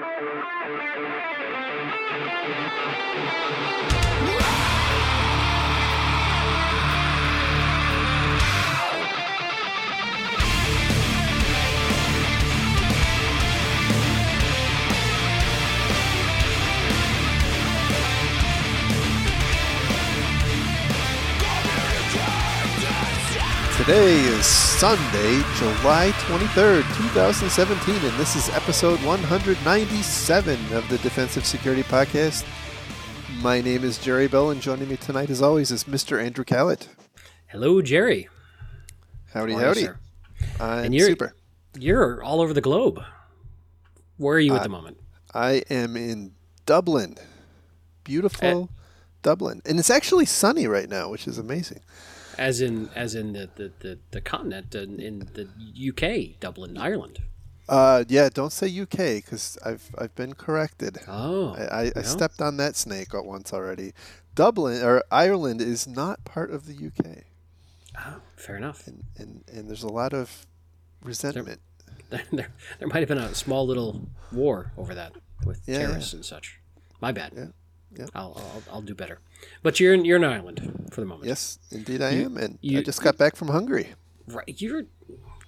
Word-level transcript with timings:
Whoa! 0.00 0.48
Today 23.88 24.20
is 24.20 24.44
Sunday, 24.44 25.40
July 25.56 26.10
23rd, 26.26 26.82
2017, 27.08 27.94
and 27.94 28.18
this 28.20 28.36
is 28.36 28.50
episode 28.50 29.02
197 29.02 30.74
of 30.74 30.86
the 30.90 30.98
Defensive 30.98 31.46
Security 31.46 31.82
Podcast. 31.84 32.44
My 33.40 33.62
name 33.62 33.84
is 33.84 33.96
Jerry 33.96 34.28
Bell, 34.28 34.50
and 34.50 34.60
joining 34.60 34.90
me 34.90 34.98
tonight, 34.98 35.30
as 35.30 35.40
always, 35.40 35.70
is 35.70 35.84
Mr. 35.84 36.22
Andrew 36.22 36.44
Kalat. 36.44 36.88
Hello, 37.46 37.80
Jerry. 37.80 38.28
Howdy, 39.32 39.52
you, 39.54 39.58
howdy. 39.58 39.84
sir? 39.84 39.98
I'm 40.60 40.84
And 40.84 40.94
you're- 40.94 41.08
super. 41.08 41.34
You're 41.78 42.22
all 42.22 42.42
over 42.42 42.52
the 42.52 42.60
globe. 42.60 43.02
Where 44.18 44.36
are 44.36 44.40
you 44.40 44.52
at 44.54 44.60
Uh, 44.60 44.64
the 44.64 44.68
moment? 44.68 44.98
I 45.32 45.62
am 45.70 45.96
in 45.96 46.32
Dublin. 46.66 47.16
Beautiful 48.04 48.68
Dublin. 49.22 49.62
And 49.64 49.78
it's 49.78 49.88
actually 49.88 50.26
sunny 50.26 50.66
right 50.66 50.90
now, 50.90 51.08
which 51.08 51.26
is 51.26 51.38
amazing. 51.38 51.80
As 52.38 52.60
in, 52.60 52.88
as 52.94 53.14
in 53.14 53.32
the 53.32 53.48
the, 53.56 53.72
the, 53.80 53.98
the 54.12 54.20
continent 54.20 54.74
in, 54.74 55.00
in 55.00 55.18
the 55.34 55.48
UK, 55.90 56.38
Dublin, 56.40 56.78
Ireland. 56.78 57.20
Uh, 57.68 58.04
yeah, 58.08 58.30
don't 58.32 58.52
say 58.52 58.66
UK 58.80 59.22
because 59.22 59.58
I've 59.64 59.90
I've 59.98 60.14
been 60.14 60.34
corrected. 60.34 60.98
Oh, 61.06 61.54
I, 61.54 61.82
I, 61.88 61.92
I 61.96 62.02
stepped 62.02 62.40
on 62.40 62.56
that 62.58 62.76
snake 62.76 63.08
once 63.12 63.52
already. 63.52 63.92
Dublin 64.34 64.82
or 64.82 65.02
Ireland 65.10 65.60
is 65.60 65.86
not 65.86 66.24
part 66.24 66.50
of 66.50 66.66
the 66.66 66.86
UK, 66.86 67.24
Oh, 67.98 68.20
fair 68.36 68.56
enough. 68.56 68.86
and, 68.86 69.02
and, 69.18 69.42
and 69.52 69.68
there's 69.68 69.82
a 69.82 69.88
lot 69.92 70.14
of 70.14 70.46
resentment. 71.02 71.60
There, 72.08 72.22
there, 72.32 72.48
there 72.78 72.88
might 72.88 73.00
have 73.00 73.08
been 73.08 73.18
a 73.18 73.34
small 73.34 73.66
little 73.66 74.08
war 74.32 74.72
over 74.78 74.94
that 74.94 75.12
with 75.44 75.60
Yeah, 75.66 75.78
terrorists 75.78 76.12
and 76.14 76.24
such. 76.24 76.60
My 77.00 77.10
bad. 77.12 77.32
Yeah, 77.36 77.46
yeah. 77.96 78.06
I'll, 78.14 78.34
I'll 78.36 78.74
I'll 78.76 78.82
do 78.82 78.94
better. 78.94 79.18
But 79.62 79.80
you're 79.80 79.94
in 79.94 80.04
you're 80.04 80.16
in 80.18 80.24
Ireland 80.24 80.88
for 80.92 81.00
the 81.00 81.06
moment. 81.06 81.26
Yes, 81.28 81.58
indeed 81.70 82.02
I 82.02 82.10
You- 82.10 82.26
am, 82.26 82.36
and 82.36 82.58
I 82.64 82.82
just 82.82 83.02
got 83.02 83.16
back 83.16 83.36
from 83.36 83.48
Hungary. 83.48 83.94
Right. 84.26 84.60
You're 84.60 84.84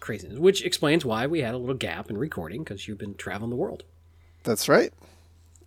crazy. 0.00 0.28
Which 0.28 0.64
explains 0.64 1.04
why 1.04 1.26
we 1.26 1.40
had 1.40 1.54
a 1.54 1.58
little 1.58 1.74
gap 1.74 2.08
in 2.10 2.16
recording 2.16 2.62
because 2.64 2.88
you've 2.88 2.98
been 2.98 3.14
traveling 3.14 3.50
the 3.50 3.56
world. 3.56 3.82
That's 4.44 4.68
right. 4.68 4.92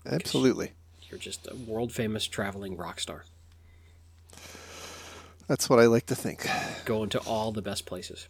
Absolutely. 0.05 0.71
You're 1.09 1.19
just 1.19 1.47
a 1.47 1.55
world 1.55 1.91
famous 1.91 2.25
traveling 2.25 2.75
rock 2.75 2.99
star. 2.99 3.23
That's 5.47 5.69
what 5.69 5.79
I 5.79 5.85
like 5.85 6.05
to 6.07 6.15
think. 6.15 6.47
going 6.85 7.09
to 7.09 7.19
all 7.19 7.51
the 7.51 7.61
best 7.61 7.85
places. 7.85 8.27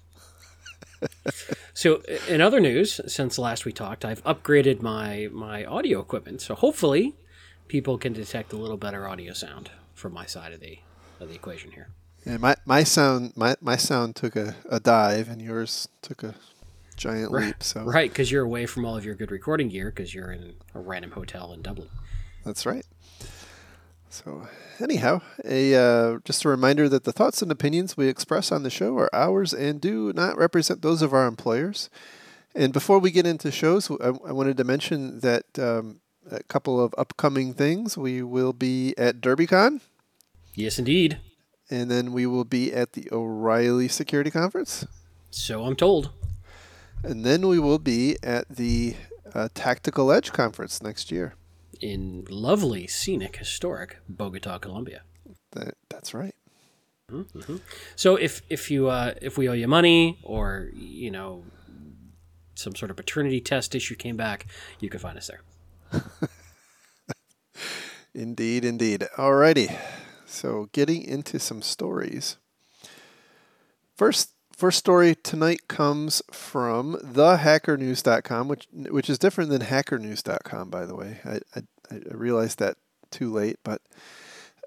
so, 1.73 2.01
in 2.27 2.41
other 2.41 2.59
news, 2.59 2.99
since 3.07 3.37
last 3.37 3.65
we 3.65 3.71
talked, 3.71 4.03
I've 4.05 4.23
upgraded 4.23 4.81
my 4.81 5.29
my 5.31 5.63
audio 5.65 5.99
equipment. 5.99 6.41
So 6.41 6.55
hopefully, 6.55 7.15
people 7.73 7.97
can 7.97 8.13
detect 8.13 8.53
a 8.53 8.55
little 8.55 8.77
better 8.77 9.07
audio 9.07 9.33
sound 9.33 9.71
from 9.95 10.13
my 10.13 10.27
side 10.27 10.53
of 10.53 10.59
the 10.59 10.77
of 11.19 11.27
the 11.27 11.33
equation 11.33 11.71
here. 11.71 11.87
And 12.23 12.39
my, 12.39 12.55
my 12.67 12.83
sound 12.83 13.33
my, 13.35 13.55
my 13.61 13.77
sound 13.77 14.15
took 14.15 14.35
a, 14.35 14.55
a 14.69 14.79
dive, 14.79 15.27
and 15.27 15.41
yours 15.41 15.87
took 16.03 16.21
a 16.21 16.35
giant 16.95 17.31
leap. 17.31 17.63
So 17.63 17.81
Right, 17.81 18.11
because 18.11 18.31
you're 18.31 18.43
away 18.43 18.67
from 18.67 18.85
all 18.85 18.95
of 18.95 19.03
your 19.03 19.15
good 19.15 19.31
recording 19.31 19.69
gear 19.69 19.89
because 19.89 20.13
you're 20.13 20.31
in 20.31 20.53
a 20.75 20.79
random 20.79 21.11
hotel 21.11 21.51
in 21.51 21.63
Dublin. 21.63 21.89
That's 22.45 22.63
right. 22.67 22.85
So, 24.07 24.47
anyhow, 24.79 25.21
a 25.43 25.73
uh, 25.73 26.19
just 26.23 26.45
a 26.45 26.49
reminder 26.49 26.87
that 26.89 27.05
the 27.05 27.11
thoughts 27.11 27.41
and 27.41 27.51
opinions 27.51 27.97
we 27.97 28.07
express 28.07 28.51
on 28.51 28.61
the 28.61 28.69
show 28.69 28.95
are 28.99 29.09
ours 29.15 29.51
and 29.51 29.81
do 29.81 30.13
not 30.13 30.37
represent 30.37 30.83
those 30.83 31.01
of 31.01 31.11
our 31.11 31.25
employers. 31.25 31.89
And 32.53 32.71
before 32.71 32.99
we 32.99 33.09
get 33.09 33.25
into 33.25 33.49
shows, 33.49 33.89
I, 33.89 34.09
I 34.09 34.31
wanted 34.31 34.57
to 34.57 34.63
mention 34.63 35.21
that 35.21 35.57
um, 35.57 36.01
a 36.31 36.43
couple 36.43 36.83
of 36.83 36.93
upcoming 36.97 37.53
things. 37.53 37.97
We 37.97 38.21
will 38.21 38.53
be 38.53 38.93
at 38.97 39.21
DerbyCon, 39.21 39.81
Yes, 40.55 40.77
indeed. 40.79 41.19
and 41.69 41.89
then 41.89 42.13
we 42.13 42.25
will 42.25 42.45
be 42.45 42.71
at 42.73 42.93
the 42.93 43.07
O'Reilly 43.11 43.87
Security 43.87 44.31
Conference, 44.31 44.85
So 45.31 45.65
I'm 45.65 45.75
told. 45.75 46.11
and 47.03 47.25
then 47.25 47.47
we 47.47 47.59
will 47.59 47.79
be 47.79 48.17
at 48.23 48.47
the 48.49 48.95
uh, 49.33 49.49
Tactical 49.53 50.11
Edge 50.11 50.31
Conference 50.31 50.81
next 50.81 51.11
year. 51.11 51.33
In 51.81 52.25
lovely, 52.29 52.87
scenic, 52.87 53.37
historic 53.37 53.97
Bogota, 54.07 54.57
Colombia. 54.59 55.01
That, 55.51 55.73
that's 55.89 56.13
right. 56.13 56.35
So 57.95 58.15
if 58.15 58.41
if 58.49 58.71
you 58.71 58.87
uh, 58.87 59.13
if 59.21 59.37
we 59.37 59.47
owe 59.49 59.53
you 59.53 59.67
money 59.67 60.17
or 60.23 60.69
you 60.73 61.11
know 61.11 61.43
some 62.55 62.75
sort 62.75 62.89
of 62.89 62.97
paternity 62.97 63.39
test 63.41 63.75
issue 63.75 63.95
came 63.95 64.15
back, 64.17 64.47
you 64.79 64.89
can 64.89 64.99
find 64.99 65.17
us 65.17 65.27
there. 65.27 65.41
Indeed, 68.13 68.63
indeed. 68.63 69.07
Alrighty. 69.17 69.75
So 70.25 70.69
getting 70.71 71.03
into 71.03 71.39
some 71.39 71.61
stories. 71.61 72.37
First 73.95 74.33
first 74.55 74.77
story 74.77 75.15
tonight 75.15 75.67
comes 75.67 76.21
from 76.31 76.95
thehackernews.com, 76.95 78.47
which 78.47 78.67
which 78.71 79.09
is 79.09 79.17
different 79.17 79.49
than 79.49 79.61
hackernews.com, 79.61 80.69
by 80.69 80.85
the 80.85 80.95
way. 80.95 81.19
I, 81.25 81.39
I, 81.55 81.61
I 81.91 81.99
realized 82.11 82.59
that 82.59 82.77
too 83.09 83.31
late, 83.31 83.57
but 83.63 83.81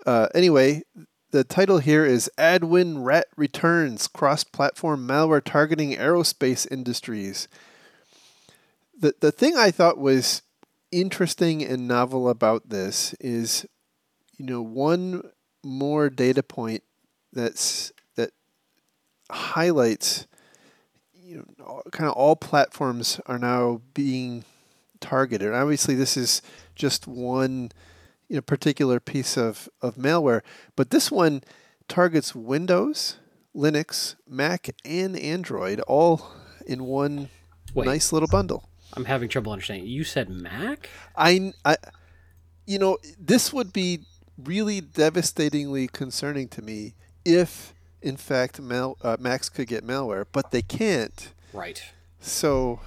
uh, 0.04 0.28
anyway, 0.34 0.82
the 1.30 1.44
title 1.44 1.78
here 1.78 2.04
is 2.04 2.30
Adwind 2.36 3.04
Rat 3.04 3.26
Returns 3.36 4.08
Cross-Platform 4.08 5.06
Malware 5.06 5.42
Targeting 5.42 5.92
Aerospace 5.92 6.66
Industries. 6.70 7.46
The 8.98 9.14
the 9.20 9.32
thing 9.32 9.56
I 9.56 9.70
thought 9.70 9.98
was 9.98 10.42
interesting 11.00 11.62
and 11.62 11.86
novel 11.86 12.28
about 12.28 12.70
this 12.70 13.14
is, 13.20 13.66
you 14.38 14.46
know, 14.46 14.62
one 14.62 15.22
more 15.62 16.08
data 16.08 16.42
point 16.42 16.82
that's 17.32 17.92
that 18.16 18.30
highlights, 19.30 20.26
you 21.12 21.44
know, 21.58 21.82
kind 21.92 22.08
of 22.08 22.16
all 22.16 22.34
platforms 22.34 23.20
are 23.26 23.38
now 23.38 23.82
being 23.92 24.44
targeted. 25.00 25.48
And 25.48 25.56
obviously, 25.56 25.94
this 25.94 26.16
is 26.16 26.40
just 26.74 27.06
one, 27.06 27.70
you 28.28 28.36
know, 28.36 28.42
particular 28.42 28.98
piece 28.98 29.36
of 29.36 29.68
of 29.82 29.96
malware, 29.96 30.40
but 30.76 30.90
this 30.90 31.10
one 31.10 31.42
targets 31.88 32.34
Windows, 32.34 33.18
Linux, 33.54 34.16
Mac, 34.26 34.70
and 34.84 35.14
Android 35.18 35.80
all 35.80 36.32
in 36.66 36.84
one 36.84 37.28
Wait. 37.74 37.84
nice 37.86 38.12
little 38.12 38.28
bundle. 38.28 38.70
I'm 38.96 39.04
having 39.04 39.28
trouble 39.28 39.52
understanding. 39.52 39.86
You 39.86 40.04
said 40.04 40.28
Mac? 40.30 40.88
I, 41.14 41.52
I, 41.64 41.76
you 42.66 42.78
know, 42.78 42.98
this 43.18 43.52
would 43.52 43.72
be 43.72 44.00
really 44.42 44.80
devastatingly 44.80 45.86
concerning 45.88 46.48
to 46.48 46.62
me 46.62 46.94
if, 47.24 47.74
in 48.00 48.16
fact, 48.16 48.60
mal, 48.60 48.96
uh, 49.02 49.16
Macs 49.20 49.48
could 49.48 49.68
get 49.68 49.86
malware, 49.86 50.24
but 50.32 50.50
they 50.50 50.62
can't. 50.62 51.32
Right. 51.52 51.82
So 52.20 52.80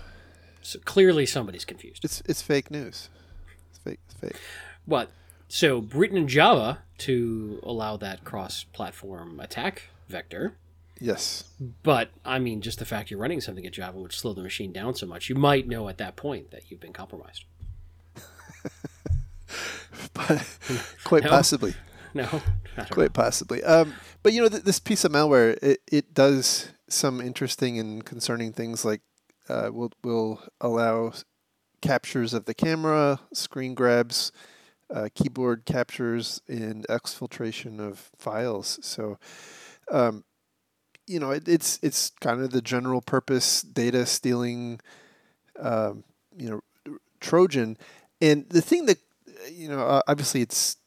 So 0.61 0.79
clearly 0.79 1.25
somebody's 1.25 1.65
confused. 1.65 2.03
it's 2.03 2.21
it's 2.25 2.41
fake 2.41 2.69
news. 2.71 3.09
It's 3.69 3.79
fake. 3.79 3.99
It's 4.05 4.15
fake. 4.19 4.35
What? 4.85 5.11
So 5.47 5.87
written 5.93 6.17
in 6.17 6.27
Java 6.27 6.79
to 6.99 7.59
allow 7.63 7.97
that 7.97 8.23
cross-platform 8.23 9.39
attack 9.39 9.83
vector. 10.07 10.55
Yes. 10.99 11.45
But 11.83 12.09
I 12.25 12.39
mean, 12.39 12.61
just 12.61 12.79
the 12.79 12.85
fact 12.85 13.09
you're 13.09 13.19
running 13.19 13.41
something 13.41 13.65
at 13.65 13.73
Java 13.73 13.97
would 13.99 14.11
slow 14.13 14.33
the 14.33 14.41
machine 14.43 14.71
down 14.73 14.95
so 14.95 15.05
much, 15.05 15.29
you 15.29 15.35
might 15.35 15.67
know 15.67 15.87
at 15.89 15.97
that 15.99 16.15
point 16.15 16.51
that 16.51 16.69
you've 16.69 16.79
been 16.81 16.93
compromised. 16.93 17.45
But 20.13 20.45
quite 21.03 21.23
No. 21.23 21.29
possibly. 21.29 21.73
No, 22.15 22.41
Quite 22.89 23.13
possibly. 23.13 23.63
Um, 23.63 23.93
but 24.23 24.33
you 24.33 24.41
know, 24.41 24.49
th- 24.49 24.63
this 24.63 24.79
piece 24.79 25.03
of 25.05 25.11
malware, 25.11 25.59
it, 25.61 25.79
it 25.91 26.11
does 26.15 26.71
some 26.89 27.21
interesting 27.21 27.77
and 27.77 28.03
concerning 28.03 28.51
things 28.51 28.83
like 28.83 29.01
uh, 29.47 29.69
will 29.71 29.91
will 30.03 30.41
allow 30.59 31.13
captures 31.83 32.33
of 32.33 32.45
the 32.45 32.55
camera, 32.55 33.19
screen 33.31 33.75
grabs, 33.75 34.31
uh, 34.91 35.09
keyboard 35.13 35.65
captures, 35.65 36.41
and 36.47 36.83
exfiltration 36.87 37.79
of 37.79 38.09
files. 38.17 38.79
So, 38.81 39.19
um, 39.91 40.23
you 41.09 41.19
know, 41.19 41.31
it, 41.31 41.47
it's 41.47 41.79
it's 41.81 42.11
kind 42.21 42.41
of 42.41 42.51
the 42.51 42.61
general 42.61 43.01
purpose 43.01 43.63
data 43.63 44.05
stealing, 44.05 44.79
um, 45.59 46.03
you 46.37 46.49
know, 46.49 46.97
Trojan. 47.19 47.77
And 48.21 48.47
the 48.49 48.61
thing 48.61 48.85
that 48.85 48.99
you 49.51 49.67
know, 49.67 50.01
obviously, 50.07 50.41
it's 50.41 50.77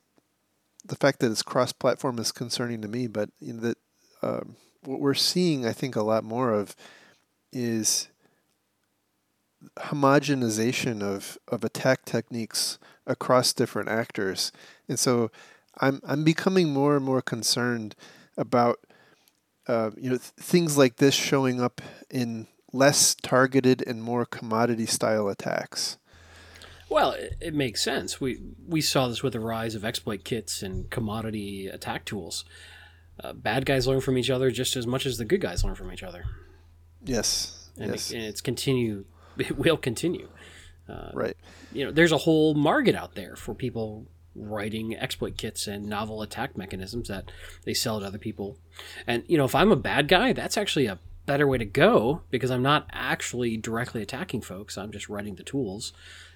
the 0.84 0.96
fact 0.96 1.18
that 1.20 1.30
it's 1.30 1.42
cross-platform 1.42 2.18
is 2.18 2.30
concerning 2.30 2.82
to 2.82 2.88
me, 2.88 3.08
but 3.08 3.30
you 3.40 3.52
know, 3.54 3.60
that 3.60 3.78
um, 4.22 4.56
what 4.84 5.00
we're 5.00 5.14
seeing, 5.14 5.66
I 5.66 5.72
think, 5.72 5.96
a 5.96 6.02
lot 6.02 6.22
more 6.22 6.52
of 6.52 6.76
is 7.52 8.08
homogenization 9.76 11.02
of, 11.02 11.38
of 11.48 11.64
attack 11.64 12.04
techniques 12.04 12.78
across 13.06 13.52
different 13.52 13.88
actors. 13.88 14.52
And 14.88 14.98
so 14.98 15.30
I'm, 15.80 16.00
I'm 16.04 16.24
becoming 16.24 16.72
more 16.72 16.96
and 16.96 17.04
more 17.04 17.22
concerned 17.22 17.94
about 18.36 18.80
uh, 19.66 19.90
you 19.96 20.10
know 20.10 20.16
th- 20.16 20.32
things 20.38 20.76
like 20.76 20.96
this 20.96 21.14
showing 21.14 21.60
up 21.60 21.80
in 22.10 22.46
less 22.72 23.14
targeted 23.14 23.82
and 23.86 24.02
more 24.02 24.24
commodity 24.24 24.86
style 24.86 25.28
attacks. 25.28 25.98
Well, 26.88 27.12
it, 27.12 27.36
it, 27.40 27.54
makes 27.54 27.82
sense. 27.82 28.20
We 28.20 28.40
we 28.66 28.80
saw 28.80 29.08
this 29.08 29.22
with 29.22 29.32
the 29.32 29.40
rise 29.40 29.74
of 29.74 29.84
exploit 29.84 30.24
kits 30.24 30.62
and 30.62 30.90
commodity 30.90 31.68
attack 31.68 32.04
tools. 32.04 32.44
Uh, 33.22 33.32
bad 33.32 33.64
guys 33.66 33.86
learn 33.86 34.00
from 34.00 34.18
each 34.18 34.30
other 34.30 34.50
just 34.50 34.76
as 34.76 34.86
much 34.86 35.06
as 35.06 35.16
the 35.16 35.24
good 35.24 35.40
guys 35.40 35.64
learn 35.64 35.74
from 35.74 35.92
each 35.92 36.02
other. 36.02 36.24
Yes, 37.04 37.70
and, 37.78 37.92
yes. 37.92 38.10
It, 38.10 38.16
and 38.16 38.24
it's 38.26 38.40
continue. 38.40 39.04
It 39.38 39.56
will 39.56 39.78
continue. 39.78 40.28
Uh, 40.86 41.10
right. 41.14 41.36
You 41.72 41.86
know, 41.86 41.90
there's 41.90 42.12
a 42.12 42.18
whole 42.18 42.52
market 42.52 42.94
out 42.94 43.14
there 43.14 43.34
for 43.34 43.54
people 43.54 44.06
writing 44.34 44.96
exploit 44.96 45.36
kits 45.36 45.66
and 45.66 45.86
novel 45.86 46.22
attack 46.22 46.56
mechanisms 46.56 47.08
that 47.08 47.30
they 47.64 47.74
sell 47.74 48.00
to 48.00 48.06
other 48.06 48.18
people. 48.18 48.56
And 49.06 49.24
you 49.26 49.36
know, 49.36 49.44
if 49.44 49.54
I'm 49.54 49.72
a 49.72 49.76
bad 49.76 50.08
guy, 50.08 50.32
that's 50.32 50.56
actually 50.56 50.86
a 50.86 50.98
better 51.26 51.46
way 51.46 51.58
to 51.58 51.64
go 51.64 52.22
because 52.30 52.50
I'm 52.50 52.62
not 52.62 52.86
actually 52.92 53.56
directly 53.56 54.02
attacking 54.02 54.42
folks. 54.42 54.76
I'm 54.76 54.92
just 54.92 55.08
writing 55.08 55.36
the 55.36 55.42
tools, 55.42 55.92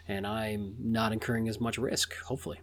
and 0.06 0.26
I'm 0.26 0.74
not 0.78 1.12
incurring 1.12 1.48
as 1.48 1.60
much 1.60 1.78
risk. 1.78 2.16
Hopefully. 2.22 2.60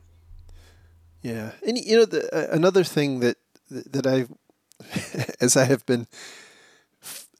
Yeah, 1.22 1.52
and 1.66 1.78
you 1.78 1.98
know, 1.98 2.06
the, 2.06 2.34
uh, 2.36 2.56
another 2.56 2.84
thing 2.84 3.20
that 3.22 3.38
that 3.70 4.06
I, 4.06 4.28
as 5.42 5.58
I 5.58 5.66
have 5.66 5.86
been 5.86 6.08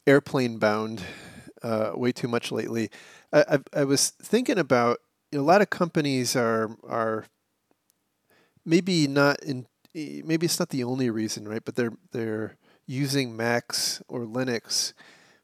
airplane 0.06 0.58
bound 0.58 1.02
uh, 1.64 1.92
way 1.96 2.12
too 2.12 2.28
much 2.28 2.52
lately. 2.52 2.90
I, 3.32 3.58
I, 3.74 3.82
I 3.82 3.84
was 3.86 4.10
thinking 4.10 4.58
about 4.58 5.00
you 5.32 5.40
know, 5.40 5.46
a 5.46 5.48
lot 5.48 5.62
of 5.62 5.70
companies 5.70 6.36
are 6.36 6.78
are 6.88 7.26
maybe 8.66 9.08
not 9.08 9.42
in 9.44 9.66
maybe 9.94 10.46
it's 10.46 10.60
not 10.60 10.70
the 10.70 10.84
only 10.84 11.10
reason, 11.10 11.48
right? 11.48 11.64
But 11.64 11.76
they're 11.76 11.94
they're 12.12 12.58
using 12.86 13.36
Macs 13.36 14.02
or 14.08 14.22
Linux 14.22 14.94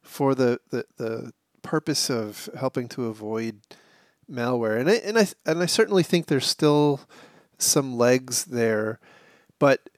for 0.01 0.35
the, 0.35 0.59
the, 0.71 0.85
the 0.97 1.33
purpose 1.61 2.09
of 2.09 2.49
helping 2.57 2.89
to 2.89 3.05
avoid 3.05 3.61
malware. 4.29 4.79
And 4.79 4.89
I 4.89 4.95
and 4.95 5.17
I 5.17 5.27
and 5.45 5.61
I 5.61 5.65
certainly 5.65 6.03
think 6.03 6.25
there's 6.25 6.47
still 6.47 7.01
some 7.57 7.97
legs 7.97 8.45
there, 8.45 8.99
but 9.59 9.89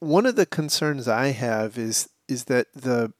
one 0.00 0.26
of 0.26 0.36
the 0.36 0.46
concerns 0.46 1.06
I 1.06 1.28
have 1.28 1.78
is 1.78 2.08
is 2.28 2.44
that 2.44 2.68
the 2.74 3.12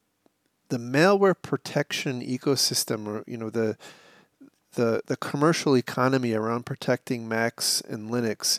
the 0.69 0.79
malware 0.79 1.37
protection 1.41 2.23
ecosystem, 2.23 3.07
or 3.07 3.25
you 3.27 3.37
know 3.37 3.51
the 3.51 3.77
the 4.75 5.03
the 5.07 5.17
commercial 5.17 5.77
economy 5.77 6.33
around 6.33 6.65
protecting 6.65 7.29
Macs 7.29 7.83
and 7.83 8.11
Linux, 8.11 8.59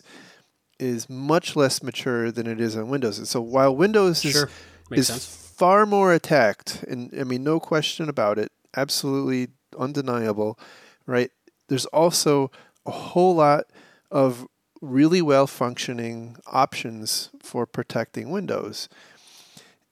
is 0.78 1.08
much 1.08 1.56
less 1.56 1.82
mature 1.82 2.30
than 2.30 2.46
it 2.46 2.60
is 2.60 2.76
on 2.76 2.88
Windows. 2.88 3.18
And 3.18 3.28
so 3.28 3.40
while 3.40 3.74
Windows 3.74 4.22
sure. 4.22 4.48
is 4.90 5.10
far 5.56 5.86
more 5.86 6.12
attacked, 6.12 6.82
and 6.84 7.12
I 7.18 7.24
mean 7.24 7.44
no 7.44 7.60
question 7.60 8.08
about 8.08 8.38
it, 8.38 8.52
absolutely 8.76 9.48
undeniable, 9.78 10.58
right? 11.06 11.30
There's 11.68 11.86
also 11.86 12.50
a 12.86 12.90
whole 12.90 13.36
lot 13.36 13.64
of 14.10 14.46
really 14.80 15.22
well 15.22 15.46
functioning 15.46 16.36
options 16.46 17.30
for 17.40 17.66
protecting 17.66 18.30
Windows 18.30 18.88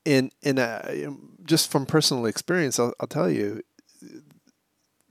and 0.04 0.32
and 0.42 0.58
uh, 0.58 0.82
just 1.44 1.70
from 1.70 1.86
personal 1.86 2.26
experience, 2.26 2.78
I'll, 2.78 2.92
I'll 3.00 3.06
tell 3.06 3.30
you, 3.30 3.62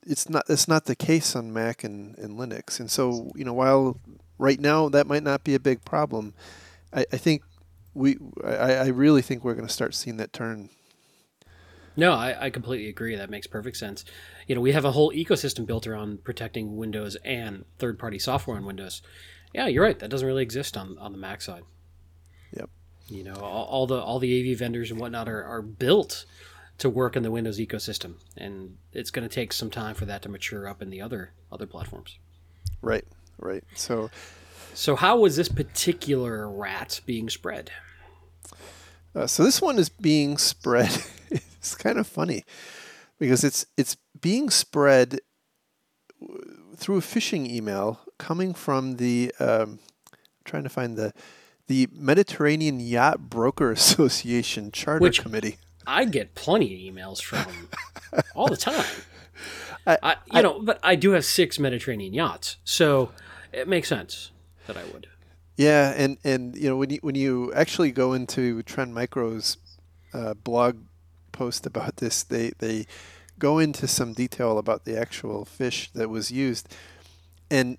it's 0.05 0.29
not 0.29 0.45
it's 0.49 0.67
not 0.67 0.85
the 0.85 0.95
case 0.95 1.35
on 1.35 1.53
Mac 1.53 1.83
and, 1.83 2.17
and 2.17 2.37
Linux. 2.37 2.79
And 2.79 2.89
so 2.89 3.31
you 3.35 3.45
know, 3.45 3.53
while 3.53 3.99
right 4.41 4.59
now 4.59 4.89
that 4.89 5.07
might 5.07 5.23
not 5.23 5.43
be 5.43 5.53
a 5.53 5.59
big 5.59 5.85
problem, 5.85 6.33
I, 6.91 7.05
I 7.13 7.17
think 7.17 7.43
we 7.93 8.17
I, 8.43 8.73
I 8.73 8.87
really 8.87 9.21
think 9.21 9.43
we're 9.43 9.53
going 9.53 9.67
to 9.67 9.73
start 9.73 9.93
seeing 9.93 10.17
that 10.17 10.33
turn. 10.33 10.69
No, 11.95 12.13
I, 12.13 12.45
I 12.45 12.49
completely 12.49 12.89
agree. 12.89 13.15
That 13.15 13.29
makes 13.29 13.47
perfect 13.47 13.77
sense. 13.77 14.03
You 14.47 14.55
know, 14.55 14.61
we 14.61 14.71
have 14.71 14.85
a 14.85 14.91
whole 14.91 15.11
ecosystem 15.11 15.65
built 15.65 15.85
around 15.87 16.23
protecting 16.23 16.77
Windows 16.77 17.17
and 17.23 17.65
third 17.79 17.99
party 17.99 18.17
software 18.17 18.57
on 18.57 18.65
Windows. 18.65 19.01
Yeah, 19.53 19.67
you're 19.67 19.83
right. 19.83 19.99
That 19.99 20.09
doesn't 20.09 20.27
really 20.27 20.43
exist 20.43 20.77
on, 20.77 20.97
on 20.97 21.11
the 21.11 21.17
Mac 21.17 21.41
side. 21.41 21.63
Yep. 22.53 22.69
You 23.07 23.25
know, 23.25 23.35
all, 23.35 23.65
all 23.65 23.87
the 23.87 24.01
all 24.01 24.19
the 24.19 24.51
AV 24.51 24.57
vendors 24.57 24.89
and 24.89 24.99
whatnot 24.99 25.27
are, 25.27 25.43
are 25.43 25.61
built 25.61 26.25
to 26.77 26.89
work 26.89 27.15
in 27.15 27.23
the 27.23 27.31
Windows 27.31 27.59
ecosystem, 27.59 28.15
and 28.37 28.77
it's 28.93 29.11
going 29.11 29.27
to 29.27 29.33
take 29.33 29.53
some 29.53 29.69
time 29.69 29.93
for 29.93 30.05
that 30.05 30.21
to 30.23 30.29
mature 30.29 30.67
up 30.67 30.81
in 30.81 30.89
the 30.89 31.01
other 31.01 31.33
other 31.51 31.67
platforms. 31.67 32.17
Right, 32.81 33.05
right. 33.41 33.63
So, 33.75 34.09
so 34.73 34.95
how 34.95 35.19
was 35.19 35.35
this 35.35 35.49
particular 35.49 36.49
rat 36.49 37.01
being 37.05 37.29
spread? 37.29 37.71
Uh, 39.13 39.27
so 39.27 39.43
this 39.43 39.61
one 39.61 39.77
is 39.77 39.89
being 39.89 40.37
spread. 40.37 41.03
it's 41.31 41.75
kind 41.75 41.97
of 41.97 42.07
funny 42.07 42.45
because 43.19 43.43
it's 43.43 43.65
it's 43.77 43.97
being 44.19 44.49
spread 44.49 45.19
through 46.77 46.97
a 46.97 47.01
phishing 47.01 47.49
email 47.49 47.99
coming 48.17 48.53
from 48.53 48.97
the. 48.97 49.33
Um, 49.39 49.79
trying 50.43 50.63
to 50.63 50.69
find 50.69 50.97
the 50.97 51.13
the 51.67 51.87
Mediterranean 51.93 52.79
Yacht 52.79 53.29
Broker 53.29 53.71
Association 53.81 54.71
Charter 54.71 55.01
Which 55.01 55.21
Committee. 55.21 55.57
I 55.87 56.05
get 56.05 56.35
plenty 56.35 56.87
of 56.87 56.93
emails 56.93 57.21
from 57.21 57.69
all 58.35 58.47
the 58.47 58.57
time. 58.57 58.85
I, 59.87 59.97
I 60.03 60.11
you 60.11 60.17
I, 60.33 60.41
know, 60.41 60.61
but 60.61 60.79
I 60.83 60.95
do 60.95 61.11
have 61.11 61.25
six 61.25 61.57
Mediterranean 61.57 62.13
yachts, 62.13 62.57
so 62.63 63.11
it 63.51 63.67
makes 63.67 63.87
sense 63.87 64.31
that 64.67 64.77
I 64.77 64.83
would. 64.85 65.07
Yeah, 65.57 65.93
and 65.95 66.17
and 66.23 66.55
you 66.55 66.69
know 66.69 66.77
when 66.77 66.89
you 66.89 66.99
when 67.01 67.15
you 67.15 67.53
actually 67.53 67.91
go 67.91 68.13
into 68.13 68.63
Trend 68.63 68.93
Micro's 68.95 69.57
uh, 70.13 70.33
blog 70.33 70.77
post 71.31 71.65
about 71.65 71.97
this, 71.97 72.23
they 72.23 72.51
they 72.59 72.87
go 73.37 73.59
into 73.59 73.87
some 73.87 74.13
detail 74.13 74.57
about 74.57 74.85
the 74.85 74.97
actual 74.97 75.45
phish 75.45 75.91
that 75.93 76.09
was 76.09 76.31
used, 76.31 76.73
and 77.49 77.77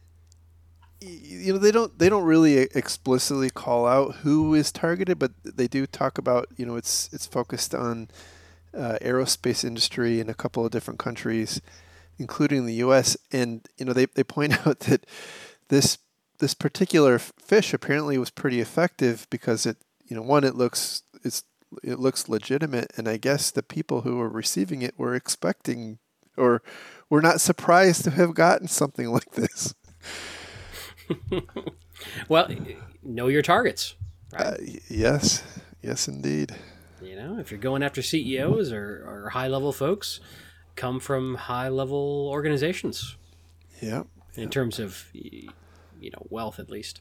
you 1.00 1.52
know 1.52 1.58
they 1.58 1.72
don't 1.72 1.98
they 1.98 2.08
don't 2.08 2.25
really 2.25 2.58
explicitly 2.58 3.50
call 3.50 3.86
out 3.86 4.16
who 4.16 4.54
is 4.54 4.70
targeted, 4.70 5.18
but 5.18 5.32
they 5.42 5.66
do 5.66 5.86
talk 5.86 6.18
about 6.18 6.48
you 6.56 6.66
know 6.66 6.76
it's 6.76 7.08
it's 7.12 7.26
focused 7.26 7.75
on 7.75 8.08
uh, 8.76 8.98
aerospace 9.00 9.64
industry 9.64 10.20
in 10.20 10.28
a 10.28 10.34
couple 10.34 10.64
of 10.64 10.70
different 10.70 10.98
countries, 10.98 11.60
including 12.18 12.66
the 12.66 12.75
U.S. 12.75 13.16
And 13.32 13.66
you 13.78 13.84
know 13.84 13.92
they, 13.92 14.06
they 14.06 14.25
point 14.25 14.66
out 14.66 14.80
that 14.80 15.06
this 15.73 15.97
this 16.38 16.52
particular 16.52 17.19
phish 17.19 17.73
apparently 17.73 18.19
was 18.19 18.29
pretty 18.31 18.61
effective 18.61 19.26
because 19.31 19.64
it 19.64 19.79
you 20.05 20.14
know 20.14 20.23
one 20.23 20.45
it 20.45 20.55
looks 20.55 21.02
it's 21.25 21.45
it 21.83 21.99
looks 21.99 22.29
legitimate, 22.29 22.93
and 22.97 23.09
I 23.09 23.17
guess 23.17 23.50
the 23.50 23.62
people 23.62 24.02
who 24.02 24.17
were 24.17 24.29
receiving 24.29 24.83
it 24.83 24.99
were 24.99 25.14
expecting 25.14 25.99
or 26.37 26.62
were 27.09 27.23
not 27.23 27.41
surprised 27.41 28.05
to 28.05 28.11
have 28.11 28.35
gotten 28.35 28.69
something 28.69 29.09
like 29.12 29.33
this. 29.33 29.75
well, 32.29 32.49
know 33.02 33.29
your 33.29 33.41
targets. 33.41 33.95
Right? 34.33 34.43
Uh, 34.43 34.57
yes, 34.88 35.43
yes, 35.81 36.07
indeed. 36.07 36.55
You 37.00 37.17
know, 37.17 37.38
if 37.38 37.50
you're 37.50 37.61
going 37.61 37.83
after 37.83 38.02
CEOs 38.02 38.73
or, 38.73 39.05
or 39.07 39.31
high 39.31 39.49
level 39.49 39.73
folks, 39.73 40.21
come 40.76 41.00
from 41.00 41.35
high 41.35 41.69
level 41.69 42.29
organizations. 42.31 43.17
Yeah. 43.81 44.02
In 44.35 44.45
yep. 44.45 44.50
terms 44.50 44.79
of, 44.79 45.11
you 46.02 46.11
know, 46.11 46.26
wealth 46.30 46.59
at 46.59 46.71
least. 46.71 47.00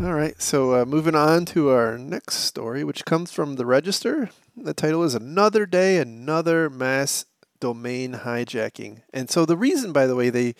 All 0.00 0.14
right, 0.14 0.40
so 0.42 0.74
uh, 0.74 0.84
moving 0.84 1.14
on 1.14 1.44
to 1.46 1.68
our 1.68 1.96
next 1.96 2.38
story, 2.38 2.82
which 2.82 3.04
comes 3.04 3.30
from 3.30 3.54
the 3.54 3.64
Register. 3.64 4.30
The 4.56 4.74
title 4.74 5.04
is 5.04 5.14
Another 5.14 5.66
Day, 5.66 5.98
Another 5.98 6.68
Mass 6.68 7.26
Domain 7.60 8.14
Hijacking. 8.14 9.02
And 9.12 9.30
so 9.30 9.46
the 9.46 9.56
reason, 9.56 9.92
by 9.92 10.06
the 10.08 10.16
way, 10.16 10.30
they 10.30 10.56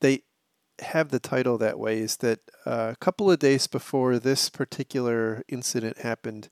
they 0.00 0.22
have 0.82 1.08
the 1.08 1.18
title 1.18 1.58
that 1.58 1.78
way 1.78 1.98
is 1.98 2.18
that 2.18 2.40
uh, 2.64 2.92
a 2.92 2.96
couple 2.96 3.30
of 3.30 3.38
days 3.38 3.66
before 3.66 4.18
this 4.18 4.48
particular 4.48 5.42
incident 5.48 5.98
happened, 5.98 6.48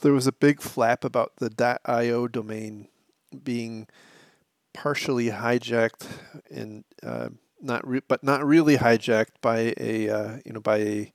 there 0.00 0.12
was 0.12 0.26
a 0.26 0.32
big 0.32 0.60
flap 0.60 1.04
about 1.04 1.36
the 1.36 1.78
.io 1.86 2.28
domain 2.28 2.88
being 3.42 3.86
partially 4.74 5.30
hijacked 5.30 6.06
and 6.50 6.84
uh, 7.02 7.28
not 7.60 7.86
re- 7.86 8.02
but 8.06 8.22
not 8.22 8.44
really 8.44 8.76
hijacked 8.76 9.40
by 9.40 9.74
a 9.78 10.08
uh, 10.08 10.36
you 10.44 10.52
know 10.52 10.60
by 10.60 10.78
a 10.78 11.12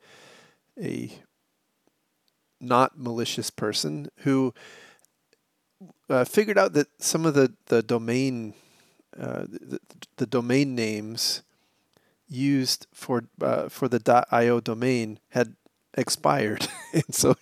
a 0.81 1.11
not 2.59 2.97
malicious 2.99 3.49
person 3.49 4.09
who 4.17 4.53
uh, 6.09 6.23
figured 6.23 6.57
out 6.57 6.73
that 6.73 6.87
some 7.01 7.25
of 7.25 7.33
the 7.33 7.53
the 7.67 7.81
domain 7.81 8.53
uh, 9.19 9.45
the, 9.49 9.79
the 10.17 10.25
domain 10.25 10.75
names 10.75 11.41
used 12.27 12.87
for 12.93 13.25
uh, 13.41 13.67
for 13.69 13.87
the 13.87 14.25
.io 14.31 14.59
domain 14.61 15.19
had 15.29 15.55
expired, 15.95 16.67
and 16.93 17.13
so 17.13 17.35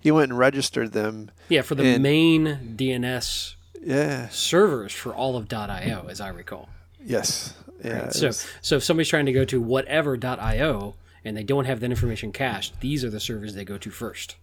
he 0.00 0.10
went 0.12 0.30
and 0.30 0.38
registered 0.38 0.92
them. 0.92 1.30
Yeah, 1.48 1.62
for 1.62 1.74
the 1.74 1.98
main 1.98 2.76
DNS 2.76 3.54
Yeah. 3.82 4.28
servers 4.28 4.92
for 4.92 5.12
all 5.12 5.36
of 5.36 5.52
.io, 5.52 6.06
as 6.08 6.20
I 6.20 6.28
recall. 6.28 6.68
Yes. 7.04 7.54
Yeah. 7.84 8.06
it 8.06 8.14
So, 8.14 8.26
was- 8.28 8.46
so 8.62 8.76
if 8.76 8.84
somebody's 8.84 9.08
trying 9.08 9.26
to 9.26 9.32
go 9.32 9.44
to 9.44 9.60
whatever.io 9.60 10.94
and 11.24 11.36
they 11.36 11.42
don't 11.44 11.64
have 11.64 11.80
that 11.80 11.90
information 11.90 12.32
cached, 12.32 12.80
these 12.80 13.04
are 13.04 13.10
the 13.10 13.20
servers 13.20 13.54
they 13.54 13.64
go 13.64 13.78
to 13.78 13.90
first. 13.90 14.36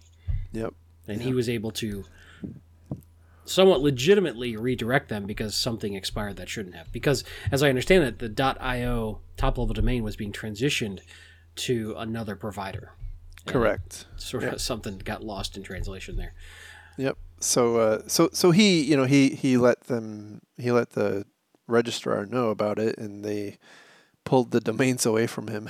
yep. 0.51 0.73
And 1.07 1.21
he 1.21 1.33
was 1.33 1.49
able 1.49 1.71
to 1.71 2.05
somewhat 3.45 3.81
legitimately 3.81 4.55
redirect 4.55 5.09
them 5.09 5.25
because 5.25 5.55
something 5.55 5.93
expired 5.95 6.37
that 6.37 6.47
shouldn't 6.49 6.75
have. 6.75 6.91
Because, 6.93 7.23
as 7.51 7.61
I 7.61 7.69
understand 7.69 8.03
it, 8.05 8.19
the 8.19 8.55
.io 8.61 9.19
top 9.35 9.57
level 9.57 9.73
domain 9.73 10.03
was 10.03 10.15
being 10.15 10.31
transitioned 10.31 10.99
to 11.57 11.93
another 11.97 12.35
provider. 12.35 12.93
Correct. 13.45 14.05
Sort 14.15 14.43
of 14.43 14.61
something 14.61 14.97
got 14.99 15.23
lost 15.23 15.57
in 15.57 15.63
translation 15.63 16.15
there. 16.15 16.33
Yep. 16.97 17.17
So 17.39 17.77
uh, 17.77 18.01
so 18.07 18.29
so 18.31 18.51
he 18.51 18.81
you 18.81 18.95
know 18.95 19.03
he 19.03 19.29
he 19.31 19.57
let 19.57 19.81
them 19.87 20.41
he 20.57 20.71
let 20.71 20.91
the 20.91 21.25
registrar 21.67 22.25
know 22.25 22.49
about 22.49 22.79
it 22.79 22.97
and 22.97 23.23
they 23.23 23.57
pulled 24.25 24.51
the 24.51 24.59
domains 24.59 25.05
away 25.05 25.27
from 25.27 25.47
him 25.47 25.69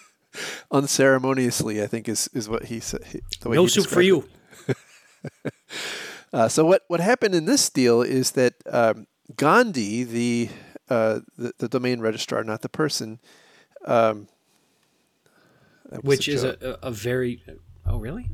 unceremoniously. 0.70 1.82
I 1.82 1.86
think 1.86 2.08
is 2.08 2.28
is 2.32 2.48
what 2.48 2.64
he 2.66 2.80
said. 2.80 3.02
The 3.40 3.48
way 3.48 3.56
No 3.56 3.66
soup 3.66 3.86
for 3.86 4.02
you. 4.02 4.28
Uh, 6.32 6.48
so 6.48 6.66
what 6.66 6.82
what 6.88 7.00
happened 7.00 7.34
in 7.34 7.44
this 7.46 7.70
deal 7.70 8.02
is 8.02 8.32
that 8.32 8.54
um, 8.70 9.06
Gandi, 9.36 10.04
the, 10.04 10.48
uh, 10.90 11.20
the 11.38 11.54
the 11.58 11.68
domain 11.68 12.00
registrar, 12.00 12.42
not 12.44 12.62
the 12.62 12.68
person, 12.68 13.20
um, 13.86 14.28
Which 16.02 16.28
a 16.28 16.32
is 16.32 16.44
a, 16.44 16.78
a, 16.82 16.88
a 16.88 16.90
very. 16.90 17.42
Oh, 17.86 17.98
really? 17.98 18.28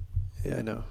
yeah 0.44 0.56
I 0.56 0.62
know 0.62 0.84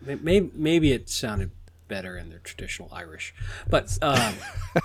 Maybe, 0.00 0.50
maybe 0.54 0.92
it 0.92 1.10
sounded 1.10 1.50
better 1.88 2.16
in 2.16 2.28
their 2.30 2.38
traditional 2.40 2.88
Irish, 2.92 3.34
but 3.68 3.98
um, 4.02 4.34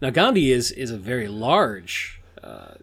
now 0.00 0.10
Gandi 0.10 0.52
is 0.52 0.70
is 0.70 0.90
a 0.90 0.98
very 0.98 1.28
large 1.28 2.20
uh, 2.42 2.74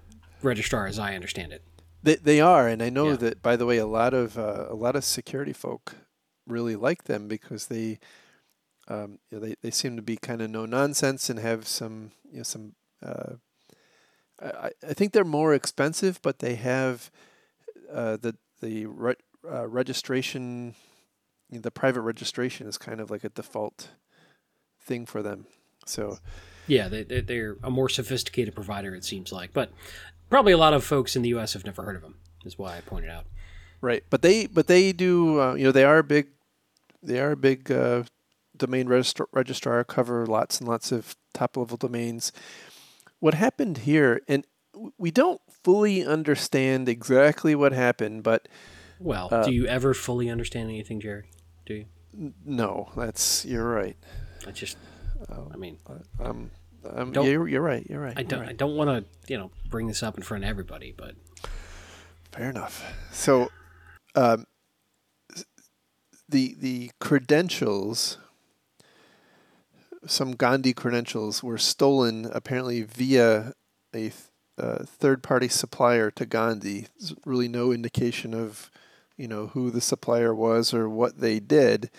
registrar, 0.41 0.87
as 0.87 0.99
I 0.99 1.15
understand 1.15 1.51
it. 1.53 1.63
They 2.03 2.15
they 2.15 2.41
are, 2.41 2.67
and 2.67 2.81
I 2.81 2.89
know 2.89 3.11
Yeah. 3.11 3.15
that. 3.17 3.41
By 3.41 3.55
the 3.55 3.65
way, 3.65 3.77
a 3.77 3.85
lot 3.87 4.13
of 4.13 4.37
uh, 4.37 4.65
a 4.69 4.75
lot 4.75 4.95
of 4.95 5.03
security 5.03 5.53
folk 5.53 5.95
really 6.45 6.75
like 6.75 7.03
them 7.05 7.27
because 7.27 7.67
they, 7.67 7.99
um, 8.87 9.19
you 9.29 9.39
know, 9.39 9.45
they 9.45 9.55
they 9.61 9.71
seem 9.71 9.95
to 9.95 10.01
be 10.01 10.17
kind 10.17 10.41
of 10.41 10.49
no 10.49 10.65
nonsense 10.65 11.29
and 11.29 11.39
have 11.39 11.67
some 11.67 12.11
you 12.31 12.37
know 12.37 12.43
some. 12.43 12.73
Uh, 13.03 13.35
I 14.41 14.71
I 14.87 14.93
think 14.93 15.13
they're 15.13 15.23
more 15.23 15.53
expensive, 15.53 16.21
but 16.21 16.39
they 16.39 16.55
have 16.55 17.09
uh, 17.91 18.17
the 18.17 18.35
the 18.61 18.85
re- 18.85 19.15
uh, 19.49 19.67
registration, 19.67 20.75
you 21.49 21.57
know, 21.57 21.61
the 21.61 21.71
private 21.71 22.01
registration 22.01 22.67
is 22.67 22.77
kind 22.77 22.99
of 22.99 23.09
like 23.09 23.23
a 23.23 23.29
default 23.29 23.89
thing 24.81 25.05
for 25.05 25.21
them. 25.21 25.47
So 25.85 26.19
Yeah, 26.67 26.87
they, 26.87 27.03
they, 27.03 27.21
they're 27.21 27.57
a 27.63 27.69
more 27.69 27.89
sophisticated 27.89 28.55
provider, 28.55 28.93
it 28.95 29.05
seems 29.05 29.31
like, 29.31 29.53
but 29.53 29.71
probably 30.29 30.51
a 30.51 30.57
lot 30.57 30.73
of 30.73 30.83
folks 30.83 31.15
in 31.15 31.21
the 31.21 31.29
U.S. 31.29 31.53
have 31.53 31.65
never 31.65 31.83
heard 31.83 31.95
of 31.95 32.01
them. 32.01 32.15
Is 32.45 32.57
why 32.57 32.77
I 32.77 32.81
pointed 32.81 33.09
out. 33.09 33.25
Right, 33.81 34.03
but 34.09 34.21
they 34.21 34.47
but 34.47 34.67
they 34.67 34.91
do 34.93 35.39
uh, 35.41 35.53
you 35.55 35.65
know 35.65 35.71
they 35.71 35.83
are 35.83 35.99
a 35.99 36.03
big 36.03 36.27
they 37.03 37.19
are 37.19 37.31
a 37.31 37.37
big 37.37 37.71
uh, 37.71 38.03
domain 38.55 38.87
registrar, 38.87 39.27
registrar 39.33 39.83
cover 39.83 40.25
lots 40.25 40.59
and 40.59 40.67
lots 40.67 40.91
of 40.91 41.15
top 41.33 41.57
level 41.57 41.77
domains. 41.77 42.31
What 43.19 43.33
happened 43.33 43.79
here, 43.79 44.21
and 44.27 44.45
we 44.97 45.11
don't 45.11 45.41
fully 45.63 46.05
understand 46.05 46.87
exactly 46.87 47.55
what 47.55 47.71
happened, 47.73 48.23
but 48.23 48.47
Well, 48.99 49.29
Uh, 49.31 49.43
do 49.43 49.51
you 49.51 49.65
ever 49.65 49.93
fully 49.93 50.29
understand 50.29 50.69
anything, 50.69 50.99
Jerry? 50.99 51.29
Do 51.67 51.73
you? 51.75 51.85
no, 52.45 52.89
that's 52.95 53.45
you're 53.45 53.69
right. 53.69 53.97
I 54.47 54.51
just, 54.51 54.77
Oh. 55.29 55.49
I 55.53 55.57
mean, 55.57 55.77
Um, 56.19 56.49
um 56.89 57.11
Don't- 57.11 57.25
yeah, 57.25 57.31
you're, 57.31 57.47
you're 57.47 57.61
right. 57.61 57.85
You're 57.89 57.99
right. 58.01 58.13
I 58.17 58.23
don't, 58.23 58.39
right. 58.41 58.49
I 58.49 58.53
don't 58.53 58.75
want 58.75 58.89
to, 58.89 59.05
you 59.31 59.37
know, 59.37 59.51
bring 59.69 59.87
this 59.87 60.01
up 60.01 60.15
in 60.17 60.23
front 60.23 60.43
of 60.43 60.49
everybody, 60.49 60.93
but 60.97 61.15
Fair 62.31 62.49
enough. 62.49 62.83
So, 63.11 63.49
um, 64.15 64.45
the 66.29 66.55
the 66.59 66.91
credentials, 66.99 68.17
some 70.05 70.33
Gandi 70.33 70.73
credentials, 70.73 71.41
were 71.43 71.57
stolen 71.57 72.29
apparently 72.31 72.83
via 72.83 73.53
a 73.93 73.97
th- 74.09 74.13
uh, 74.57 74.83
third 74.85 75.23
party 75.23 75.47
supplier 75.47 76.11
to 76.11 76.25
Gandi. 76.25 76.87
There's 76.99 77.15
really 77.25 77.47
no 77.47 77.71
indication 77.71 78.33
of, 78.33 78.69
you 79.17 79.27
know, 79.27 79.47
who 79.47 79.71
the 79.71 79.81
supplier 79.81 80.33
was 80.33 80.73
or 80.73 80.87
what 80.87 81.19
they 81.19 81.39
did, 81.39 81.89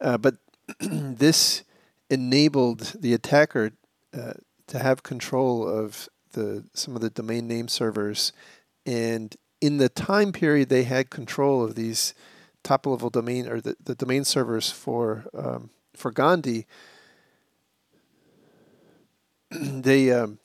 uh, 0.00 0.18
but 0.18 0.36
this 0.80 1.62
enabled 2.10 2.94
the 2.98 3.14
attacker 3.14 3.72
uh, 4.16 4.34
to 4.66 4.78
have 4.78 5.02
control 5.02 5.66
of 5.66 6.08
the 6.32 6.64
some 6.74 6.94
of 6.94 7.02
the 7.02 7.10
domain 7.10 7.48
name 7.48 7.68
servers. 7.68 8.32
And 8.86 9.34
in 9.60 9.78
the 9.78 9.88
time 9.88 10.32
period 10.32 10.68
they 10.68 10.84
had 10.84 11.10
control 11.10 11.64
of 11.64 11.74
these 11.74 12.14
top 12.62 12.86
level 12.86 13.10
domain 13.10 13.48
or 13.48 13.60
the, 13.60 13.76
the 13.82 13.94
domain 13.94 14.24
servers 14.24 14.70
for 14.70 15.24
um, 15.34 15.70
for 15.94 16.10
Gandi, 16.10 16.66
they 19.50 20.10
um, 20.12 20.38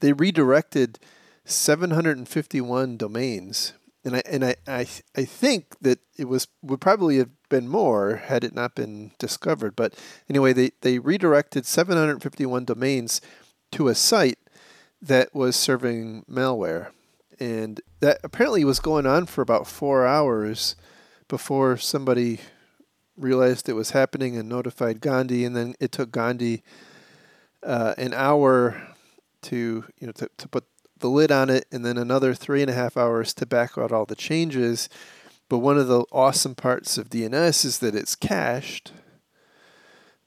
they 0.00 0.12
redirected 0.12 0.98
751 1.44 2.96
domains, 2.96 3.74
and 4.06 4.16
I 4.16 4.22
and 4.24 4.44
I, 4.44 4.56
I 4.66 4.86
I 5.14 5.24
think 5.24 5.76
that 5.80 5.98
it 6.16 6.26
was 6.26 6.48
would 6.62 6.80
probably 6.80 7.18
have 7.18 7.30
been 7.50 7.68
more 7.68 8.16
had 8.16 8.44
it 8.44 8.54
not 8.54 8.74
been 8.74 9.12
discovered. 9.18 9.76
But 9.76 9.94
anyway, 10.30 10.52
they 10.52 10.70
they 10.80 10.98
redirected 10.98 11.66
751 11.66 12.64
domains 12.64 13.20
to 13.72 13.88
a 13.88 13.94
site 13.94 14.38
that 15.02 15.34
was 15.34 15.56
serving 15.56 16.24
malware 16.30 16.88
and 17.38 17.80
that 18.00 18.18
apparently 18.24 18.64
was 18.64 18.80
going 18.80 19.06
on 19.06 19.26
for 19.26 19.42
about 19.42 19.66
four 19.66 20.06
hours 20.06 20.76
before 21.28 21.76
somebody 21.76 22.40
realized 23.16 23.68
it 23.68 23.74
was 23.74 23.90
happening 23.90 24.36
and 24.36 24.48
notified 24.48 25.00
Gandi, 25.00 25.44
and 25.44 25.56
then 25.56 25.74
it 25.80 25.92
took 25.92 26.10
Gandi 26.12 26.62
uh, 27.62 27.94
an 27.98 28.14
hour 28.14 28.94
to 29.42 29.84
you 29.98 30.06
know 30.06 30.12
to, 30.12 30.30
to 30.38 30.48
put 30.48 30.64
the 30.98 31.10
lid 31.10 31.30
on 31.30 31.50
it, 31.50 31.66
and 31.70 31.84
then 31.84 31.98
another 31.98 32.34
three 32.34 32.62
and 32.62 32.70
a 32.70 32.74
half 32.74 32.96
hours 32.96 33.34
to 33.34 33.46
back 33.46 33.76
out 33.76 33.92
all 33.92 34.06
the 34.06 34.14
changes. 34.14 34.88
But 35.48 35.58
one 35.58 35.78
of 35.78 35.88
the 35.88 36.04
awesome 36.10 36.54
parts 36.54 36.98
of 36.98 37.10
DNS 37.10 37.64
is 37.64 37.78
that 37.78 37.94
it's 37.94 38.16
cached, 38.16 38.92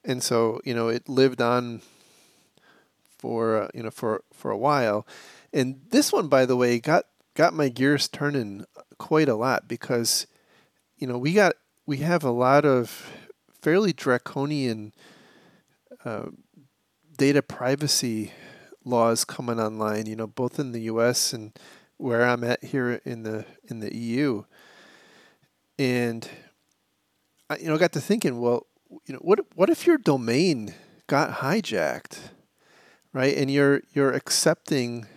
and 0.04 0.24
so 0.24 0.62
you 0.64 0.74
know 0.74 0.88
it 0.88 1.10
lived 1.10 1.42
on 1.42 1.82
for 3.18 3.64
uh, 3.64 3.68
you 3.74 3.84
know 3.84 3.92
for 3.92 4.24
for 4.34 4.52
a 4.52 4.58
while. 4.58 5.06
And 5.52 5.82
this 5.90 6.14
one, 6.14 6.28
by 6.28 6.46
the 6.46 6.56
way, 6.56 6.80
got 6.80 7.06
got 7.34 7.54
my 7.54 7.70
gears 7.70 8.08
turning 8.08 8.66
quite 8.98 9.30
a 9.30 9.36
lot 9.36 9.68
because, 9.68 10.28
you 10.98 11.08
know, 11.08 11.18
we 11.18 11.34
got 11.34 11.54
we 11.86 11.98
have 11.98 12.24
a 12.24 12.32
lot 12.32 12.66
of 12.66 13.12
fairly 13.62 13.94
draconian 13.94 14.94
uh, 16.06 16.28
data 17.18 17.42
privacy 17.42 18.32
laws 18.90 19.26
coming 19.26 19.60
online. 19.60 20.06
You 20.06 20.16
know, 20.16 20.28
both 20.28 20.60
in 20.60 20.72
the 20.72 20.82
U.S. 20.82 21.34
and 21.34 21.58
where 21.98 22.26
I'm 22.26 22.44
at 22.44 22.64
here 22.64 23.02
in 23.06 23.24
the 23.24 23.46
in 23.68 23.80
the 23.80 23.96
EU. 23.96 24.44
And 25.78 26.28
I, 27.50 27.58
you 27.58 27.68
know, 27.68 27.78
got 27.78 27.94
to 27.94 28.02
thinking, 28.02 28.40
well, 28.40 28.66
you 29.06 29.14
know, 29.14 29.20
what 29.22 29.40
what 29.56 29.70
if 29.70 29.86
your 29.86 29.98
domain 29.98 30.74
got 31.08 31.40
hijacked, 31.40 32.20
right? 33.14 33.36
And 33.36 33.52
you're 33.52 33.82
you're 33.94 34.14
accepting 34.14 35.08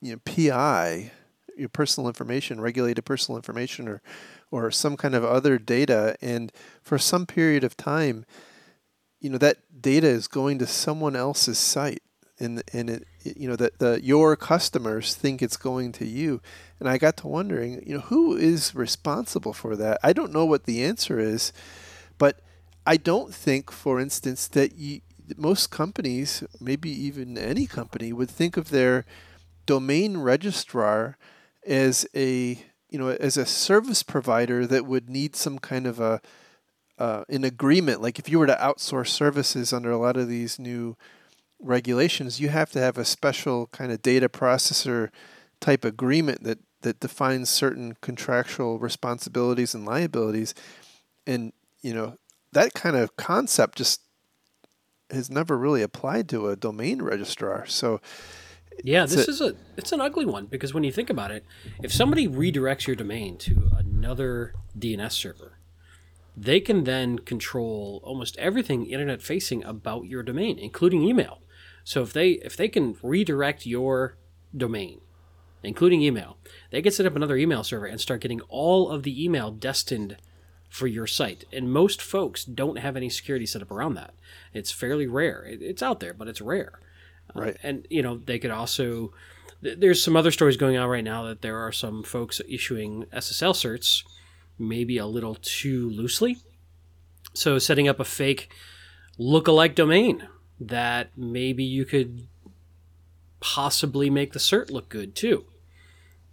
you 0.00 0.12
know 0.12 0.20
PI, 0.24 1.12
your 1.56 1.68
personal 1.68 2.08
information, 2.08 2.60
regulated 2.60 3.04
personal 3.04 3.36
information, 3.36 3.88
or 3.88 4.02
or 4.50 4.70
some 4.70 4.96
kind 4.96 5.14
of 5.14 5.24
other 5.24 5.58
data, 5.58 6.16
and 6.20 6.52
for 6.82 6.98
some 6.98 7.26
period 7.26 7.62
of 7.62 7.76
time, 7.76 8.24
you 9.20 9.30
know 9.30 9.38
that 9.38 9.58
data 9.80 10.08
is 10.08 10.26
going 10.26 10.58
to 10.58 10.66
someone 10.66 11.14
else's 11.14 11.58
site, 11.58 12.02
and 12.40 12.62
and 12.72 12.90
it, 12.90 13.06
you 13.22 13.48
know 13.48 13.56
that 13.56 13.78
the 13.78 14.00
your 14.02 14.34
customers 14.36 15.14
think 15.14 15.42
it's 15.42 15.56
going 15.56 15.92
to 15.92 16.06
you, 16.06 16.40
and 16.78 16.88
I 16.88 16.98
got 16.98 17.16
to 17.18 17.28
wondering, 17.28 17.82
you 17.86 17.94
know, 17.94 18.00
who 18.00 18.36
is 18.36 18.74
responsible 18.74 19.52
for 19.52 19.76
that? 19.76 20.00
I 20.02 20.12
don't 20.12 20.32
know 20.32 20.46
what 20.46 20.64
the 20.64 20.82
answer 20.82 21.20
is, 21.20 21.52
but 22.18 22.40
I 22.86 22.96
don't 22.96 23.34
think, 23.34 23.70
for 23.70 24.00
instance, 24.00 24.48
that 24.48 24.76
you, 24.76 25.02
most 25.36 25.70
companies, 25.70 26.42
maybe 26.60 26.90
even 26.90 27.36
any 27.36 27.66
company, 27.66 28.12
would 28.12 28.30
think 28.30 28.56
of 28.56 28.70
their 28.70 29.04
domain 29.66 30.16
registrar 30.16 31.16
as 31.66 32.06
a 32.14 32.64
you 32.88 32.98
know 32.98 33.10
as 33.10 33.36
a 33.36 33.46
service 33.46 34.02
provider 34.02 34.66
that 34.66 34.86
would 34.86 35.08
need 35.08 35.36
some 35.36 35.58
kind 35.58 35.86
of 35.86 36.00
a 36.00 36.20
uh, 36.98 37.24
an 37.28 37.44
agreement. 37.44 38.02
Like 38.02 38.18
if 38.18 38.28
you 38.28 38.38
were 38.38 38.46
to 38.46 38.56
outsource 38.56 39.08
services 39.08 39.72
under 39.72 39.90
a 39.90 39.98
lot 39.98 40.16
of 40.16 40.28
these 40.28 40.58
new 40.58 40.96
regulations, 41.60 42.40
you 42.40 42.48
have 42.48 42.70
to 42.72 42.80
have 42.80 42.98
a 42.98 43.04
special 43.04 43.66
kind 43.68 43.92
of 43.92 44.02
data 44.02 44.28
processor 44.28 45.10
type 45.60 45.84
agreement 45.84 46.44
that 46.44 46.58
that 46.82 47.00
defines 47.00 47.50
certain 47.50 47.94
contractual 48.00 48.78
responsibilities 48.78 49.74
and 49.74 49.84
liabilities. 49.84 50.54
And 51.26 51.52
you 51.82 51.94
know, 51.94 52.16
that 52.52 52.74
kind 52.74 52.96
of 52.96 53.16
concept 53.16 53.78
just 53.78 54.00
has 55.10 55.30
never 55.30 55.58
really 55.58 55.82
applied 55.82 56.28
to 56.30 56.48
a 56.48 56.56
domain 56.56 57.02
registrar. 57.02 57.66
So 57.66 58.00
yeah, 58.82 59.04
this 59.04 59.28
a, 59.28 59.30
is 59.30 59.40
a 59.40 59.54
it's 59.76 59.92
an 59.92 60.00
ugly 60.00 60.24
one 60.24 60.46
because 60.46 60.72
when 60.72 60.84
you 60.84 60.92
think 60.92 61.10
about 61.10 61.30
it, 61.30 61.44
if 61.82 61.92
somebody 61.92 62.26
redirects 62.26 62.86
your 62.86 62.96
domain 62.96 63.36
to 63.38 63.70
another 63.76 64.54
DNS 64.78 65.12
server, 65.12 65.58
they 66.36 66.60
can 66.60 66.84
then 66.84 67.18
control 67.18 68.00
almost 68.04 68.36
everything 68.38 68.86
internet 68.86 69.22
facing 69.22 69.64
about 69.64 70.06
your 70.06 70.22
domain, 70.22 70.58
including 70.58 71.02
email. 71.02 71.42
So 71.84 72.02
if 72.02 72.12
they 72.12 72.32
if 72.32 72.56
they 72.56 72.68
can 72.68 72.96
redirect 73.02 73.66
your 73.66 74.16
domain, 74.56 75.00
including 75.62 76.02
email, 76.02 76.36
they 76.70 76.82
can 76.82 76.92
set 76.92 77.06
up 77.06 77.16
another 77.16 77.36
email 77.36 77.64
server 77.64 77.86
and 77.86 78.00
start 78.00 78.20
getting 78.20 78.40
all 78.42 78.90
of 78.90 79.02
the 79.02 79.24
email 79.24 79.50
destined 79.50 80.16
for 80.68 80.86
your 80.86 81.06
site. 81.06 81.44
And 81.52 81.72
most 81.72 82.00
folks 82.00 82.44
don't 82.44 82.78
have 82.78 82.96
any 82.96 83.10
security 83.10 83.44
set 83.44 83.60
up 83.60 83.70
around 83.70 83.94
that. 83.94 84.14
It's 84.54 84.70
fairly 84.70 85.06
rare. 85.06 85.44
It's 85.46 85.82
out 85.82 86.00
there, 86.00 86.14
but 86.14 86.28
it's 86.28 86.40
rare. 86.40 86.80
Right. 87.34 87.54
Uh, 87.54 87.58
and 87.62 87.86
you 87.90 88.02
know 88.02 88.18
they 88.18 88.38
could 88.38 88.50
also. 88.50 89.12
There's 89.62 90.02
some 90.02 90.16
other 90.16 90.30
stories 90.30 90.56
going 90.56 90.78
on 90.78 90.88
right 90.88 91.04
now 91.04 91.24
that 91.24 91.42
there 91.42 91.58
are 91.58 91.72
some 91.72 92.02
folks 92.02 92.40
issuing 92.48 93.04
SSL 93.12 93.52
certs, 93.52 94.04
maybe 94.58 94.96
a 94.96 95.04
little 95.04 95.34
too 95.34 95.90
loosely. 95.90 96.38
So 97.34 97.58
setting 97.58 97.86
up 97.86 98.00
a 98.00 98.04
fake 98.04 98.50
look-alike 99.18 99.74
domain 99.74 100.26
that 100.60 101.10
maybe 101.16 101.64
you 101.64 101.84
could 101.84 102.28
possibly 103.40 104.10
make 104.10 104.32
the 104.32 104.38
cert 104.38 104.70
look 104.70 104.88
good 104.88 105.14
too. 105.14 105.46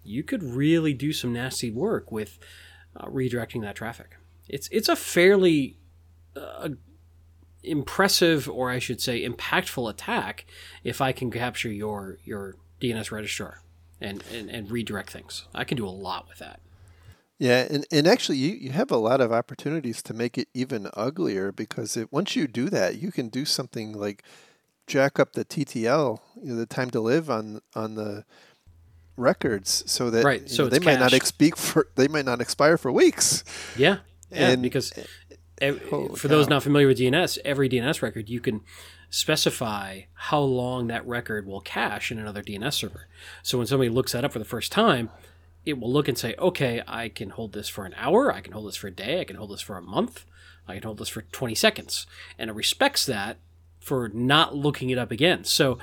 You 0.03 0.23
could 0.23 0.43
really 0.43 0.93
do 0.93 1.13
some 1.13 1.33
nasty 1.33 1.71
work 1.71 2.11
with 2.11 2.37
uh, 2.95 3.05
redirecting 3.07 3.61
that 3.61 3.75
traffic. 3.75 4.17
It's 4.47 4.67
it's 4.69 4.89
a 4.89 4.95
fairly 4.95 5.77
uh, 6.35 6.69
impressive, 7.63 8.49
or 8.49 8.69
I 8.69 8.79
should 8.79 9.01
say, 9.01 9.27
impactful 9.27 9.89
attack 9.89 10.45
if 10.83 11.01
I 11.01 11.11
can 11.11 11.31
capture 11.31 11.71
your 11.71 12.17
your 12.23 12.55
DNS 12.81 13.11
registrar 13.11 13.61
and, 13.99 14.23
and, 14.31 14.49
and 14.49 14.71
redirect 14.71 15.09
things. 15.09 15.45
I 15.53 15.63
can 15.63 15.77
do 15.77 15.87
a 15.87 15.89
lot 15.89 16.27
with 16.29 16.39
that. 16.39 16.59
Yeah, 17.39 17.67
and, 17.69 17.85
and 17.91 18.07
actually, 18.07 18.37
you, 18.37 18.53
you 18.53 18.71
have 18.71 18.89
a 18.89 18.97
lot 18.97 19.21
of 19.21 19.31
opportunities 19.31 20.01
to 20.03 20.13
make 20.13 20.37
it 20.37 20.47
even 20.55 20.89
uglier 20.95 21.51
because 21.51 21.95
it, 21.95 22.11
once 22.11 22.35
you 22.35 22.47
do 22.47 22.69
that, 22.69 22.99
you 22.99 23.11
can 23.11 23.29
do 23.29 23.45
something 23.45 23.93
like 23.93 24.23
jack 24.87 25.19
up 25.19 25.33
the 25.33 25.45
TTL, 25.45 26.19
you 26.41 26.53
know, 26.53 26.55
the 26.55 26.65
time 26.65 26.89
to 26.91 26.99
live 26.99 27.29
on 27.29 27.61
on 27.75 27.95
the 27.95 28.25
records, 29.17 29.83
so 29.85 30.09
that 30.09 30.23
right. 30.23 30.49
So 30.49 30.63
know, 30.63 30.69
they 30.69 30.79
might 30.79 30.99
not 30.99 31.13
expire 31.13 31.51
for 31.55 31.87
they 31.95 32.07
might 32.07 32.25
not 32.25 32.41
expire 32.41 32.77
for 32.77 32.91
weeks. 32.91 33.43
Yeah, 33.75 33.97
yeah, 34.31 34.49
and, 34.49 34.63
because 34.63 34.91
eh, 34.97 35.03
eh, 35.61 35.71
for 35.73 36.15
cow. 36.15 36.27
those 36.27 36.49
not 36.49 36.63
familiar 36.63 36.87
with 36.87 36.97
DNS, 36.97 37.37
every 37.45 37.69
DNS 37.69 38.01
record 38.01 38.29
you 38.29 38.39
can 38.39 38.61
specify 39.09 40.01
how 40.13 40.39
long 40.39 40.87
that 40.87 41.05
record 41.07 41.45
will 41.45 41.61
cache 41.61 42.11
in 42.11 42.19
another 42.19 42.41
DNS 42.41 42.73
server. 42.73 43.07
So 43.43 43.57
when 43.57 43.67
somebody 43.67 43.89
looks 43.89 44.13
that 44.13 44.25
up 44.25 44.33
for 44.33 44.39
the 44.39 44.45
first 44.45 44.71
time, 44.71 45.09
it 45.67 45.77
will 45.77 45.91
look 45.91 46.07
and 46.07 46.17
say, 46.17 46.33
okay, 46.39 46.81
I 46.87 47.09
can 47.09 47.31
hold 47.31 47.51
this 47.51 47.67
for 47.67 47.85
an 47.85 47.93
hour, 47.97 48.33
I 48.33 48.39
can 48.39 48.53
hold 48.53 48.69
this 48.69 48.77
for 48.77 48.87
a 48.87 48.91
day, 48.91 49.19
I 49.19 49.25
can 49.25 49.35
hold 49.35 49.51
this 49.51 49.61
for 49.61 49.77
a 49.77 49.81
month, 49.81 50.25
I 50.65 50.75
can 50.75 50.83
hold 50.83 50.97
this 50.97 51.09
for 51.09 51.23
20 51.23 51.53
seconds. 51.55 52.07
And 52.39 52.49
it 52.49 52.53
respects 52.53 53.05
that 53.05 53.37
for 53.79 54.07
not 54.07 54.55
looking 54.55 54.89
it 54.89 54.97
up 54.97 55.11
again. 55.11 55.43
So 55.43 55.77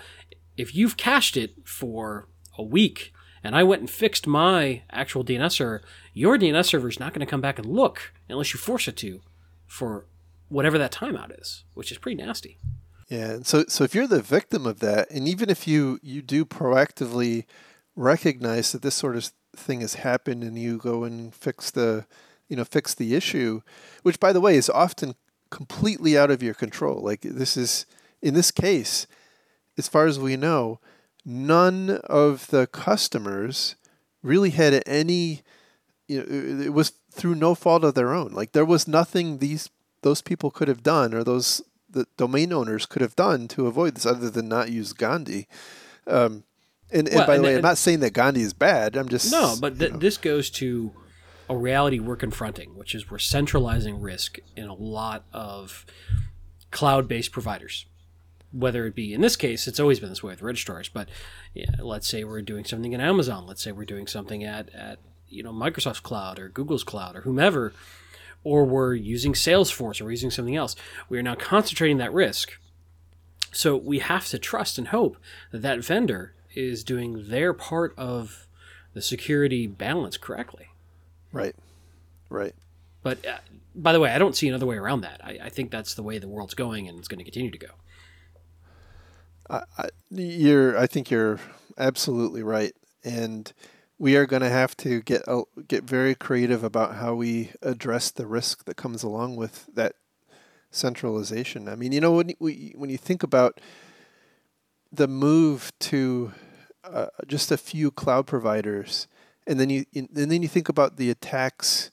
if 0.57 0.75
you've 0.75 0.97
cached 0.97 1.37
it 1.37 1.69
for 1.69 2.29
a 2.57 2.63
week 2.63 3.13
and 3.43 3.55
I 3.55 3.63
went 3.63 3.81
and 3.81 3.91
fixed 3.91 4.27
my 4.27 4.83
actual 4.91 5.23
DNS 5.23 5.53
server, 5.53 5.83
your 6.15 6.39
DNS 6.39 6.65
server 6.65 6.89
is 6.89 6.99
not 6.99 7.13
going 7.13 7.25
to 7.25 7.31
come 7.31 7.43
back 7.43 7.59
and 7.59 7.67
look 7.67 8.15
unless 8.27 8.55
you 8.55 8.59
force 8.59 8.89
it 8.89 8.97
to 8.99 9.21
for 9.67 10.07
whatever 10.49 10.79
that 10.79 10.93
timeout 10.93 11.39
is, 11.39 11.65
which 11.75 11.93
is 11.93 11.99
pretty 11.99 12.23
nasty. 12.23 12.59
Yeah, 13.11 13.41
so 13.43 13.67
so 13.69 13.85
if 13.85 13.95
you're 13.95 14.07
the 14.07 14.23
victim 14.23 14.67
of 14.67 14.81
that, 14.81 15.11
and 15.11 15.29
even 15.29 15.51
if 15.51 15.69
you 15.69 15.99
you 16.03 16.23
do 16.23 16.47
proactively 16.47 17.45
recognize 17.95 18.73
that 18.73 18.81
this 18.81 18.95
sort 18.95 19.17
of 19.17 19.31
thing 19.59 19.81
has 19.81 19.95
happened, 19.95 20.43
and 20.43 20.59
you 20.59 20.79
go 20.79 21.05
and 21.05 21.35
fix 21.35 21.71
the 21.71 22.07
you 22.49 22.57
know 22.57 22.65
fix 22.65 22.95
the 22.95 23.15
issue, 23.15 23.61
which 24.03 24.21
by 24.21 24.33
the 24.33 24.41
way 24.41 24.57
is 24.57 24.71
often 24.71 25.15
completely 25.51 26.17
out 26.19 26.31
of 26.31 26.43
your 26.43 26.55
control. 26.55 27.01
Like 27.01 27.23
this 27.23 27.57
is 27.57 27.87
in 28.23 28.35
this 28.35 28.51
case, 28.51 29.07
as 29.77 29.89
far 29.89 30.07
as 30.07 30.19
we 30.19 30.37
know, 30.37 30.81
none 31.25 32.01
of 32.05 32.49
the 32.49 32.67
customers 32.67 33.77
really 34.23 34.51
had 34.51 34.83
any 34.87 35.43
you 36.09 36.19
know, 36.19 36.63
it 36.65 36.73
was 36.73 36.91
through 37.11 37.35
no 37.35 37.55
fault 37.55 37.85
of 37.85 37.95
their 37.95 38.13
own. 38.13 38.33
Like 38.33 38.53
there 38.53 38.65
was 38.65 38.89
nothing 38.89 39.39
these 39.39 39.71
those 40.03 40.21
people 40.21 40.51
could 40.51 40.69
have 40.69 40.83
done, 40.83 41.15
or 41.15 41.25
those 41.25 41.63
the 41.89 42.07
domain 42.17 42.53
owners 42.53 42.87
could 42.87 43.03
have 43.03 43.17
done 43.17 43.49
to 43.49 43.67
avoid 43.67 43.95
this, 43.95 44.07
other 44.07 44.29
than 44.29 44.49
not 44.49 44.71
use 44.71 44.93
Gandi. 44.93 45.47
Um, 46.07 46.45
and, 46.95 47.09
and 47.09 47.17
well, 47.17 47.27
by 47.27 47.37
the 47.37 47.43
way, 47.43 47.57
I'm 47.57 47.63
not 47.63 47.79
saying 47.79 48.01
that 48.01 48.13
Gandi 48.13 48.43
is 48.43 48.53
bad. 48.53 48.97
I'm 48.97 49.09
just 49.09 49.33
no, 49.33 49.57
but 49.61 49.79
th- 49.79 49.93
this 49.95 50.17
goes 50.17 50.51
to 50.51 50.93
a 51.49 51.57
reality 51.57 51.99
we're 51.99 52.17
confronting, 52.17 52.77
which 52.77 52.95
is 52.95 53.11
we're 53.11 53.19
centralizing 53.19 54.01
risk 54.01 54.39
in 54.57 54.69
a 54.69 54.75
lot 54.75 55.25
of 55.33 55.85
cloud-based 56.71 57.33
providers. 57.33 57.87
Whether 58.53 58.87
it 58.87 58.95
be 58.95 59.13
in 59.13 59.21
this 59.21 59.37
case, 59.37 59.67
it's 59.67 59.81
always 59.81 59.99
been 59.99 60.09
this 60.09 60.23
way 60.23 60.33
with 60.33 60.43
registrars. 60.43 60.89
But 60.89 61.09
yeah, 61.53 61.71
let's 61.81 62.07
say 62.07 62.23
we're 62.23 62.43
doing 62.43 62.65
something 62.65 62.93
in 62.93 63.01
Amazon. 63.01 63.47
Let's 63.47 63.63
say 63.63 63.73
we're 63.73 63.85
doing 63.85 64.07
something 64.07 64.45
at 64.45 64.73
at 64.73 65.01
you 65.29 65.43
know 65.43 65.53
Microsoft's 65.53 66.01
cloud 66.01 66.39
or 66.39 66.49
Google's 66.49 66.85
cloud 66.85 67.17
or 67.17 67.23
whomever, 67.23 67.73
or 68.45 68.65
we're 68.65 68.95
using 68.95 69.33
Salesforce 69.33 70.01
or 70.01 70.05
we're 70.05 70.13
using 70.13 70.31
something 70.31 70.57
else. 70.57 70.77
We 71.09 71.19
are 71.19 71.23
now 71.23 71.35
concentrating 71.35 71.99
that 71.99 72.13
risk. 72.13 72.53
So 73.53 73.77
we 73.77 74.01
have 74.01 74.27
to 74.29 74.39
trust 74.39 74.79
and 74.79 74.89
hope 74.89 75.17
that 75.53 75.63
that 75.63 75.85
vendor 75.85 76.35
is 76.57 76.85
doing 76.85 77.29
their 77.29 77.53
part 77.53 77.95
of 77.97 78.47
the 78.93 79.03
security 79.03 79.67
balance 79.67 80.17
correctly. 80.17 80.69
Right. 81.33 81.55
Right. 82.31 82.55
But 83.03 83.25
uh, 83.27 83.39
by 83.75 83.93
the 83.93 84.01
way, 84.01 84.11
I 84.11 84.19
don't 84.19 84.37
see 84.37 84.49
another 84.49 84.67
way 84.67 84.77
around 84.77 85.03
that. 85.03 85.21
I, 85.23 85.39
I, 85.45 85.49
think 85.51 85.71
that's 85.71 85.95
the 85.95 86.03
way 86.03 86.19
the 86.19 86.29
world's 86.29 86.55
going, 86.55 86.89
and 86.89 86.99
it's 86.99 87.09
going 87.09 87.19
to 87.19 87.25
continue 87.25 87.51
to 87.51 87.59
go. 87.59 87.69
I, 89.51 89.63
I, 89.77 89.89
you're. 90.11 90.79
I 90.79 90.87
think 90.87 91.11
you're 91.11 91.39
absolutely 91.77 92.43
right, 92.43 92.73
and 93.05 93.53
we 93.99 94.17
are 94.17 94.27
going 94.27 94.43
to 94.43 94.49
have 94.49 94.77
to 94.79 95.03
get 95.03 95.27
uh, 95.29 95.43
get 95.69 95.85
very 95.85 96.15
creative 96.15 96.65
about 96.65 96.97
how 96.97 97.15
we 97.15 97.53
address 97.63 98.11
the 98.11 98.27
risk 98.27 98.65
that 98.65 98.77
comes 98.77 99.03
along 99.03 99.37
with 99.37 99.67
that 99.75 99.97
centralization. 100.71 101.69
I 101.69 101.77
mean, 101.77 101.93
you 101.93 102.01
know, 102.01 102.13
when 102.13 102.33
we, 102.39 102.75
when 102.77 102.91
you 102.91 102.99
think 102.99 103.23
about 103.23 103.61
the 104.93 105.09
move 105.09 105.73
to 105.81 106.33
uh, 106.85 107.07
just 107.27 107.51
a 107.51 107.57
few 107.57 107.91
cloud 107.91 108.27
providers, 108.27 109.07
and 109.47 109.59
then 109.59 109.71
you 109.71 109.85
and 109.95 110.09
then 110.13 110.43
you 110.43 110.49
think 110.49 110.69
about 110.69 110.97
the 110.97 111.11
attacks 111.11 111.91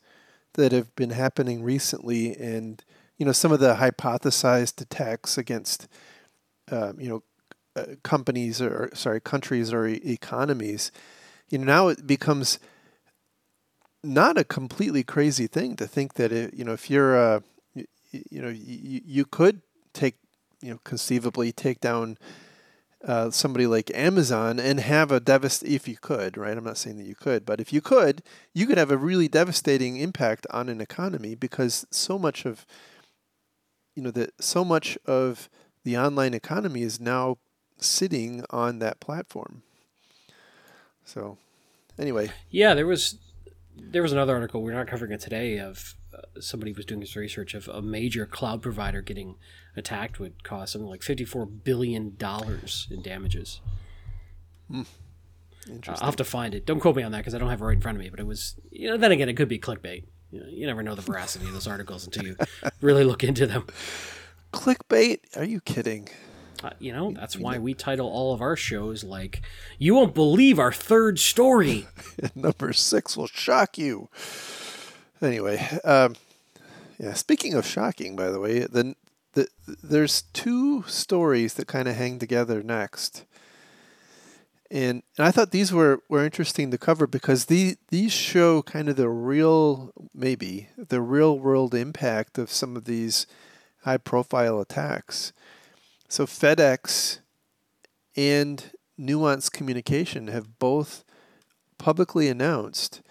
that 0.54 0.72
have 0.72 0.94
been 0.96 1.12
happening 1.12 1.64
recently, 1.64 2.36
and 2.36 2.84
you 3.18 3.26
know 3.26 3.32
some 3.32 3.52
of 3.52 3.60
the 3.60 3.76
hypothesized 3.76 4.82
attacks 4.82 5.38
against 5.38 5.88
um, 6.72 7.00
you 7.00 7.10
know 7.10 7.24
uh, 7.76 7.96
companies 8.04 8.62
or 8.62 8.90
sorry 8.94 9.22
countries 9.22 9.72
or 9.72 9.88
e- 9.88 10.02
economies. 10.04 10.92
You 11.50 11.60
know 11.60 11.66
now 11.66 11.88
it 11.88 12.06
becomes 12.06 12.60
not 14.04 14.38
a 14.38 14.44
completely 14.44 15.04
crazy 15.04 15.48
thing 15.48 15.76
to 15.76 15.88
think 15.88 16.16
that 16.16 16.32
it, 16.32 16.54
you 16.54 16.66
know 16.66 16.74
if 16.74 16.90
you're 16.90 17.18
uh, 17.18 17.40
you, 17.74 17.86
you 18.12 18.42
know 18.42 18.50
you, 18.50 19.02
you 19.06 19.26
could 19.26 19.62
take 19.94 20.16
you 20.62 20.72
know 20.72 20.80
conceivably 20.84 21.52
take 21.52 21.80
down 21.80 22.18
uh, 23.06 23.32
somebody 23.32 23.66
like 23.66 23.92
Amazon 23.96 24.60
and 24.60 24.80
have 24.80 25.12
a 25.12 25.20
devast 25.20 25.64
if 25.64 25.88
you 25.88 25.98
could 25.98 26.38
right 26.38 26.58
I'm 26.58 26.64
not 26.64 26.78
saying 26.78 26.98
that 26.98 27.08
you 27.08 27.16
could 27.16 27.46
but 27.46 27.60
if 27.60 27.74
you 27.74 27.82
could 27.82 28.22
you 28.54 28.68
could 28.68 28.78
have 28.78 28.92
a 28.92 28.98
really 28.98 29.28
devastating 29.28 29.98
impact 29.98 30.46
on 30.52 30.70
an 30.70 30.82
economy 30.82 31.36
because 31.36 31.86
so 31.90 32.20
much 32.20 32.46
of 32.46 32.66
you 33.96 34.04
know 34.04 34.12
that 34.12 34.32
so 34.40 34.64
much 34.64 34.98
of 35.06 35.50
the 35.84 35.98
online 35.98 36.34
economy 36.34 36.84
is 36.84 37.00
now 37.00 37.38
sitting 37.80 38.46
on 38.52 38.80
that 38.80 39.00
platform 39.00 39.64
so, 41.06 41.38
anyway. 42.00 42.32
Yeah, 42.50 42.74
there 42.74 42.88
was 42.88 43.18
there 43.76 44.02
was 44.02 44.12
another 44.12 44.34
article 44.34 44.62
we're 44.62 44.74
not 44.74 44.88
covering 44.88 45.12
it 45.12 45.20
today 45.20 45.60
of 45.60 45.96
somebody 46.40 46.74
was 46.74 46.86
doing 46.86 47.00
this 47.00 47.16
research 47.16 47.54
of 47.54 47.68
a 47.68 47.82
major 47.82 48.26
cloud 48.26 48.62
provider 48.62 49.02
getting 49.02 49.36
attacked 49.76 50.20
would 50.20 50.44
cost 50.44 50.74
something 50.74 50.90
like 50.90 51.04
fifty 51.04 51.26
four 51.26 51.46
billion 51.46 52.16
dollars 52.18 52.88
in 52.92 53.02
damages. 53.02 53.62
Hmm. 54.70 54.84
Uh, 55.70 55.92
I'll 55.92 56.06
have 56.06 56.16
to 56.18 56.24
find 56.24 56.56
it. 56.56 56.66
Don't 56.66 56.80
quote 56.80 56.96
me 56.96 57.04
on 57.04 57.12
that 57.12 57.20
because 57.20 57.36
I 57.36 57.38
don't 57.38 57.50
have 57.50 57.62
it 57.62 57.66
right 57.66 57.76
in 57.76 57.82
front 57.82 57.98
of 57.98 58.04
me. 58.04 58.10
But 58.10 58.20
it 58.20 58.26
was, 58.26 58.56
you 58.72 58.90
know, 58.90 58.98
then 58.98 59.12
again, 59.12 59.30
it 59.30 59.36
could 59.36 59.48
be 59.48 59.60
clickbait. 59.60 60.06
You, 60.32 60.40
know, 60.40 60.48
you 60.50 60.66
never 60.66 60.82
know 60.82 60.96
the 60.96 61.02
veracity 61.02 61.46
of 61.46 61.54
those 61.54 61.68
articles 61.68 62.06
until 62.06 62.26
you 62.26 62.36
really 62.82 63.04
look 63.04 63.24
into 63.24 63.46
them. 63.46 63.68
Clickbait? 64.54 65.20
Are 65.38 65.44
you 65.44 65.62
kidding? 65.62 66.10
Uh, 66.64 66.72
you 66.80 66.92
know, 66.92 67.12
that's 67.12 67.38
why 67.38 67.58
we 67.58 67.74
title 67.74 68.08
all 68.08 68.34
of 68.34 68.42
our 68.42 68.56
shows 68.56 69.04
like 69.04 69.42
"You 69.80 69.96
won't 69.96 70.14
believe 70.14 70.60
our 70.60 70.72
third 70.72 71.20
story." 71.20 71.88
Number 72.36 72.72
six 72.74 73.18
will 73.18 73.28
shock 73.28 73.78
you. 73.78 74.10
Anyway, 75.22 75.58
um, 75.84 76.16
Yeah. 77.02 77.14
Speaking 77.14 77.56
of 77.56 77.66
shocking, 77.66 78.16
by 78.16 78.30
the 78.30 78.40
way, 78.40 78.60
the, 78.60 78.96
the 79.34 79.48
there's 79.82 80.22
two 80.34 80.84
stories 80.84 81.56
that 81.56 81.66
kind 81.66 81.88
of 81.88 81.96
hang 81.96 82.20
together 82.20 82.62
next. 82.62 83.26
And, 84.70 85.02
and 85.18 85.28
I 85.28 85.32
thought 85.32 85.50
these 85.50 85.74
were, 85.74 86.02
were 86.08 86.24
interesting 86.24 86.70
to 86.70 86.78
cover 86.78 87.08
because 87.08 87.46
the, 87.46 87.76
these 87.90 88.14
show 88.14 88.62
kind 88.62 88.88
of 88.88 88.98
the 88.98 89.10
real, 89.10 89.92
maybe, 90.14 90.70
the 90.78 91.02
real 91.02 91.38
world 91.40 91.74
impact 91.74 92.38
of 92.38 92.52
some 92.52 92.78
of 92.78 92.86
these 92.86 93.26
high 93.84 93.98
profile 93.98 94.62
attacks. 94.62 95.34
So 96.08 96.28
FedEx 96.28 97.20
and 98.16 98.64
Nuance 98.96 99.50
Communication 99.50 100.28
have 100.28 100.60
both 100.60 101.04
publicly 101.80 102.30
announced 102.30 103.02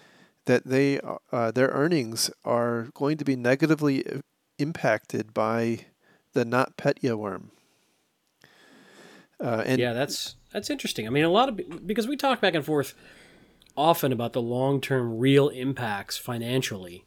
that 0.47 0.67
they 0.67 1.01
uh, 1.33 1.51
their 1.51 1.69
earnings 1.69 2.31
are 2.45 2.89
going 2.95 3.17
to 3.19 3.25
be 3.25 3.37
negatively 3.37 4.07
uh, 4.07 4.19
impacted 4.59 5.35
by 5.35 5.87
the 6.33 6.45
NotPetya 6.45 7.17
worm. 7.17 7.51
Uh, 9.43 9.63
and 9.65 9.81
yeah, 9.81 9.93
that's 9.93 10.37
that's 10.53 10.71
interesting. 10.71 11.07
I 11.07 11.11
mean, 11.11 11.25
a 11.25 11.31
lot 11.31 11.49
of 11.49 11.87
because 11.87 12.07
we 12.07 12.17
talk 12.17 12.41
back 12.41 12.55
and 12.55 12.65
forth 12.65 12.95
often 13.77 14.13
about 14.13 14.33
the 14.33 14.43
long 14.43 14.81
term 14.81 15.19
real 15.19 15.49
impacts 15.49 16.17
financially 16.17 17.05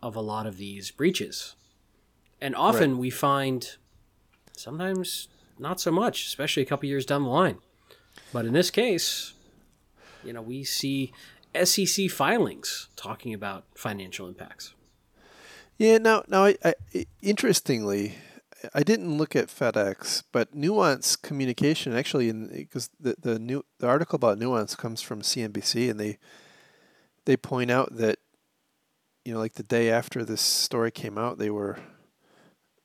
of 0.00 0.14
a 0.14 0.20
lot 0.20 0.46
of 0.46 0.56
these 0.56 0.90
breaches, 0.90 1.56
and 2.40 2.54
often 2.54 2.92
right. 2.92 3.00
we 3.00 3.10
find 3.10 3.76
sometimes 4.52 5.28
not 5.58 5.80
so 5.80 5.90
much, 5.90 6.26
especially 6.26 6.62
a 6.62 6.66
couple 6.66 6.88
years 6.88 7.04
down 7.04 7.24
the 7.24 7.28
line. 7.28 7.58
But 8.32 8.46
in 8.46 8.52
this 8.52 8.70
case, 8.70 9.32
you 10.24 10.32
know, 10.32 10.42
we 10.42 10.64
see 10.64 11.12
SEC 11.64 12.10
filings 12.10 12.88
talking 12.96 13.34
about 13.34 13.64
financial 13.74 14.28
impacts. 14.28 14.74
Yeah. 15.76 15.98
Now, 15.98 16.24
now, 16.28 16.44
I, 16.46 16.56
I, 16.64 16.74
interestingly, 17.22 18.16
I 18.74 18.82
didn't 18.82 19.16
look 19.16 19.36
at 19.36 19.48
FedEx, 19.48 20.24
but 20.32 20.54
Nuance 20.54 21.16
Communication 21.16 21.94
actually, 21.94 22.32
because 22.32 22.90
the 22.98 23.14
the 23.20 23.38
new 23.38 23.64
the 23.78 23.86
article 23.86 24.16
about 24.16 24.38
Nuance 24.38 24.74
comes 24.74 25.00
from 25.00 25.22
CNBC, 25.22 25.90
and 25.90 26.00
they 26.00 26.18
they 27.24 27.36
point 27.36 27.70
out 27.70 27.96
that 27.96 28.18
you 29.24 29.34
know, 29.34 29.40
like 29.40 29.54
the 29.54 29.62
day 29.62 29.90
after 29.90 30.24
this 30.24 30.40
story 30.40 30.90
came 30.90 31.18
out, 31.18 31.36
they 31.36 31.50
were 31.50 31.78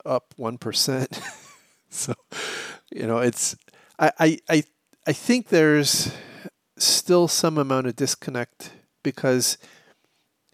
up 0.05 0.33
one 0.35 0.57
percent. 0.57 1.19
so, 1.89 2.13
you 2.91 3.07
know, 3.07 3.19
it's 3.19 3.55
I, 3.97 4.11
I 4.19 4.39
I 4.49 4.63
I 5.07 5.13
think 5.13 5.47
there's 5.47 6.13
still 6.77 7.27
some 7.27 7.57
amount 7.57 7.87
of 7.87 7.95
disconnect 7.95 8.71
because 9.03 9.57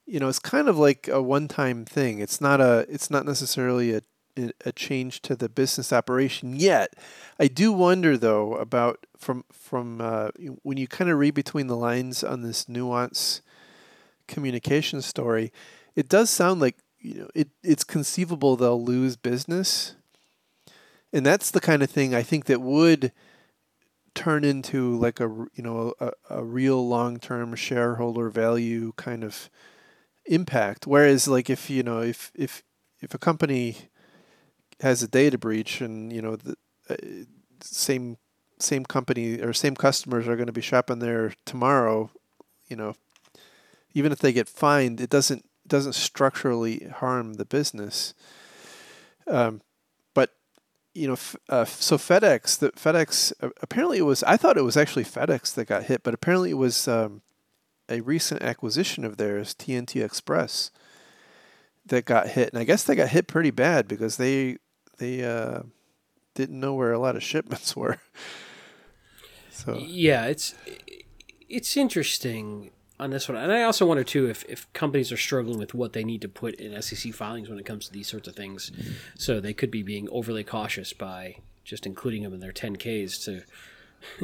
you 0.06 0.20
know 0.20 0.28
it's 0.28 0.40
kind 0.40 0.68
of 0.68 0.78
like 0.78 1.08
a 1.08 1.22
one-time 1.22 1.86
thing. 1.86 2.20
It's 2.20 2.42
not 2.42 2.60
a 2.62 2.86
it's 2.90 3.10
not 3.10 3.26
necessarily 3.26 3.96
a 3.96 4.02
a 4.66 4.72
change 4.72 5.22
to 5.24 5.36
the 5.36 5.50
business 5.50 5.92
operation 5.92 6.56
yet. 6.56 6.94
I 7.40 7.48
do 7.48 7.72
wonder 7.72 8.18
though 8.18 8.56
about 8.56 9.06
from 9.18 9.44
from 9.52 10.02
uh, 10.02 10.30
when 10.64 10.78
you 10.78 10.88
kind 10.88 11.10
of 11.10 11.18
read 11.18 11.34
between 11.34 11.68
the 11.68 11.78
lines 11.78 12.24
on 12.24 12.42
this 12.42 12.70
nuance 12.70 13.42
communication 14.28 15.02
story, 15.02 15.52
it 15.96 16.08
does 16.08 16.30
sound 16.30 16.62
like 16.62 16.78
you 17.00 17.20
know 17.20 17.30
it 17.36 17.50
it's 17.64 17.84
conceivable 17.84 18.56
they'll 18.56 18.84
lose 18.84 19.16
business, 19.16 19.96
and 21.12 21.26
that's 21.26 21.52
the 21.52 21.62
kind 21.62 21.84
of 21.84 21.90
thing 21.90 22.14
I 22.14 22.24
think 22.24 22.46
that 22.46 22.62
would 22.62 23.12
turn 24.16 24.44
into 24.44 24.98
like 24.98 25.20
a 25.20 25.28
you 25.54 25.64
know 25.64 25.94
a, 26.00 26.12
a 26.30 26.44
real 26.44 26.88
long 26.88 27.18
term 27.18 27.56
shareholder 27.56 28.30
value 28.30 28.94
kind 28.96 29.24
of 29.24 29.50
impact. 30.26 30.88
Whereas 30.88 31.28
like 31.28 31.50
if 31.50 31.70
you 31.70 31.84
know 31.84 32.02
if 32.02 32.32
if 32.36 32.64
if 33.02 33.14
a 33.14 33.18
company 33.20 33.90
has 34.82 35.04
a 35.04 35.08
data 35.08 35.38
breach 35.38 35.82
and 35.82 36.12
you 36.12 36.22
know 36.22 36.36
the 36.36 36.56
uh, 36.90 36.96
same 37.62 38.18
same 38.60 38.86
company 38.86 39.40
or 39.40 39.54
same 39.54 39.76
customers 39.76 40.28
are 40.28 40.36
going 40.36 40.48
to 40.48 40.54
be 40.54 40.62
shopping 40.62 41.00
there 41.00 41.34
tomorrow, 41.46 42.10
you 42.68 42.76
know, 42.76 42.96
even 43.94 44.12
if 44.12 44.20
they 44.20 44.34
get 44.34 44.50
fined, 44.50 45.02
it 45.02 45.10
doesn't 45.10 45.46
doesn't 45.68 45.94
structurally 45.94 46.88
harm 46.96 47.34
the 47.36 47.46
business. 47.46 48.14
Um, 49.28 49.62
you 51.00 51.08
know, 51.08 51.18
uh, 51.48 51.64
so 51.64 51.98
FedEx, 51.98 52.60
the 52.60 52.72
FedEx 52.72 53.32
uh, 53.42 53.50
apparently 53.62 54.00
it 54.00 54.04
was. 54.04 54.22
I 54.24 54.36
thought 54.36 54.58
it 54.58 54.64
was 54.64 54.76
actually 54.76 55.06
FedEx 55.06 55.54
that 55.56 55.66
got 55.66 55.84
hit, 55.84 56.04
but 56.04 56.14
apparently 56.14 56.50
it 56.52 56.58
was 56.58 56.88
um, 56.90 57.22
a 57.88 58.02
recent 58.02 58.42
acquisition 58.42 59.06
of 59.06 59.16
theirs, 59.16 59.56
TNT 59.56 60.04
Express, 60.04 60.72
that 61.86 62.04
got 62.04 62.28
hit, 62.28 62.50
and 62.52 62.60
I 62.60 62.66
guess 62.66 62.84
they 62.84 62.96
got 62.96 63.10
hit 63.10 63.28
pretty 63.28 63.52
bad 63.52 63.88
because 63.88 64.18
they 64.18 64.58
they 64.98 65.24
uh, 65.24 65.62
didn't 66.36 66.60
know 66.60 66.74
where 66.74 66.92
a 66.92 67.00
lot 67.00 67.16
of 67.16 67.24
shipments 67.24 67.76
were. 67.78 68.00
so 69.50 69.78
yeah, 69.78 70.26
it's 70.26 70.54
it's 71.48 71.78
interesting 71.78 72.72
on 73.00 73.12
this 73.12 73.30
one, 73.30 73.38
and 73.38 73.52
I 73.52 73.64
also 73.64 73.86
wonder 73.86 74.04
too 74.04 74.30
if 74.30 74.44
if 74.50 74.72
companies 74.74 75.12
are 75.12 75.18
struggling 75.18 75.58
with 75.58 75.74
what 75.74 75.94
they 75.94 76.04
need 76.04 76.22
to 76.22 76.30
put 76.30 76.56
in 76.56 76.80
SEC 76.82 77.14
filings 77.14 77.50
when 77.50 77.60
it 77.60 77.66
comes 77.66 77.88
to 77.88 77.94
these 77.94 78.08
sorts 78.08 78.28
of 78.28 78.36
things, 78.36 78.72
so 79.16 79.40
they 79.40 79.54
could 79.54 79.72
be 79.72 79.84
being 79.84 80.10
overly 80.12 80.44
cautious 80.44 80.94
by 80.94 81.38
just 81.64 81.86
including 81.86 82.24
them 82.24 82.34
in 82.34 82.40
their 82.40 82.52
10Ks 82.52 83.24
to 83.26 83.44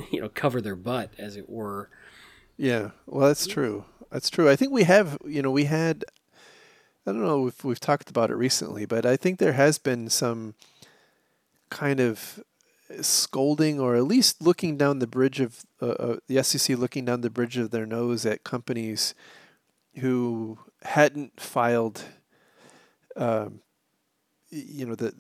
you 0.11 0.21
know 0.21 0.29
cover 0.29 0.61
their 0.61 0.75
butt 0.75 1.11
as 1.17 1.35
it 1.35 1.49
were. 1.49 1.89
Yeah, 2.57 2.91
well, 3.05 3.27
that's 3.27 3.47
true. 3.47 3.85
That's 4.11 4.29
true. 4.29 4.49
I 4.49 4.55
think 4.55 4.71
we 4.71 4.83
have, 4.83 5.17
you 5.25 5.41
know, 5.41 5.51
we 5.51 5.65
had 5.65 6.05
I 7.07 7.11
don't 7.11 7.21
know 7.21 7.47
if 7.47 7.63
we've 7.63 7.79
talked 7.79 8.09
about 8.09 8.31
it 8.31 8.35
recently, 8.35 8.85
but 8.85 9.05
I 9.05 9.15
think 9.15 9.39
there 9.39 9.53
has 9.53 9.77
been 9.77 10.09
some 10.09 10.55
kind 11.69 11.99
of 11.99 12.43
scolding 13.01 13.79
or 13.79 13.95
at 13.95 14.03
least 14.03 14.41
looking 14.41 14.77
down 14.77 14.99
the 14.99 15.07
bridge 15.07 15.39
of 15.39 15.65
uh, 15.81 15.87
uh, 15.87 16.17
the 16.27 16.41
SEC 16.43 16.77
looking 16.77 17.05
down 17.05 17.21
the 17.21 17.29
bridge 17.29 17.57
of 17.57 17.71
their 17.71 17.85
nose 17.85 18.25
at 18.25 18.43
companies 18.43 19.15
who 19.99 20.59
hadn't 20.83 21.39
filed 21.39 22.03
um, 23.15 23.61
you 24.49 24.85
know 24.85 24.95
the 24.95 25.13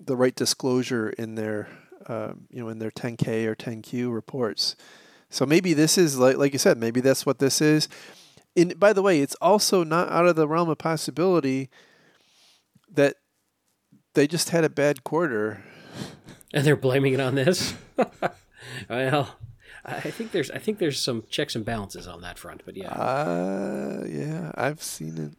the 0.00 0.16
right 0.16 0.34
disclosure 0.34 1.10
in 1.10 1.34
their 1.34 1.68
um, 2.06 2.46
you 2.50 2.62
know 2.62 2.68
in 2.68 2.78
their 2.78 2.90
10K 2.90 3.46
or 3.46 3.54
10Q 3.54 4.12
reports. 4.12 4.76
So 5.30 5.44
maybe 5.44 5.74
this 5.74 5.98
is 5.98 6.18
like 6.18 6.36
like 6.36 6.52
you 6.52 6.58
said, 6.58 6.78
maybe 6.78 7.00
that's 7.00 7.26
what 7.26 7.38
this 7.38 7.60
is. 7.60 7.88
And 8.56 8.78
by 8.78 8.92
the 8.92 9.02
way, 9.02 9.20
it's 9.20 9.36
also 9.36 9.84
not 9.84 10.10
out 10.10 10.26
of 10.26 10.36
the 10.36 10.48
realm 10.48 10.68
of 10.68 10.78
possibility 10.78 11.70
that 12.90 13.16
they 14.14 14.26
just 14.26 14.50
had 14.50 14.64
a 14.64 14.70
bad 14.70 15.04
quarter. 15.04 15.62
And 16.52 16.66
they're 16.66 16.76
blaming 16.76 17.14
it 17.14 17.20
on 17.20 17.34
this. 17.34 17.74
well, 18.88 19.36
I 19.84 20.10
think 20.10 20.32
there's 20.32 20.50
I 20.50 20.58
think 20.58 20.78
there's 20.78 21.00
some 21.00 21.24
checks 21.28 21.54
and 21.54 21.64
balances 21.64 22.06
on 22.06 22.22
that 22.22 22.38
front, 22.38 22.62
but 22.64 22.76
yeah. 22.76 22.90
Uh, 22.92 24.04
yeah, 24.08 24.52
I've 24.54 24.82
seen 24.82 25.18
it. 25.18 25.32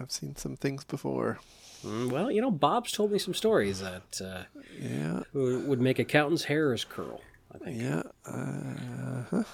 I've 0.00 0.10
seen 0.10 0.36
some 0.36 0.56
things 0.56 0.84
before. 0.84 1.38
Mm, 1.84 2.10
well, 2.10 2.30
you 2.30 2.40
know, 2.40 2.50
Bob's 2.50 2.92
told 2.92 3.12
me 3.12 3.18
some 3.18 3.34
stories 3.34 3.80
that 3.80 4.20
uh, 4.24 4.42
yeah 4.80 5.22
would 5.32 5.80
make 5.80 5.98
accountants' 5.98 6.44
hairs 6.44 6.84
curl. 6.84 7.20
I 7.54 7.58
think. 7.58 7.80
Yeah. 7.80 8.02
Uh, 8.26 9.44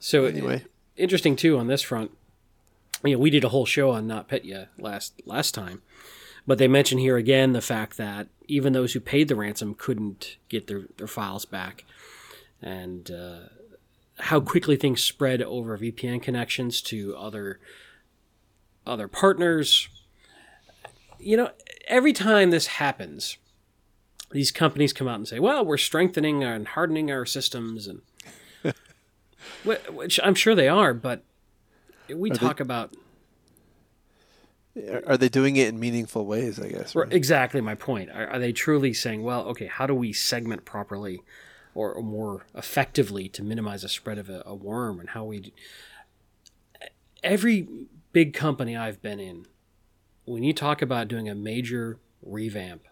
so 0.00 0.24
anyway, 0.24 0.64
interesting 0.96 1.36
too 1.36 1.58
on 1.58 1.66
this 1.66 1.82
front 1.82 2.10
you 3.04 3.16
know, 3.16 3.18
we 3.18 3.30
did 3.30 3.44
a 3.44 3.48
whole 3.50 3.66
show 3.66 3.90
on 3.90 4.08
NotPetya 4.08 4.68
last 4.78 5.20
last 5.26 5.54
time, 5.54 5.82
but 6.46 6.58
they 6.58 6.68
mention 6.68 6.98
here 6.98 7.16
again 7.16 7.52
the 7.52 7.60
fact 7.60 7.96
that 7.96 8.28
even 8.46 8.72
those 8.72 8.92
who 8.92 9.00
paid 9.00 9.28
the 9.28 9.36
ransom 9.36 9.74
couldn't 9.74 10.36
get 10.48 10.66
their, 10.66 10.82
their 10.98 11.06
files 11.06 11.44
back, 11.44 11.84
and 12.60 13.10
uh, 13.10 13.48
how 14.18 14.40
quickly 14.40 14.76
things 14.76 15.02
spread 15.02 15.42
over 15.42 15.76
VPN 15.78 16.22
connections 16.22 16.80
to 16.82 17.16
other 17.16 17.60
other 18.86 19.08
partners. 19.08 19.88
You 21.18 21.36
know, 21.38 21.50
every 21.88 22.12
time 22.12 22.50
this 22.50 22.66
happens, 22.66 23.38
these 24.30 24.50
companies 24.50 24.92
come 24.92 25.08
out 25.08 25.16
and 25.16 25.28
say, 25.28 25.38
"Well, 25.38 25.64
we're 25.64 25.78
strengthening 25.78 26.44
and 26.44 26.68
hardening 26.68 27.10
our 27.10 27.24
systems," 27.24 27.88
and 27.88 28.02
which 29.64 30.20
I'm 30.22 30.34
sure 30.34 30.54
they 30.54 30.68
are, 30.68 30.92
but 30.92 31.22
we 32.08 32.30
are 32.30 32.34
talk 32.34 32.58
they, 32.58 32.62
about. 32.62 32.94
Are 35.06 35.16
they 35.16 35.28
doing 35.28 35.56
it 35.56 35.68
in 35.68 35.78
meaningful 35.78 36.26
ways? 36.26 36.58
I 36.58 36.68
guess. 36.68 36.94
Right? 36.94 37.12
Exactly 37.12 37.60
my 37.60 37.74
point. 37.74 38.10
Are, 38.10 38.26
are, 38.28 38.38
they 38.38 38.52
truly 38.52 38.92
saying, 38.92 39.22
"Well, 39.22 39.42
okay, 39.48 39.66
how 39.66 39.86
do 39.86 39.94
we 39.94 40.12
segment 40.12 40.64
properly, 40.64 41.22
or, 41.74 41.92
or 41.92 42.02
more 42.02 42.46
effectively 42.54 43.28
to 43.30 43.44
minimize 43.44 43.82
the 43.82 43.88
spread 43.88 44.18
of 44.18 44.28
a, 44.28 44.42
a 44.44 44.54
worm, 44.54 44.98
and 44.98 45.10
how 45.10 45.24
we?" 45.24 45.52
Every 47.22 47.68
big 48.12 48.34
company 48.34 48.76
I've 48.76 49.00
been 49.00 49.20
in, 49.20 49.46
when 50.24 50.42
you 50.42 50.52
talk 50.52 50.82
about 50.82 51.08
doing 51.08 51.28
a 51.28 51.34
major 51.34 51.98
revamp 52.22 52.82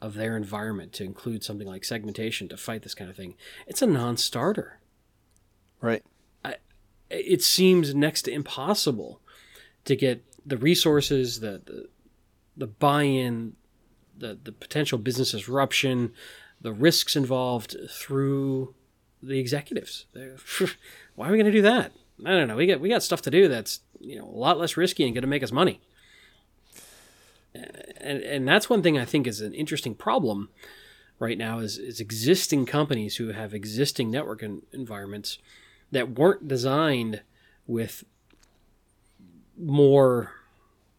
of 0.00 0.14
their 0.14 0.36
environment 0.36 0.92
to 0.94 1.04
include 1.04 1.44
something 1.44 1.66
like 1.66 1.84
segmentation 1.84 2.48
to 2.48 2.56
fight 2.56 2.82
this 2.82 2.94
kind 2.94 3.10
of 3.10 3.16
thing, 3.16 3.34
it's 3.66 3.82
a 3.82 3.86
non-starter. 3.86 4.78
Right 5.80 6.02
it 7.10 7.42
seems 7.42 7.94
next 7.94 8.22
to 8.22 8.32
impossible 8.32 9.20
to 9.84 9.96
get 9.96 10.24
the 10.46 10.56
resources, 10.56 11.40
the, 11.40 11.60
the 11.64 11.88
the 12.56 12.66
buy-in, 12.66 13.54
the 14.16 14.38
the 14.42 14.52
potential 14.52 14.98
business 14.98 15.32
disruption, 15.32 16.12
the 16.60 16.72
risks 16.72 17.16
involved 17.16 17.76
through 17.90 18.74
the 19.22 19.38
executives. 19.38 20.06
Why 21.14 21.28
are 21.28 21.32
we 21.32 21.38
going 21.38 21.46
to 21.46 21.52
do 21.52 21.62
that? 21.62 21.92
I 22.24 22.30
don't 22.30 22.48
know. 22.48 22.56
We 22.56 22.66
got 22.66 22.80
we 22.80 22.88
got 22.88 23.02
stuff 23.02 23.22
to 23.22 23.30
do 23.30 23.48
that's 23.48 23.80
you 24.00 24.18
know 24.18 24.24
a 24.24 24.38
lot 24.38 24.58
less 24.58 24.76
risky 24.76 25.04
and 25.04 25.14
going 25.14 25.22
to 25.22 25.28
make 25.28 25.42
us 25.42 25.52
money. 25.52 25.80
And 27.54 28.22
and 28.22 28.48
that's 28.48 28.70
one 28.70 28.82
thing 28.82 28.98
I 28.98 29.04
think 29.04 29.26
is 29.26 29.40
an 29.40 29.54
interesting 29.54 29.94
problem 29.94 30.50
right 31.18 31.36
now 31.36 31.58
is 31.58 31.78
is 31.78 32.00
existing 32.00 32.66
companies 32.66 33.16
who 33.16 33.28
have 33.32 33.52
existing 33.52 34.10
network 34.10 34.42
environments 34.72 35.38
that 35.92 36.18
weren't 36.18 36.48
designed 36.48 37.22
with 37.66 38.04
more 39.58 40.32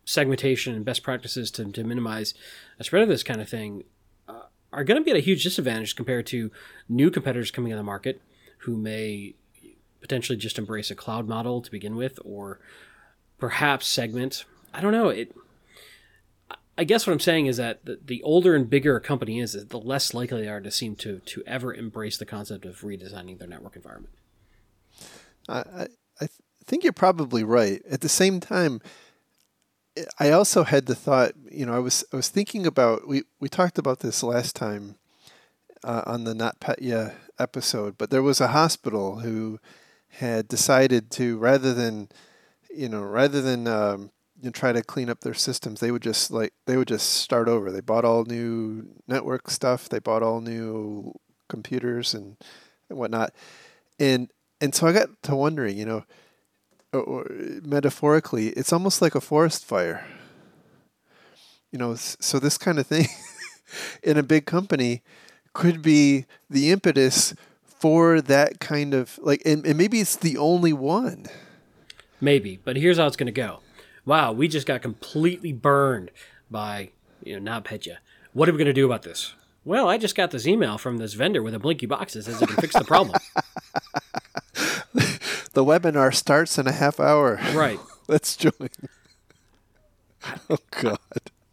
segmentation 0.07 0.73
and 0.73 0.85
best 0.85 1.03
practices 1.03 1.51
to, 1.51 1.65
to 1.65 1.83
minimize 1.83 2.33
a 2.79 2.83
spread 2.83 3.03
of 3.03 3.09
this 3.09 3.23
kind 3.23 3.41
of 3.41 3.49
thing 3.49 3.83
uh, 4.29 4.43
are 4.71 4.85
going 4.85 4.99
to 4.99 5.03
be 5.03 5.11
at 5.11 5.17
a 5.17 5.21
huge 5.21 5.43
disadvantage 5.43 5.97
compared 5.97 6.25
to 6.25 6.49
new 6.87 7.11
competitors 7.11 7.51
coming 7.51 7.73
on 7.73 7.77
the 7.77 7.83
market 7.83 8.21
who 8.59 8.77
may 8.77 9.35
potentially 9.99 10.37
just 10.37 10.57
embrace 10.57 10.89
a 10.89 10.95
cloud 10.95 11.27
model 11.27 11.61
to 11.61 11.69
begin 11.69 11.97
with 11.97 12.19
or 12.23 12.57
perhaps 13.37 13.85
segment. 13.85 14.45
I 14.73 14.79
don't 14.79 14.93
know. 14.93 15.09
It 15.09 15.35
i 16.79 16.83
guess 16.83 17.07
what 17.07 17.13
i'm 17.13 17.19
saying 17.19 17.47
is 17.47 17.57
that 17.57 17.83
the, 17.85 17.99
the 18.05 18.21
older 18.21 18.55
and 18.55 18.69
bigger 18.69 18.95
a 18.95 19.01
company 19.01 19.39
is 19.39 19.53
the 19.53 19.79
less 19.79 20.13
likely 20.13 20.43
they 20.43 20.47
are 20.47 20.61
to 20.61 20.69
seem 20.69 20.95
to 20.95 21.17
to 21.25 21.41
ever 21.47 21.73
embrace 21.73 22.19
the 22.19 22.25
concept 22.25 22.65
of 22.65 22.81
redesigning 22.81 23.39
their 23.39 23.47
network 23.47 23.75
environment. 23.75 24.13
I 25.49 25.59
i, 25.59 25.87
I 26.21 26.27
think 26.65 26.83
you're 26.83 26.93
probably 26.93 27.43
right. 27.43 27.81
At 27.89 28.01
the 28.01 28.09
same 28.09 28.39
time 28.39 28.79
I 30.19 30.31
also 30.31 30.63
had 30.63 30.85
the 30.85 30.95
thought, 30.95 31.33
you 31.49 31.65
know, 31.65 31.73
I 31.73 31.79
was 31.79 32.03
I 32.11 32.15
was 32.15 32.29
thinking 32.29 32.65
about 32.65 33.07
we 33.07 33.23
we 33.39 33.49
talked 33.49 33.77
about 33.77 33.99
this 33.99 34.23
last 34.23 34.55
time 34.55 34.95
uh, 35.83 36.03
on 36.05 36.23
the 36.23 36.33
NotPetya 36.33 37.15
episode, 37.39 37.97
but 37.97 38.09
there 38.09 38.23
was 38.23 38.41
a 38.41 38.49
hospital 38.49 39.19
who 39.19 39.59
had 40.09 40.47
decided 40.47 41.11
to 41.11 41.37
rather 41.37 41.73
than 41.73 42.09
you 42.73 42.89
know 42.89 43.01
rather 43.01 43.41
than 43.41 43.67
um, 43.67 44.11
you 44.39 44.45
know, 44.45 44.51
try 44.51 44.71
to 44.71 44.83
clean 44.83 45.09
up 45.09 45.21
their 45.21 45.33
systems, 45.33 45.79
they 45.79 45.91
would 45.91 46.03
just 46.03 46.31
like 46.31 46.53
they 46.65 46.77
would 46.77 46.87
just 46.87 47.09
start 47.09 47.47
over. 47.47 47.71
They 47.71 47.81
bought 47.81 48.05
all 48.05 48.25
new 48.25 48.87
network 49.07 49.49
stuff, 49.49 49.89
they 49.89 49.99
bought 49.99 50.23
all 50.23 50.41
new 50.41 51.13
computers 51.49 52.13
and, 52.13 52.37
and 52.89 52.97
whatnot, 52.99 53.33
and 53.99 54.29
and 54.59 54.73
so 54.73 54.87
I 54.87 54.93
got 54.93 55.09
to 55.23 55.35
wondering, 55.35 55.77
you 55.77 55.85
know 55.85 56.03
Uh, 56.93 56.99
or 56.99 57.27
metaphorically, 57.63 58.49
it's 58.49 58.71
almost 58.71 59.01
like 59.01 59.15
a 59.15 59.21
forest 59.21 59.65
fire. 59.65 60.05
You 61.71 61.79
know, 61.79 61.95
so 61.95 62.39
this 62.39 62.57
kind 62.57 62.79
of 62.79 62.87
thing 62.87 63.07
in 64.03 64.17
a 64.17 64.23
big 64.23 64.45
company 64.45 65.01
could 65.53 65.81
be 65.81 66.25
the 66.49 66.71
impetus 66.71 67.33
for 67.65 68.21
that 68.21 68.59
kind 68.59 68.93
of 68.93 69.19
like, 69.21 69.41
and, 69.45 69.65
and 69.65 69.77
maybe 69.77 69.99
it's 69.99 70.15
the 70.15 70.37
only 70.37 70.71
one. 70.71 71.25
Maybe, 72.21 72.59
but 72.63 72.77
here's 72.77 72.97
how 72.97 73.05
it's 73.05 73.17
going 73.17 73.27
to 73.27 73.31
go. 73.31 73.59
Wow, 74.05 74.31
we 74.31 74.47
just 74.47 74.65
got 74.65 74.81
completely 74.81 75.51
burned 75.51 76.11
by 76.49 76.91
you 77.23 77.39
know 77.39 77.51
NotPetya. 77.51 77.97
What 78.33 78.47
are 78.47 78.53
we 78.53 78.57
going 78.57 78.67
to 78.67 78.73
do 78.73 78.85
about 78.85 79.03
this? 79.03 79.33
Well, 79.65 79.89
I 79.89 79.97
just 79.97 80.15
got 80.15 80.31
this 80.31 80.47
email 80.47 80.77
from 80.77 80.97
this 80.97 81.13
vendor 81.13 81.43
with 81.43 81.53
a 81.53 81.59
blinky 81.59 81.87
box 81.87 82.13
that 82.13 82.23
says 82.23 82.41
it 82.41 82.47
can 82.47 82.55
fix 82.55 82.73
the 82.73 82.85
problem. 82.85 83.19
the 85.57 85.65
webinar 85.65 86.13
starts 86.13 86.59
in 86.59 86.67
a 86.67 86.71
half 86.71 86.99
hour. 86.99 87.39
Right. 87.51 87.79
Let's 88.07 88.35
join. 88.35 88.69
Oh 90.51 90.57
God. 90.69 90.99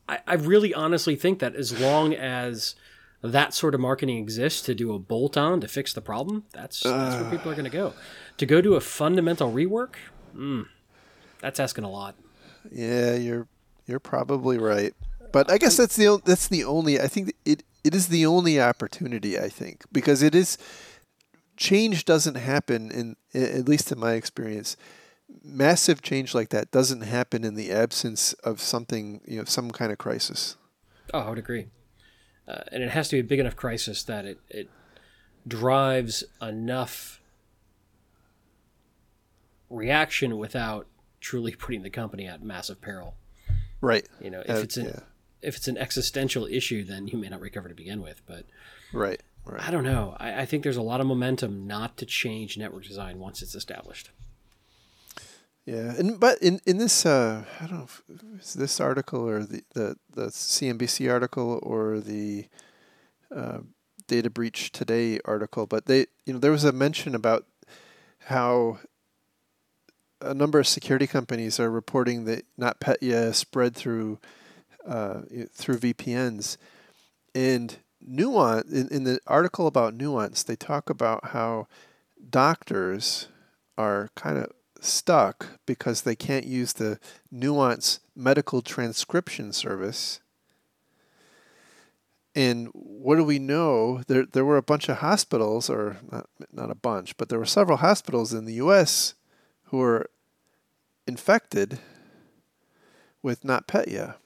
I, 0.07 0.19
I 0.27 0.35
really 0.35 0.75
honestly 0.75 1.17
think 1.17 1.39
that 1.39 1.57
as 1.57 1.81
long 1.81 2.13
as 2.13 2.75
that 3.23 3.55
sort 3.55 3.75
of 3.75 3.81
marketing 3.81 4.19
exists 4.19 4.61
to 4.67 4.75
do 4.75 4.93
a 4.93 4.99
bolt 4.99 5.39
on 5.39 5.63
to 5.63 5.69
fix 5.69 5.95
the 5.95 6.03
problem, 6.03 6.45
that's 6.53 6.83
that's 6.83 7.15
where 7.15 7.31
people 7.31 7.51
are 7.51 7.55
going 7.55 7.65
to 7.65 7.71
go. 7.71 7.95
To 8.37 8.45
go 8.45 8.61
do 8.61 8.75
a 8.75 8.81
fundamental 8.83 9.51
rework, 9.51 9.95
mm, 10.37 10.67
that's 11.41 11.59
asking 11.59 11.85
a 11.85 11.91
lot. 11.91 12.15
Yeah, 12.71 13.15
you're 13.15 13.49
you're 13.87 14.01
probably 14.01 14.59
right. 14.59 14.93
But 15.33 15.51
I 15.51 15.57
guess 15.57 15.79
that's 15.79 15.97
the 15.97 16.21
that's 16.27 16.49
the 16.49 16.65
only 16.65 17.01
I 17.01 17.09
think 17.09 17.33
it 17.47 17.63
it 17.83 17.95
is 17.95 18.09
the 18.09 18.27
only 18.27 18.61
opportunity 18.61 19.39
I 19.39 19.49
think 19.49 19.85
because 19.93 20.23
it 20.23 20.35
is 20.35 20.59
change 21.57 22.05
doesn't 22.05 22.37
happen 22.37 22.91
in 22.91 23.17
at 23.35 23.69
least 23.69 23.93
in 23.93 23.99
my 23.99 24.13
experience 24.13 24.77
massive 25.43 26.03
change 26.03 26.35
like 26.35 26.51
that 26.51 26.71
doesn't 26.71 27.03
happen 27.03 27.45
in 27.45 27.55
the 27.55 27.71
absence 27.71 28.33
of 28.45 28.61
something 28.61 29.21
you 29.27 29.39
know 29.39 29.45
some 29.45 29.71
kind 29.71 29.93
of 29.93 29.99
crisis. 29.99 30.57
Oh 31.13 31.21
i 31.21 31.29
would 31.29 31.39
agree. 31.39 31.67
Uh, 32.47 32.63
and 32.73 32.83
it 32.83 32.91
has 32.91 33.09
to 33.09 33.17
be 33.17 33.21
a 33.21 33.25
big 33.25 33.41
enough 33.41 33.57
crisis 33.57 34.03
that 34.03 34.27
it, 34.27 34.39
it 34.51 34.69
drives 35.49 36.25
enough 36.43 37.23
reaction 39.71 40.37
without 40.37 40.87
truly 41.21 41.53
putting 41.59 41.83
the 41.83 41.91
company 41.91 42.27
at 42.27 42.43
massive 42.43 42.81
peril. 42.81 43.15
Right. 43.81 44.07
You 44.21 44.31
know 44.31 44.43
if 44.45 44.57
uh, 44.57 44.61
it's 44.61 44.77
an 44.77 44.87
yeah. 44.87 45.01
if 45.43 45.57
it's 45.57 45.69
an 45.69 45.79
existential 45.79 46.47
issue 46.47 46.85
then 46.85 47.09
you 47.09 47.19
may 47.19 47.29
not 47.29 47.41
recover 47.41 47.69
to 47.69 47.75
begin 47.75 48.03
with 48.03 48.23
but 48.27 48.45
right 48.93 49.23
Right. 49.47 49.67
I 49.67 49.71
don't 49.71 49.85
know. 49.85 50.17
I, 50.19 50.43
I, 50.43 50.47
think 50.47 50.63
there's 50.63 50.79
a 50.79 50.83
lot 50.83 51.03
of 51.03 51.07
momentum 51.07 51.67
not 51.67 51.99
to 51.99 52.07
change 52.07 52.57
network 52.57 52.85
design 52.85 53.19
once 53.19 53.43
it's 53.43 53.55
established. 53.55 54.11
Yeah, 55.67 55.95
and 55.97 56.21
but 56.21 56.39
in 56.43 56.61
in 56.67 56.79
this, 56.79 57.07
uh, 57.07 57.45
I 57.61 57.67
don't 57.67 57.79
know, 57.79 57.85
if 57.85 58.03
it's 58.37 58.55
this 58.55 58.81
article 58.81 59.27
or 59.27 59.45
the 59.45 59.63
the, 59.75 59.97
the 60.15 60.27
CNBC 60.27 61.11
article 61.11 61.59
or 61.63 62.01
the 62.01 62.49
uh, 63.35 63.61
data 64.07 64.29
breach 64.29 64.73
today 64.73 65.21
article, 65.25 65.67
but 65.67 65.87
they 65.87 66.07
you 66.27 66.35
know 66.35 66.39
there 66.39 66.53
was 66.53 66.65
a 66.65 66.73
mention 66.73 67.15
about 67.15 67.47
how 68.27 68.79
a 70.21 70.35
number 70.35 70.59
of 70.59 70.67
security 70.67 71.07
companies 71.07 71.59
are 71.59 71.71
reporting 71.71 72.25
that 72.25 72.45
NotPetya 72.59 73.35
spread 73.35 73.75
through 73.75 74.19
uh, 74.87 75.23
through 75.53 75.79
VPNs, 75.79 76.59
and 77.35 77.79
nuance 78.07 78.71
in, 78.71 78.89
in 78.89 79.05
the 79.05 79.19
article 79.27 79.67
about 79.67 79.95
nuance 79.95 80.43
they 80.43 80.57
talk 80.57 80.91
about 80.91 81.29
how 81.29 81.67
doctors 82.31 83.29
are 83.77 84.11
kind 84.15 84.39
of 84.39 84.51
stuck 84.81 85.59
because 85.67 86.03
they 86.03 86.15
can't 86.15 86.47
use 86.47 86.75
the 86.75 86.99
nuance 87.31 88.01
medical 88.15 88.61
transcription 88.61 89.53
service. 89.53 90.21
And 92.37 92.69
what 92.73 93.17
do 93.17 93.25
we 93.25 93.39
know? 93.39 94.03
There 94.07 94.27
there 94.27 94.45
were 94.45 94.57
a 94.57 94.63
bunch 94.63 94.89
of 94.89 94.99
hospitals 94.99 95.71
or 95.71 95.99
not, 96.11 96.29
not 96.53 96.71
a 96.71 96.75
bunch 96.75 97.17
but 97.17 97.29
there 97.29 97.39
were 97.39 97.47
several 97.47 97.79
hospitals 97.79 98.33
in 98.33 98.45
the 98.45 98.55
US 98.55 99.15
who 99.65 99.79
were 99.79 100.11
infected 101.07 101.79
with 103.23 103.43
NotPetya 103.43 104.17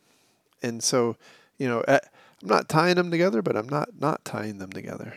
and 0.63 0.83
so 0.83 1.17
you 1.59 1.69
know 1.69 1.85
at, 1.87 2.11
I'm 2.43 2.49
not 2.49 2.69
tying 2.69 2.97
them 2.97 3.11
together, 3.11 3.43
but 3.43 3.57
I'm 3.57 3.69
not 3.69 3.91
not 3.99 4.25
tying 4.25 4.59
them 4.59 4.71
together. 4.71 5.15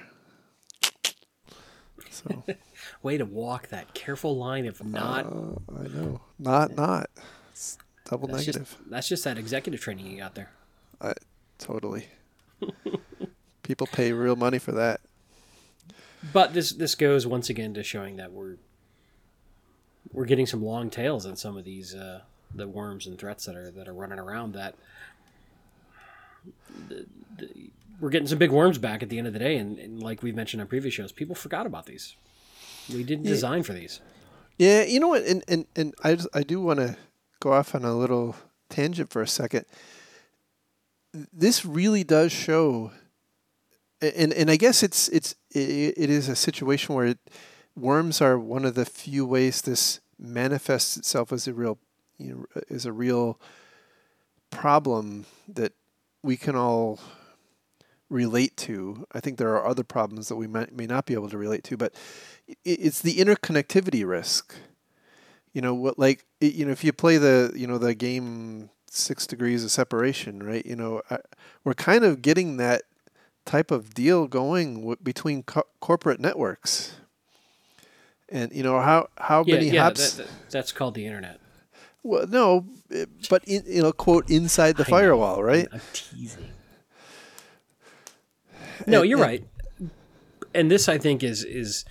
So, 2.09 2.43
way 3.03 3.17
to 3.17 3.25
walk 3.25 3.67
that 3.69 3.93
careful 3.93 4.37
line 4.37 4.65
of 4.65 4.83
not. 4.83 5.25
Uh, 5.25 5.79
I 5.79 5.87
know, 5.87 6.21
not 6.39 6.75
not. 6.75 7.09
It's 7.51 7.77
double 8.09 8.27
that's 8.27 8.47
negative. 8.47 8.69
Just, 8.69 8.89
that's 8.89 9.07
just 9.07 9.23
that 9.23 9.37
executive 9.37 9.79
training 9.79 10.07
you 10.07 10.17
got 10.17 10.35
there. 10.35 10.49
I 10.99 11.13
totally. 11.57 12.07
People 13.63 13.87
pay 13.87 14.11
real 14.11 14.35
money 14.35 14.59
for 14.59 14.71
that. 14.73 15.01
But 16.33 16.53
this 16.53 16.71
this 16.71 16.95
goes 16.95 17.25
once 17.25 17.49
again 17.49 17.73
to 17.75 17.83
showing 17.83 18.17
that 18.17 18.31
we're 18.31 18.57
we're 20.11 20.25
getting 20.25 20.45
some 20.45 20.63
long 20.63 20.89
tails 20.89 21.25
in 21.25 21.35
some 21.35 21.57
of 21.57 21.63
these 21.63 21.95
uh, 21.95 22.21
the 22.53 22.67
worms 22.67 23.07
and 23.07 23.17
threats 23.17 23.45
that 23.45 23.55
are 23.55 23.71
that 23.71 23.87
are 23.87 23.93
running 23.93 24.19
around 24.19 24.53
that 24.53 24.75
we're 28.01 28.09
getting 28.09 28.27
some 28.27 28.39
big 28.39 28.51
worms 28.51 28.77
back 28.77 29.03
at 29.03 29.09
the 29.09 29.17
end 29.17 29.27
of 29.27 29.33
the 29.33 29.39
day, 29.39 29.57
and, 29.57 29.77
and, 29.77 30.01
like 30.01 30.23
we've 30.23 30.35
mentioned 30.35 30.59
on 30.59 30.67
previous 30.67 30.93
shows, 30.93 31.11
people 31.11 31.35
forgot 31.35 31.65
about 31.65 31.85
these. 31.85 32.15
We 32.91 33.03
didn't 33.03 33.25
yeah. 33.25 33.31
design 33.31 33.63
for 33.63 33.73
these. 33.73 34.01
Yeah, 34.57 34.83
you 34.83 34.99
know 34.99 35.07
what, 35.07 35.23
and 35.23 35.43
and 35.47 35.65
and 35.75 35.93
I 36.03 36.15
just, 36.15 36.27
I 36.33 36.43
do 36.43 36.59
want 36.59 36.79
to 36.79 36.97
go 37.39 37.53
off 37.53 37.73
on 37.75 37.85
a 37.85 37.95
little 37.95 38.35
tangent 38.69 39.11
for 39.11 39.21
a 39.21 39.27
second. 39.27 39.65
This 41.31 41.65
really 41.65 42.03
does 42.03 42.31
show, 42.31 42.91
and 44.01 44.33
and 44.33 44.49
I 44.49 44.55
guess 44.55 44.83
it's 44.83 45.07
it's 45.09 45.35
it, 45.51 45.93
it 45.97 46.09
is 46.09 46.27
a 46.27 46.35
situation 46.35 46.95
where 46.95 47.05
it, 47.05 47.19
worms 47.75 48.21
are 48.21 48.37
one 48.37 48.65
of 48.65 48.75
the 48.75 48.85
few 48.85 49.25
ways 49.25 49.61
this 49.61 49.99
manifests 50.19 50.97
itself 50.97 51.31
as 51.31 51.47
a 51.47 51.53
real 51.53 51.79
you 52.17 52.33
know 52.33 52.61
as 52.69 52.85
a 52.85 52.91
real 52.91 53.39
problem 54.49 55.25
that 55.47 55.73
we 56.23 56.37
can 56.37 56.55
all 56.55 56.99
relate 58.09 58.55
to. 58.57 59.05
I 59.11 59.19
think 59.19 59.37
there 59.37 59.55
are 59.55 59.65
other 59.65 59.83
problems 59.83 60.27
that 60.27 60.35
we 60.35 60.47
might, 60.47 60.73
may 60.75 60.85
not 60.85 61.05
be 61.05 61.13
able 61.13 61.29
to 61.29 61.37
relate 61.37 61.63
to, 61.65 61.77
but 61.77 61.93
it's 62.63 63.01
the 63.01 63.17
interconnectivity 63.17 64.07
risk. 64.07 64.55
You 65.53 65.61
know 65.61 65.73
what? 65.73 65.99
Like 65.99 66.25
you 66.39 66.65
know, 66.65 66.71
if 66.71 66.83
you 66.83 66.93
play 66.93 67.17
the 67.17 67.51
you 67.55 67.67
know 67.67 67.77
the 67.77 67.93
game 67.93 68.69
six 68.89 69.27
degrees 69.27 69.63
of 69.63 69.71
separation, 69.71 70.41
right? 70.43 70.65
You 70.65 70.75
know, 70.77 71.01
I, 71.09 71.17
we're 71.63 71.73
kind 71.73 72.03
of 72.05 72.21
getting 72.21 72.57
that 72.57 72.83
type 73.45 73.71
of 73.71 73.93
deal 73.93 74.27
going 74.27 74.75
w- 74.75 74.97
between 75.03 75.43
co- 75.43 75.67
corporate 75.81 76.19
networks. 76.21 76.95
And 78.29 78.53
you 78.53 78.63
know 78.63 78.79
how 78.79 79.09
how 79.17 79.43
Yeah, 79.43 79.55
many 79.55 79.69
yeah, 79.69 79.83
hops? 79.83 80.15
that, 80.15 80.23
that- 80.23 80.33
that's 80.51 80.71
called 80.71 80.93
the 80.95 81.05
internet. 81.05 81.40
Well, 82.03 82.27
no, 82.27 82.65
eh, 82.93 83.05
but 83.29 83.43
in, 83.45 83.63
you 83.67 83.81
know, 83.81 83.91
quote 83.91 84.29
inside 84.29 84.77
the 84.77 84.83
I 84.83 84.87
know. 84.91 84.97
firewall, 84.97 85.43
right? 85.43 85.67
I'm 85.71 85.81
teasing. 85.93 86.47
No, 88.87 89.01
And- 89.01 89.09
you're 89.09 89.19
and- 89.19 89.27
right. 89.27 89.43
And 90.53 90.69
this, 90.69 90.89
I 90.89 90.97
think, 90.97 91.23
is 91.23 91.43
is 91.45 91.85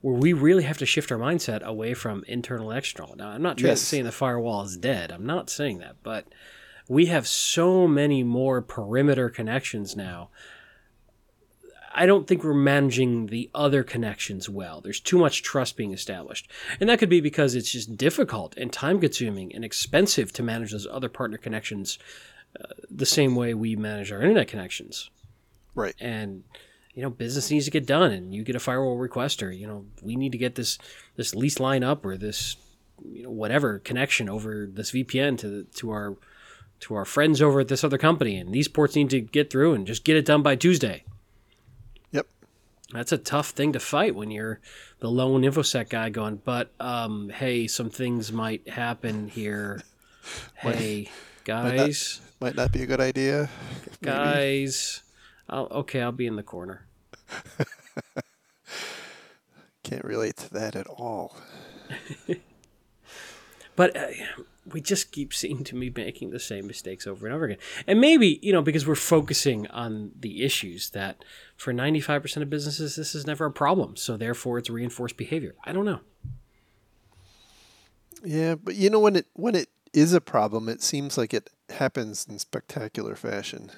where 0.00 0.14
we 0.14 0.32
really 0.32 0.64
have 0.64 0.78
to 0.78 0.86
shift 0.86 1.12
our 1.12 1.18
mindset 1.18 1.62
away 1.62 1.94
from 1.94 2.24
internal 2.26 2.72
external. 2.72 3.14
Now, 3.14 3.28
I'm 3.28 3.42
not 3.42 3.58
trying 3.58 3.68
Yes. 3.70 3.80
to 3.80 3.86
saying 3.86 4.04
the 4.04 4.10
firewall 4.12 4.64
is 4.64 4.76
dead. 4.76 5.12
I'm 5.12 5.24
not 5.26 5.48
saying 5.48 5.78
that, 5.78 5.96
but 6.02 6.26
we 6.88 7.06
have 7.06 7.28
so 7.28 7.86
many 7.86 8.24
more 8.24 8.60
perimeter 8.60 9.30
connections 9.30 9.94
now. 9.94 10.30
I 11.94 12.06
don't 12.06 12.26
think 12.26 12.42
we're 12.42 12.54
managing 12.54 13.26
the 13.26 13.50
other 13.54 13.82
connections 13.82 14.48
well. 14.48 14.80
There's 14.80 15.00
too 15.00 15.18
much 15.18 15.42
trust 15.42 15.76
being 15.76 15.92
established. 15.92 16.50
And 16.80 16.88
that 16.88 16.98
could 16.98 17.08
be 17.10 17.20
because 17.20 17.54
it's 17.54 17.70
just 17.70 17.96
difficult 17.96 18.56
and 18.56 18.72
time 18.72 18.98
consuming 19.00 19.54
and 19.54 19.64
expensive 19.64 20.32
to 20.34 20.42
manage 20.42 20.72
those 20.72 20.86
other 20.86 21.08
partner 21.08 21.36
connections 21.38 21.98
uh, 22.58 22.64
the 22.90 23.06
same 23.06 23.34
way 23.34 23.54
we 23.54 23.76
manage 23.76 24.12
our 24.12 24.20
internet 24.20 24.48
connections 24.48 25.10
Right. 25.74 25.94
and 25.98 26.44
you 26.94 27.02
know 27.02 27.08
business 27.08 27.50
needs 27.50 27.64
to 27.64 27.70
get 27.70 27.86
done 27.86 28.10
and 28.12 28.34
you 28.34 28.44
get 28.44 28.56
a 28.56 28.60
firewall 28.60 28.98
request 28.98 29.42
or 29.42 29.50
you 29.50 29.66
know 29.66 29.86
we 30.02 30.16
need 30.16 30.32
to 30.32 30.38
get 30.38 30.54
this 30.54 30.76
this 31.16 31.34
lease 31.34 31.58
line 31.58 31.82
up 31.82 32.04
or 32.04 32.18
this 32.18 32.56
you 33.10 33.22
know 33.22 33.30
whatever 33.30 33.78
connection 33.78 34.28
over 34.28 34.68
this 34.70 34.92
VPN 34.92 35.38
to 35.38 35.64
to 35.76 35.90
our 35.90 36.16
to 36.80 36.94
our 36.94 37.06
friends 37.06 37.40
over 37.40 37.60
at 37.60 37.68
this 37.68 37.84
other 37.84 37.96
company 37.96 38.36
and 38.36 38.52
these 38.52 38.68
ports 38.68 38.94
need 38.96 39.08
to 39.08 39.20
get 39.22 39.48
through 39.50 39.72
and 39.72 39.86
just 39.86 40.04
get 40.04 40.16
it 40.16 40.26
done 40.26 40.42
by 40.42 40.54
Tuesday. 40.54 41.04
That's 42.92 43.12
a 43.12 43.18
tough 43.18 43.50
thing 43.50 43.72
to 43.72 43.80
fight 43.80 44.14
when 44.14 44.30
you're 44.30 44.60
the 45.00 45.10
lone 45.10 45.42
infosec 45.42 45.88
guy 45.88 46.10
going, 46.10 46.36
but 46.44 46.70
um, 46.78 47.30
hey, 47.30 47.66
some 47.66 47.90
things 47.90 48.32
might 48.32 48.68
happen 48.68 49.28
here. 49.28 49.82
Hey, 50.54 51.10
guys, 51.42 52.20
Might 52.40 52.54
not 52.54 52.70
be 52.70 52.84
a 52.84 52.86
good 52.86 53.00
idea. 53.00 53.50
guys. 54.02 55.02
I'll, 55.48 55.66
okay, 55.72 56.00
I'll 56.00 56.12
be 56.12 56.28
in 56.28 56.36
the 56.36 56.44
corner. 56.44 56.86
Can't 59.82 60.04
relate 60.04 60.36
to 60.36 60.54
that 60.54 60.76
at 60.76 60.86
all. 60.86 61.36
But 63.74 63.96
uh, 63.96 64.06
we 64.64 64.80
just 64.80 65.10
keep 65.10 65.34
seeming 65.34 65.64
to 65.64 65.74
be 65.78 65.90
making 65.90 66.30
the 66.30 66.38
same 66.38 66.66
mistakes 66.68 67.06
over 67.06 67.26
and 67.26 67.34
over 67.34 67.46
again. 67.46 67.58
And 67.86 68.00
maybe, 68.00 68.38
you 68.42 68.52
know, 68.52 68.62
because 68.62 68.86
we're 68.86 68.94
focusing 68.94 69.66
on 69.68 70.12
the 70.18 70.42
issues 70.44 70.90
that 70.90 71.24
for 71.56 71.72
95% 71.72 72.42
of 72.42 72.48
businesses, 72.50 72.94
this 72.94 73.14
is 73.14 73.26
never 73.26 73.46
a 73.46 73.50
problem. 73.50 73.96
So 73.96 74.16
therefore, 74.16 74.58
it's 74.58 74.70
reinforced 74.70 75.16
behavior. 75.16 75.54
I 75.64 75.72
don't 75.72 75.84
know. 75.84 76.00
Yeah, 78.24 78.54
but 78.54 78.76
you 78.76 78.88
know 78.88 79.00
when 79.00 79.16
it 79.16 79.26
when 79.32 79.54
it 79.56 79.68
is 79.92 80.12
a 80.14 80.20
problem, 80.20 80.68
it 80.68 80.80
seems 80.80 81.18
like 81.18 81.34
it 81.34 81.50
happens 81.70 82.24
in 82.28 82.38
spectacular 82.38 83.16
fashion. 83.16 83.70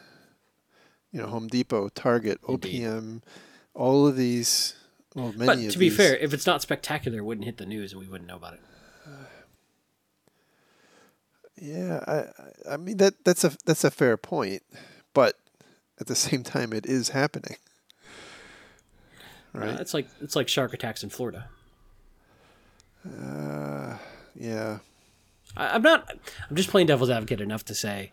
You 1.13 1.23
know, 1.23 1.29
Home 1.29 1.49
Depot, 1.49 1.89
Target, 1.89 2.41
Indeed. 2.47 2.83
OPM, 2.83 3.23
all 3.73 4.07
of 4.07 4.17
these. 4.17 4.75
Well, 5.15 5.33
many 5.33 5.47
But 5.47 5.73
to 5.73 5.79
be 5.79 5.89
these- 5.89 5.97
fair, 5.97 6.17
if 6.17 6.35
it's 6.35 6.45
not 6.47 6.61
spectacular, 6.61 7.19
it 7.19 7.25
wouldn't 7.25 7.47
hit 7.47 7.57
the 7.57 7.65
news 7.67 7.93
and 7.93 8.01
we 8.03 8.07
wouldn't 8.09 8.29
know 8.29 8.37
about 8.37 8.55
it. 8.55 8.61
yeah, 11.61 12.01
I, 12.67 12.73
I- 12.75 12.77
mean 12.77 12.97
that 12.99 13.25
that's 13.25 13.45
a 13.45 13.57
that's 13.65 13.85
a 13.85 13.91
fair 13.91 14.17
point, 14.17 14.63
but 15.13 15.39
at 16.01 16.07
the 16.07 16.15
same 16.27 16.43
time, 16.43 16.73
it 16.73 16.87
is 16.87 17.11
happening. 17.11 17.57
Uh, 19.55 19.59
Right? 19.61 19.81
it's 19.81 19.95
like 19.95 20.09
it's 20.21 20.35
like 20.35 20.49
shark 20.49 20.75
attacks 20.75 21.03
in 21.05 21.11
Florida. 21.11 21.49
Uh, 23.07 23.99
yeah, 24.35 24.79
I, 25.57 25.75
I'm 25.75 25.83
not. 25.83 26.09
I'm 26.49 26.57
just 26.57 26.71
playing 26.71 26.87
devil's 26.87 27.11
advocate 27.11 27.41
enough 27.41 27.65
to 27.67 27.75
say 27.75 28.13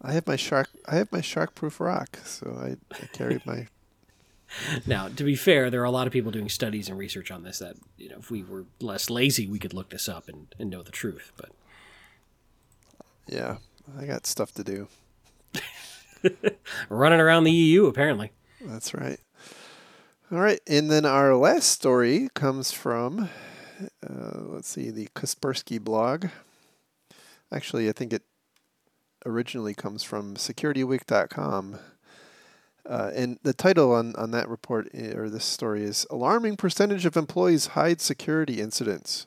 I 0.00 0.12
have 0.12 0.26
my 0.26 0.36
shark. 0.36 0.68
I 0.86 0.96
have 0.96 1.10
my 1.12 1.20
shark-proof 1.20 1.80
rock, 1.80 2.18
so 2.24 2.56
I, 2.58 2.76
I 2.94 3.06
carried 3.12 3.44
my. 3.46 3.66
Now, 4.86 5.08
to 5.08 5.24
be 5.24 5.34
fair, 5.36 5.68
there 5.68 5.82
are 5.82 5.84
a 5.84 5.90
lot 5.90 6.06
of 6.06 6.12
people 6.14 6.30
doing 6.30 6.48
studies 6.48 6.88
and 6.88 6.96
research 6.96 7.30
on 7.30 7.42
this 7.42 7.58
that, 7.58 7.76
you 7.98 8.08
know, 8.08 8.16
if 8.18 8.30
we 8.30 8.42
were 8.42 8.64
less 8.80 9.10
lazy, 9.10 9.46
we 9.46 9.58
could 9.58 9.74
look 9.74 9.90
this 9.90 10.08
up 10.08 10.26
and, 10.26 10.46
and 10.58 10.70
know 10.70 10.82
the 10.82 10.90
truth. 10.90 11.32
But 11.36 11.50
Yeah, 13.28 13.56
I 13.98 14.06
got 14.06 14.26
stuff 14.26 14.52
to 14.54 14.64
do. 14.64 14.88
running 16.88 17.20
around 17.20 17.44
the 17.44 17.52
EU, 17.52 17.86
apparently. 17.86 18.32
That's 18.60 18.94
right. 18.94 19.20
All 20.30 20.40
right, 20.40 20.60
and 20.66 20.90
then 20.90 21.06
our 21.06 21.34
last 21.36 21.68
story 21.70 22.28
comes 22.34 22.70
from, 22.70 23.30
uh, 24.06 24.40
let's 24.40 24.68
see, 24.68 24.90
the 24.90 25.08
Kaspersky 25.14 25.80
blog. 25.80 26.26
Actually, 27.50 27.88
I 27.88 27.92
think 27.92 28.12
it 28.12 28.24
originally 29.24 29.72
comes 29.72 30.02
from 30.02 30.34
SecurityWeek.com. 30.34 31.78
Uh, 32.88 33.10
and 33.14 33.38
the 33.42 33.52
title 33.52 33.92
on, 33.92 34.14
on 34.16 34.30
that 34.30 34.48
report 34.48 34.88
or 34.94 35.28
this 35.28 35.44
story 35.44 35.82
is 35.82 36.06
Alarming 36.10 36.56
Percentage 36.56 37.04
of 37.06 37.16
Employees 37.16 37.68
Hide 37.68 38.00
Security 38.00 38.60
Incidents. 38.60 39.26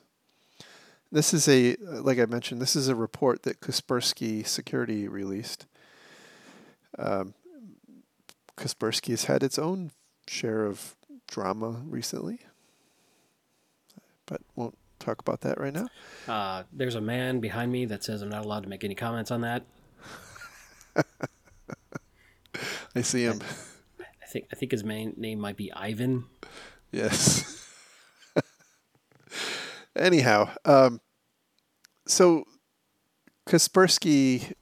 This 1.12 1.34
is 1.34 1.46
a, 1.46 1.76
like 1.78 2.18
I 2.18 2.24
mentioned, 2.24 2.62
this 2.62 2.74
is 2.74 2.88
a 2.88 2.94
report 2.94 3.42
that 3.42 3.60
Kaspersky 3.60 4.46
Security 4.46 5.06
released. 5.06 5.66
Um, 6.98 7.34
Kaspersky 8.56 9.10
has 9.10 9.24
had 9.24 9.42
its 9.42 9.58
own 9.58 9.90
share 10.26 10.64
of 10.64 10.96
drama 11.28 11.82
recently, 11.84 12.38
but 14.24 14.40
won't 14.56 14.78
talk 14.98 15.20
about 15.20 15.42
that 15.42 15.60
right 15.60 15.74
now. 15.74 15.88
Uh, 16.26 16.62
there's 16.72 16.94
a 16.94 17.00
man 17.00 17.40
behind 17.40 17.70
me 17.70 17.84
that 17.84 18.02
says 18.02 18.22
I'm 18.22 18.30
not 18.30 18.46
allowed 18.46 18.62
to 18.62 18.70
make 18.70 18.82
any 18.82 18.94
comments 18.94 19.30
on 19.30 19.42
that. 19.42 19.64
I 22.94 23.02
see 23.02 23.24
him. 23.24 23.40
I 24.00 24.26
think 24.26 24.46
I 24.50 24.54
think 24.56 24.72
his 24.72 24.82
main 24.82 25.12
name 25.18 25.40
might 25.40 25.58
be 25.58 25.70
Ivan. 25.72 26.24
Yes. 26.90 27.58
Anyhow, 29.96 30.50
um, 30.64 31.00
so 32.06 32.44
Kaspersky 33.46 34.54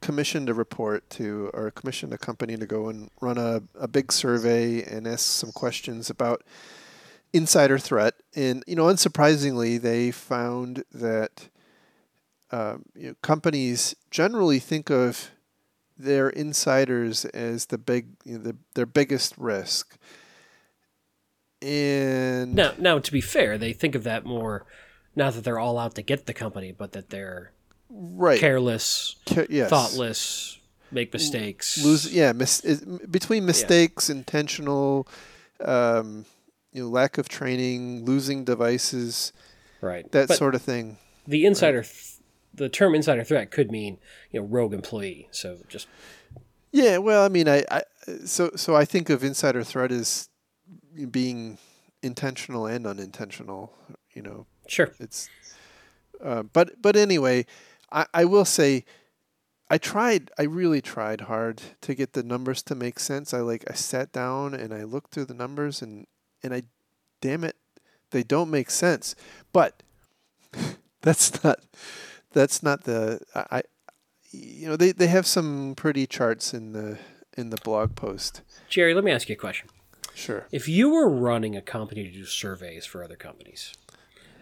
commissioned 0.00 0.48
a 0.48 0.54
report 0.54 1.08
to, 1.10 1.50
or 1.52 1.70
commissioned 1.70 2.12
a 2.12 2.18
company 2.18 2.56
to 2.56 2.66
go 2.66 2.88
and 2.88 3.10
run 3.20 3.38
a, 3.38 3.62
a 3.78 3.88
big 3.88 4.12
survey 4.12 4.82
and 4.82 5.06
ask 5.06 5.24
some 5.24 5.52
questions 5.52 6.10
about 6.10 6.42
insider 7.32 7.78
threat. 7.78 8.14
And, 8.34 8.64
you 8.66 8.76
know, 8.76 8.84
unsurprisingly, 8.84 9.80
they 9.80 10.10
found 10.10 10.84
that 10.92 11.48
um, 12.50 12.84
you 12.94 13.08
know, 13.08 13.14
companies 13.22 13.94
generally 14.10 14.58
think 14.58 14.90
of 14.90 15.30
their 15.96 16.30
insiders 16.30 17.24
as 17.26 17.66
the 17.66 17.78
big, 17.78 18.08
you 18.24 18.38
know, 18.38 18.44
the, 18.44 18.56
their 18.74 18.86
biggest 18.86 19.36
risk. 19.38 19.96
And 21.62 22.54
Now, 22.54 22.72
now 22.78 22.98
to 22.98 23.12
be 23.12 23.20
fair, 23.20 23.58
they 23.58 23.72
think 23.72 23.94
of 23.94 24.04
that 24.04 24.24
more, 24.24 24.64
not 25.14 25.34
that 25.34 25.44
they're 25.44 25.58
all 25.58 25.78
out 25.78 25.94
to 25.96 26.02
get 26.02 26.26
the 26.26 26.32
company, 26.32 26.72
but 26.72 26.92
that 26.92 27.10
they're 27.10 27.52
right, 27.90 28.38
careless, 28.40 29.16
Ca- 29.26 29.46
yes. 29.50 29.68
thoughtless, 29.68 30.58
make 30.92 31.12
mistakes. 31.12 31.84
lose 31.84 32.12
yeah 32.12 32.32
mis- 32.32 32.64
is- 32.64 32.80
between 33.10 33.46
mistakes 33.46 34.10
intentional 34.10 35.06
um, 35.64 36.24
you 36.72 36.82
know 36.82 36.88
lack 36.88 37.16
of 37.18 37.28
training 37.28 38.04
losing 38.04 38.42
devices 38.44 39.32
right. 39.80 40.10
that 40.12 40.26
But 40.28 40.36
sort 40.38 40.54
of 40.56 40.62
thing 40.62 40.96
the 41.28 41.44
insider, 41.46 41.82
th- 41.82 42.14
the 42.54 42.68
term 42.68 42.94
insider 42.96 43.22
threat 43.22 43.50
could 43.52 43.70
mean 43.70 43.98
you 44.32 44.40
know 44.40 44.46
rogue 44.46 44.72
employee. 44.74 45.28
So 45.30 45.58
just 45.68 45.86
yeah 46.72 46.96
well 46.98 47.24
i 47.24 47.28
mean 47.28 47.48
i, 47.48 47.64
I 47.70 47.82
so 48.24 48.50
so 48.56 48.74
i 48.74 48.84
think 48.84 49.10
of 49.10 49.22
insider 49.22 49.62
threat 49.62 49.92
as 49.92 50.28
being 51.10 51.58
intentional 52.02 52.66
and 52.66 52.86
unintentional 52.86 53.72
you 54.12 54.22
know 54.22 54.46
sure. 54.66 54.92
it's 54.98 55.28
uh, 56.24 56.42
but 56.42 56.80
but 56.80 56.96
anyway 56.96 57.44
I, 57.92 58.06
I 58.14 58.24
will 58.24 58.44
say 58.44 58.84
I 59.70 59.78
tried 59.78 60.32
I 60.36 60.42
really 60.42 60.80
tried 60.80 61.22
hard 61.22 61.62
to 61.82 61.94
get 61.94 62.12
the 62.12 62.24
numbers 62.24 62.60
to 62.64 62.74
make 62.74 62.98
sense. 62.98 63.32
I 63.32 63.38
like 63.38 63.64
I 63.70 63.74
sat 63.74 64.12
down 64.12 64.52
and 64.52 64.74
I 64.74 64.82
looked 64.82 65.12
through 65.12 65.26
the 65.26 65.34
numbers 65.34 65.80
and 65.80 66.08
and 66.42 66.52
I 66.52 66.64
damn 67.20 67.44
it 67.44 67.56
they 68.10 68.24
don't 68.24 68.50
make 68.50 68.68
sense. 68.68 69.14
But 69.52 69.84
that's 71.02 71.42
not 71.44 71.60
that's 72.32 72.64
not 72.64 72.82
the 72.82 73.20
I, 73.34 73.62
you 74.32 74.68
know 74.68 74.76
they, 74.76 74.90
they 74.90 75.06
have 75.06 75.26
some 75.26 75.74
pretty 75.76 76.06
charts 76.06 76.52
in 76.52 76.72
the 76.72 76.98
in 77.36 77.50
the 77.50 77.58
blog 77.58 77.94
post. 77.94 78.42
Jerry, 78.68 78.92
let 78.92 79.04
me 79.04 79.12
ask 79.12 79.28
you 79.28 79.34
a 79.34 79.38
question. 79.38 79.68
Sure. 80.20 80.46
If 80.52 80.68
you 80.68 80.90
were 80.90 81.08
running 81.08 81.56
a 81.56 81.62
company 81.62 82.04
to 82.04 82.10
do 82.10 82.26
surveys 82.26 82.84
for 82.84 83.02
other 83.02 83.16
companies, 83.16 83.72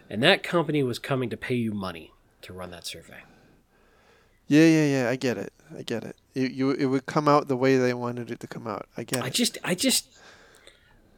and 0.09 0.21
that 0.21 0.43
company 0.43 0.83
was 0.83 0.99
coming 0.99 1.29
to 1.29 1.37
pay 1.37 1.55
you 1.55 1.71
money 1.71 2.11
to 2.41 2.51
run 2.51 2.69
that 2.71 2.85
survey, 2.85 3.21
Yeah, 4.47 4.65
yeah, 4.65 4.85
yeah. 4.85 5.09
I 5.09 5.15
get 5.15 5.37
it. 5.37 5.53
I 5.77 5.83
get 5.83 6.03
it. 6.03 6.17
You, 6.33 6.47
you, 6.47 6.71
it 6.71 6.87
would 6.87 7.05
come 7.05 7.29
out 7.29 7.47
the 7.47 7.55
way 7.55 7.77
they 7.77 7.93
wanted 7.93 8.29
it 8.29 8.41
to 8.41 8.47
come 8.47 8.67
out. 8.67 8.89
I 8.97 9.03
get 9.03 9.21
I 9.21 9.27
it. 9.27 9.27
I 9.27 9.29
just, 9.29 9.57
I 9.63 9.73
just, 9.73 10.07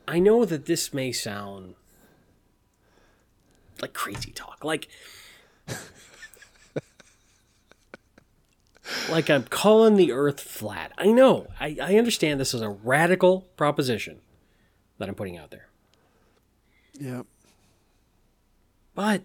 I 0.07 0.20
know 0.20 0.45
that 0.45 0.68
this 0.68 0.93
may 0.93 1.12
sound 1.12 1.74
like 3.82 3.93
crazy 3.93 4.32
talk, 4.32 4.64
like, 4.64 4.88
like 9.09 9.28
I'm 9.28 9.43
calling 9.43 9.95
the 9.95 10.12
Earth 10.12 10.39
flat. 10.39 10.91
I 10.99 11.07
know. 11.07 11.47
I, 11.59 11.78
I 11.82 11.95
understand 11.97 12.39
this 12.39 12.53
is 12.53 12.62
a 12.62 12.70
radical 12.70 13.47
proposition 13.57 14.20
that 15.02 15.10
I'm 15.10 15.16
putting 15.16 15.38
out 15.38 15.52
there, 15.52 15.68
yeah. 16.99 17.24
but 18.95 19.24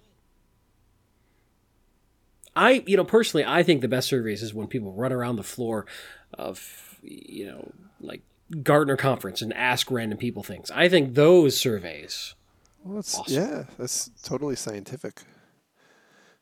I, 2.57 2.83
you 2.87 2.97
know, 2.97 3.05
personally, 3.05 3.45
I 3.45 3.63
think 3.63 3.83
the 3.83 3.89
best 3.89 4.09
surveys 4.09 4.43
is 4.43 4.55
when 4.55 4.67
people 4.67 4.93
run 4.93 5.13
around 5.13 5.37
the 5.37 5.43
floor 5.43 5.85
of, 6.33 6.99
you 7.03 7.47
know, 7.47 7.71
like 8.01 8.23
Gartner 8.63 8.97
conference 8.97 9.43
and 9.43 9.53
ask 9.53 9.91
random 9.91 10.17
people 10.17 10.43
things. 10.43 10.71
I 10.71 10.89
think 10.89 11.15
those 11.15 11.57
surveys. 11.57 12.35
Well, 12.83 12.95
that's 12.95 13.19
Awesome. 13.19 13.35
yeah. 13.35 13.65
That's 13.79 14.11
totally 14.23 14.57
scientific. 14.57 15.21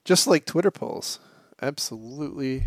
Just 0.04 0.28
like 0.28 0.46
Twitter 0.46 0.70
polls, 0.70 1.18
absolutely, 1.60 2.66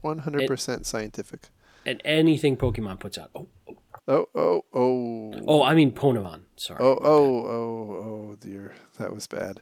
one 0.00 0.20
hundred 0.20 0.46
percent 0.46 0.86
scientific. 0.86 1.50
And 1.84 2.00
anything 2.02 2.56
Pokemon 2.56 2.98
puts 2.98 3.18
out. 3.18 3.30
Oh, 3.34 3.48
oh, 3.68 3.76
Oh, 4.06 4.26
oh, 4.34 4.62
oh, 4.74 5.34
oh 5.46 5.62
I 5.62 5.74
mean 5.74 5.92
Ponemon. 5.92 6.42
Sorry. 6.56 6.78
oh, 6.82 6.98
oh, 7.02 7.46
oh, 7.46 8.30
oh, 8.32 8.36
dear, 8.40 8.74
that 8.98 9.14
was 9.14 9.26
bad. 9.26 9.60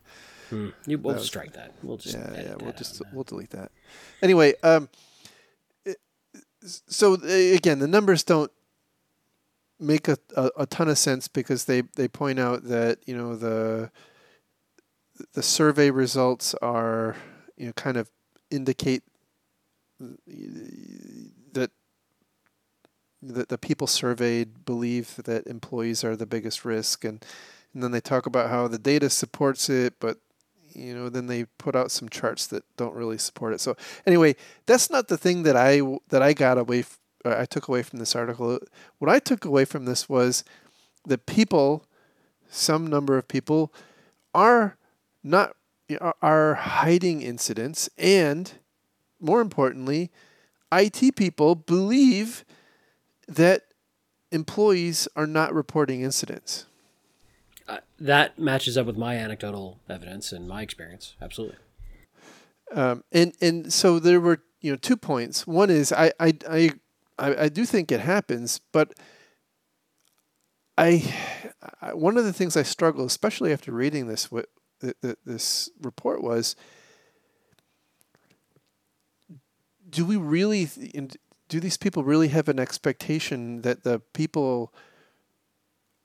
Hmm. 0.51 0.71
You, 0.87 0.99
we'll 0.99 1.15
that 1.15 1.21
was- 1.21 1.27
strike 1.27 1.53
that. 1.55 1.75
We'll 1.83 1.97
just. 1.97 2.17
yeah, 2.17 2.33
yeah. 2.35 2.55
We'll 2.61 2.73
just 2.73 3.01
we'll 3.13 3.25
delete 3.25 3.51
that. 3.51 3.71
Anyway, 4.21 4.55
um, 4.63 4.89
it- 5.85 5.99
so 6.63 7.15
again, 7.15 7.79
the 7.79 7.87
numbers 7.89 8.23
don't 8.25 8.51
make 9.79 10.09
a, 10.09 10.17
a, 10.37 10.51
a 10.59 10.67
ton 10.67 10.89
of 10.89 10.99
sense 10.99 11.29
because 11.29 11.65
they 11.67 11.83
they 11.97 12.09
point 12.09 12.39
out 12.39 12.65
that 12.65 12.99
you 13.07 13.17
know 13.17 13.37
the 13.37 13.91
the 15.35 15.43
survey 15.43 15.91
results 15.91 16.55
are 16.63 17.17
you 17.57 17.67
know 17.67 17.73
kind 17.75 17.97
of 17.97 18.11
indicate 18.51 19.03
that 23.23 23.35
that 23.35 23.49
the 23.49 23.59
people 23.59 23.87
surveyed 23.87 24.65
believe 24.65 25.17
that 25.25 25.47
employees 25.47 26.05
are 26.05 26.17
the 26.17 26.27
biggest 26.27 26.65
risk 26.65 27.05
and 27.05 27.25
and 27.75 27.83
then 27.83 27.91
they 27.91 28.01
talk 28.01 28.27
about 28.27 28.51
how 28.51 28.69
the 28.69 28.79
data 28.79 29.09
supports 29.09 29.71
it 29.71 29.95
but 30.01 30.19
you 30.75 30.95
know 30.95 31.09
then 31.09 31.27
they 31.27 31.45
put 31.59 31.77
out 31.77 31.91
some 31.91 32.09
charts 32.09 32.47
that 32.47 32.65
don't 32.77 32.95
really 32.95 33.19
support 33.19 33.55
it. 33.55 33.61
So 33.61 33.77
anyway 34.07 34.37
that's 34.67 34.91
not 34.91 35.09
the 35.09 35.19
thing 35.19 35.43
that 35.45 35.57
i 35.57 35.81
that 36.09 36.23
i 36.23 36.33
got 36.33 36.59
away 36.59 36.85
uh, 37.25 37.37
i 37.39 37.45
took 37.45 37.69
away 37.69 37.83
from 37.83 37.99
this 37.99 38.17
article. 38.17 38.59
What 38.99 39.11
i 39.11 39.19
took 39.19 39.45
away 39.45 39.65
from 39.65 39.85
this 39.85 40.09
was 40.09 40.45
that 41.07 41.27
people 41.27 41.85
some 42.49 42.87
number 42.87 43.17
of 43.17 43.29
people 43.29 43.73
are 44.35 44.77
not 45.23 45.55
are 46.21 46.55
hiding 46.55 47.23
incidents 47.23 47.91
and 47.99 48.53
more 49.21 49.41
importantly 49.41 50.11
IT 50.73 51.17
people 51.17 51.55
believe 51.55 52.45
that 53.35 53.63
employees 54.31 55.09
are 55.17 55.27
not 55.27 55.53
reporting 55.55 56.01
incidents 56.03 56.67
Uh, 57.69 57.79
that 58.01 58.39
matches 58.39 58.77
up 58.77 58.87
with 58.87 58.97
my 58.97 59.17
anecdotal 59.17 59.79
evidence 59.89 60.33
and 60.33 60.49
my 60.49 60.63
experience. 60.63 61.15
Absolutely. 61.21 61.57
um, 62.75 63.05
and 63.13 63.35
and 63.41 63.73
so 63.73 63.99
there 63.99 64.21
were 64.21 64.43
you 64.61 64.71
know 64.73 64.77
two 64.77 64.97
points. 64.97 65.47
One 65.47 65.71
is 65.71 65.93
I 65.93 66.13
I 66.19 66.33
I 66.49 66.71
I, 67.19 67.45
I 67.45 67.49
do 67.49 67.65
think 67.67 67.93
it 67.93 68.01
happens, 68.01 68.61
but 68.73 68.95
I, 70.79 71.15
I 71.81 71.95
one 71.95 72.17
of 72.19 72.25
the 72.25 72.33
things 72.33 72.57
I 72.57 72.63
struggle, 72.65 73.05
especially 73.05 73.53
after 73.53 73.71
reading 73.73 74.07
this 74.09 74.25
wi- 74.25 74.47
th- 74.81 74.97
th- 75.03 75.19
this 75.25 75.71
report 75.83 76.23
was, 76.23 76.57
do 79.89 80.05
we 80.05 80.17
really 80.17 80.69
do 81.53 81.61
these 81.61 81.77
people 81.77 82.03
really 82.03 82.29
have 82.29 82.49
an 82.49 82.59
expectation 82.59 83.61
that 83.61 83.85
the 83.85 84.01
people 84.15 84.73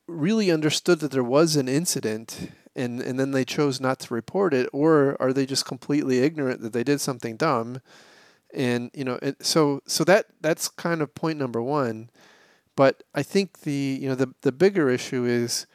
really 0.06 0.52
understood 0.52 1.00
that 1.00 1.12
there 1.12 1.24
was 1.24 1.56
an 1.56 1.70
incident 1.70 2.52
and, 2.76 3.00
and 3.00 3.18
then 3.18 3.32
they 3.32 3.46
chose 3.46 3.80
not 3.80 3.98
to 4.00 4.14
report 4.14 4.54
it? 4.54 4.68
Or 4.74 5.16
are 5.22 5.32
they 5.32 5.46
just 5.46 5.66
completely 5.66 6.20
ignorant 6.20 6.60
that 6.64 6.74
they 6.74 6.84
did 6.84 7.00
something 7.00 7.38
dumb? 7.38 7.80
And 8.54 8.92
you 8.94 9.06
know 9.06 9.20
it, 9.22 9.46
so 9.46 9.82
so 9.88 10.04
that 10.04 10.26
that's 10.42 10.68
kind 10.68 11.02
of 11.02 11.16
point 11.16 11.40
number 11.40 11.62
one. 11.62 12.10
But 12.76 13.04
i 13.16 13.24
think 13.24 13.62
the 13.62 14.00
you 14.02 14.10
know 14.10 14.16
the 14.16 14.34
the 14.42 14.52
bigger 14.52 14.90
issue 14.90 15.24
is 15.24 15.66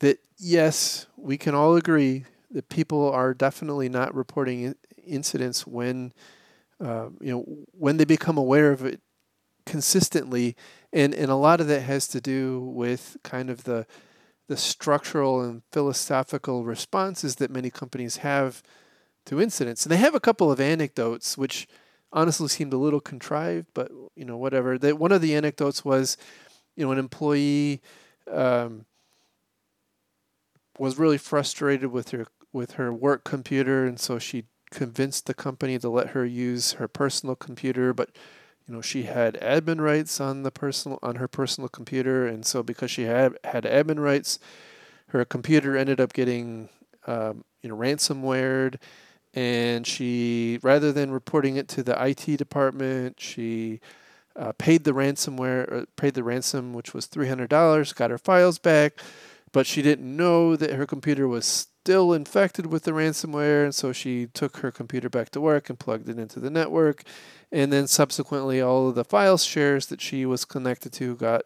that 0.00 0.18
yes 0.38 1.06
we 1.16 1.38
can 1.38 1.54
all 1.54 1.74
agree 1.74 2.24
that 2.50 2.68
people 2.68 3.10
are 3.10 3.32
definitely 3.32 3.88
not 3.88 4.14
reporting 4.14 4.74
incidents 5.06 5.66
when 5.66 6.12
uh, 6.80 7.08
you 7.20 7.32
know 7.32 7.44
when 7.72 7.96
they 7.96 8.04
become 8.04 8.38
aware 8.38 8.72
of 8.72 8.84
it 8.84 9.00
consistently 9.66 10.56
and 10.92 11.14
and 11.14 11.30
a 11.30 11.36
lot 11.36 11.60
of 11.60 11.66
that 11.68 11.82
has 11.82 12.08
to 12.08 12.20
do 12.20 12.60
with 12.60 13.16
kind 13.22 13.50
of 13.50 13.64
the 13.64 13.86
the 14.48 14.56
structural 14.56 15.40
and 15.40 15.62
philosophical 15.70 16.64
responses 16.64 17.36
that 17.36 17.52
many 17.52 17.70
companies 17.70 18.16
have 18.16 18.64
to 19.24 19.40
incidents. 19.40 19.84
And 19.84 19.92
they 19.92 19.96
have 19.98 20.16
a 20.16 20.20
couple 20.20 20.50
of 20.50 20.60
anecdotes 20.60 21.38
which 21.38 21.68
honestly 22.12 22.48
seemed 22.48 22.72
a 22.72 22.76
little 22.76 23.00
contrived, 23.00 23.68
but 23.74 23.92
you 24.16 24.24
know 24.24 24.36
whatever. 24.36 24.76
That 24.76 24.98
one 24.98 25.12
of 25.12 25.22
the 25.22 25.36
anecdotes 25.36 25.84
was, 25.84 26.16
you 26.74 26.84
know, 26.84 26.90
an 26.90 26.98
employee 26.98 27.80
um, 28.28 28.86
was 30.78 30.98
really 30.98 31.18
frustrated 31.18 31.92
with 31.92 32.10
her 32.10 32.26
with 32.52 32.72
her 32.72 32.92
work 32.92 33.22
computer, 33.22 33.86
and 33.86 34.00
so 34.00 34.18
she 34.18 34.46
convinced 34.70 35.26
the 35.26 35.34
company 35.34 35.78
to 35.78 35.88
let 35.88 36.08
her 36.08 36.24
use 36.24 36.72
her 36.72 36.88
personal 36.88 37.34
computer, 37.34 37.92
but 37.92 38.10
you 38.70 38.76
know 38.76 38.80
she 38.80 39.02
had 39.02 39.34
admin 39.40 39.80
rights 39.80 40.20
on 40.20 40.44
the 40.44 40.50
personal 40.50 40.98
on 41.02 41.16
her 41.16 41.26
personal 41.26 41.68
computer 41.68 42.26
and 42.26 42.46
so 42.46 42.62
because 42.62 42.88
she 42.88 43.02
had 43.02 43.36
had 43.42 43.64
admin 43.64 43.98
rights 43.98 44.38
her 45.08 45.24
computer 45.24 45.76
ended 45.76 46.00
up 46.00 46.12
getting 46.12 46.68
um, 47.08 47.44
you 47.62 47.68
know 47.68 47.76
ransomwared 47.76 48.76
and 49.34 49.86
she 49.86 50.60
rather 50.62 50.92
than 50.92 51.10
reporting 51.10 51.56
it 51.56 51.66
to 51.66 51.82
the 51.82 52.00
IT 52.04 52.36
department 52.36 53.18
she 53.20 53.80
uh, 54.36 54.52
paid 54.52 54.84
the 54.84 54.92
ransomware 54.92 55.70
or 55.70 55.86
paid 55.96 56.14
the 56.14 56.22
ransom 56.22 56.72
which 56.72 56.94
was 56.94 57.08
$300 57.08 57.94
got 57.96 58.10
her 58.10 58.18
files 58.18 58.60
back 58.60 59.00
but 59.50 59.66
she 59.66 59.82
didn't 59.82 60.16
know 60.16 60.54
that 60.54 60.74
her 60.74 60.86
computer 60.86 61.26
was 61.26 61.66
still 61.82 62.12
infected 62.12 62.66
with 62.66 62.84
the 62.84 62.90
ransomware 62.90 63.64
and 63.64 63.74
so 63.74 63.90
she 63.90 64.26
took 64.26 64.58
her 64.58 64.70
computer 64.70 65.08
back 65.08 65.30
to 65.30 65.40
work 65.40 65.70
and 65.70 65.78
plugged 65.78 66.10
it 66.10 66.18
into 66.18 66.38
the 66.38 66.50
network. 66.50 67.02
And 67.50 67.72
then 67.72 67.86
subsequently 67.86 68.60
all 68.60 68.90
of 68.90 68.94
the 68.94 69.04
file 69.04 69.38
shares 69.38 69.86
that 69.86 70.00
she 70.00 70.26
was 70.26 70.44
connected 70.44 70.92
to 70.94 71.16
got 71.16 71.42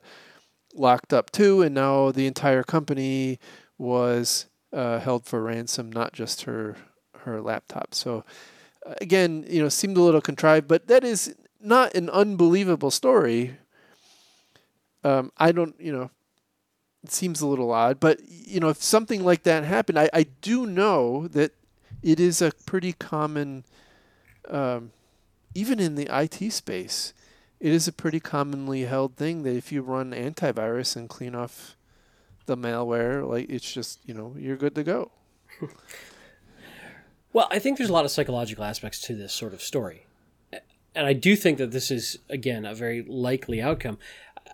locked 0.74 1.12
up 1.12 1.30
too 1.30 1.62
and 1.62 1.72
now 1.72 2.10
the 2.10 2.26
entire 2.26 2.64
company 2.64 3.38
was 3.78 4.46
uh, 4.72 4.98
held 4.98 5.24
for 5.24 5.40
ransom 5.40 5.92
not 5.92 6.12
just 6.12 6.42
her 6.42 6.76
her 7.18 7.40
laptop. 7.40 7.94
So 7.94 8.24
again 9.00 9.44
you 9.48 9.62
know 9.62 9.68
seemed 9.68 9.96
a 9.96 10.02
little 10.02 10.20
contrived 10.20 10.66
but 10.66 10.88
that 10.88 11.04
is 11.04 11.32
not 11.60 11.94
an 11.94 12.10
unbelievable 12.10 12.90
story. 12.90 13.56
Um, 15.04 15.30
i 15.36 15.52
don't 15.52 15.78
you 15.78 15.92
know 15.92 16.10
seems 17.12 17.40
a 17.40 17.46
little 17.46 17.70
odd 17.70 18.00
but 18.00 18.18
you 18.28 18.60
know 18.60 18.68
if 18.68 18.82
something 18.82 19.24
like 19.24 19.42
that 19.42 19.64
happened 19.64 19.98
i, 19.98 20.08
I 20.12 20.26
do 20.40 20.66
know 20.66 21.28
that 21.28 21.52
it 22.02 22.20
is 22.20 22.42
a 22.42 22.52
pretty 22.66 22.92
common 22.92 23.64
um, 24.48 24.92
even 25.54 25.80
in 25.80 25.94
the 25.94 26.08
IT 26.10 26.52
space, 26.52 27.14
it 27.60 27.72
is 27.72 27.88
a 27.88 27.92
pretty 27.92 28.20
commonly 28.20 28.82
held 28.82 29.16
thing 29.16 29.42
that 29.44 29.56
if 29.56 29.72
you 29.72 29.82
run 29.82 30.10
antivirus 30.10 30.96
and 30.96 31.08
clean 31.08 31.34
off 31.34 31.76
the 32.46 32.56
malware, 32.56 33.26
like 33.26 33.48
it's 33.48 33.72
just, 33.72 34.00
you 34.04 34.12
know, 34.12 34.34
you're 34.38 34.56
good 34.56 34.74
to 34.74 34.84
go. 34.84 35.10
Well, 37.32 37.48
I 37.50 37.58
think 37.58 37.78
there's 37.78 37.90
a 37.90 37.92
lot 37.92 38.04
of 38.04 38.12
psychological 38.12 38.62
aspects 38.62 39.00
to 39.00 39.16
this 39.16 39.32
sort 39.32 39.54
of 39.54 39.60
story. 39.60 40.06
And 40.94 41.04
I 41.04 41.14
do 41.14 41.34
think 41.34 41.58
that 41.58 41.72
this 41.72 41.90
is 41.90 42.20
again 42.30 42.64
a 42.64 42.76
very 42.76 43.02
likely 43.02 43.60
outcome. 43.60 43.98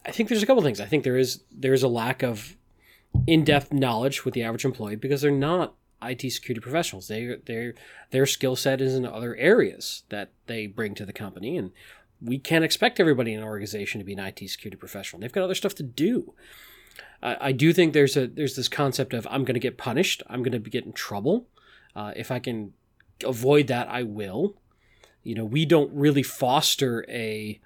I 0.07 0.11
think 0.11 0.29
there's 0.29 0.43
a 0.43 0.47
couple 0.47 0.63
things. 0.63 0.81
I 0.81 0.87
think 0.87 1.05
there 1.05 1.19
is 1.19 1.43
there 1.51 1.75
is 1.75 1.83
a 1.83 1.89
lack 1.89 2.23
of 2.23 2.57
in-depth 3.27 3.73
knowledge 3.73 4.25
with 4.25 4.35
the 4.35 4.43
average 4.43 4.65
employee 4.65 4.97
because 4.97 5.21
they're 5.23 5.31
not 5.31 5.75
IT 6.03 6.31
security 6.33 6.61
professionals. 6.61 7.09
They 7.09 7.37
their 7.47 7.75
their 8.11 8.27
skill 8.27 8.57
set 8.57 8.81
is 8.81 8.95
in 8.95 9.05
other 9.05 9.37
areas 9.37 10.05
that 10.09 10.31
they 10.47 10.67
bring 10.67 10.95
to 10.95 11.05
the 11.05 11.13
company 11.13 11.57
and 11.57 11.73
we 12.23 12.39
can't 12.39 12.65
expect 12.65 13.01
everybody 13.01 13.33
in 13.33 13.41
an 13.41 13.47
organization 13.47 13.99
to 13.99 14.05
be 14.05 14.13
an 14.13 14.19
IT 14.19 14.39
security 14.49 14.77
professional. 14.77 15.21
They've 15.21 15.33
got 15.33 15.45
other 15.45 15.55
stuff 15.55 15.75
to 15.77 15.83
do. 15.83 16.35
I, 17.23 17.37
I 17.49 17.53
do 17.53 17.73
think 17.73 17.93
there's 17.93 18.17
a 18.17 18.27
there's 18.27 18.57
this 18.57 18.69
concept 18.69 19.15
of 19.15 19.27
I'm 19.31 19.45
going 19.45 19.55
to 19.55 19.61
get 19.61 19.79
punished. 19.79 20.23
I'm 20.29 20.43
going 20.43 20.53
to 20.53 20.71
get 20.71 20.85
in 20.85 20.93
trouble. 20.93 21.47
Uh, 21.95 22.13
if 22.17 22.31
I 22.31 22.39
can 22.39 22.73
avoid 23.25 23.67
that, 23.67 23.89
I 23.89 24.03
will. 24.03 24.57
you 25.23 25.35
know, 25.35 25.45
we 25.45 25.67
don't 25.67 25.93
really 25.93 26.23
foster 26.23 27.05
a 27.09 27.61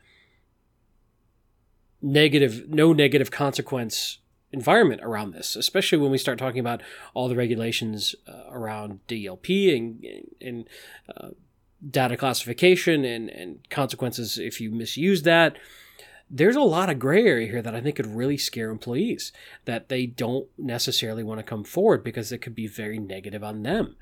negative, 2.05 2.69
no 2.69 2.93
negative 2.93 3.31
consequence 3.31 4.19
environment 4.53 5.01
around 5.03 5.33
this, 5.33 5.57
especially 5.57 5.99
when 5.99 6.11
we 6.11 6.19
start 6.19 6.39
talking 6.39 6.61
about 6.61 6.83
all 7.15 7.29
the 7.29 7.35
regulations 7.35 8.15
uh, 8.29 8.43
around 8.51 9.01
DLP 9.09 9.75
and, 9.75 10.05
and 10.41 10.69
uh, 11.17 11.29
data 11.91 12.17
classification 12.17 13.05
and, 13.05 13.31
and 13.31 13.69
consequences 13.71 14.39
if 14.39 14.61
you 14.61 14.71
misuse 14.71 15.23
that. 15.23 15.57
There's 16.31 16.57
a 16.57 16.61
lot 16.61 16.91
of 16.91 16.99
gray 16.99 17.25
area 17.25 17.49
here 17.49 17.63
that 17.63 17.75
I 17.75 17.81
think 17.81 17.97
could 17.97 18.15
really 18.15 18.39
scare 18.39 18.71
employees 18.71 19.33
that 19.65 19.89
they 19.89 20.07
don't 20.07 20.49
necessarily 20.59 21.23
want 21.23 21.39
to 21.39 21.45
come 21.45 21.65
forward 21.65 22.05
because 22.05 22.33
it 22.33 22.39
could 22.39 22.55
be 22.55 22.67
very 22.67 22.99
negative 22.99 23.43
on 23.43 23.63
them. 23.63 23.97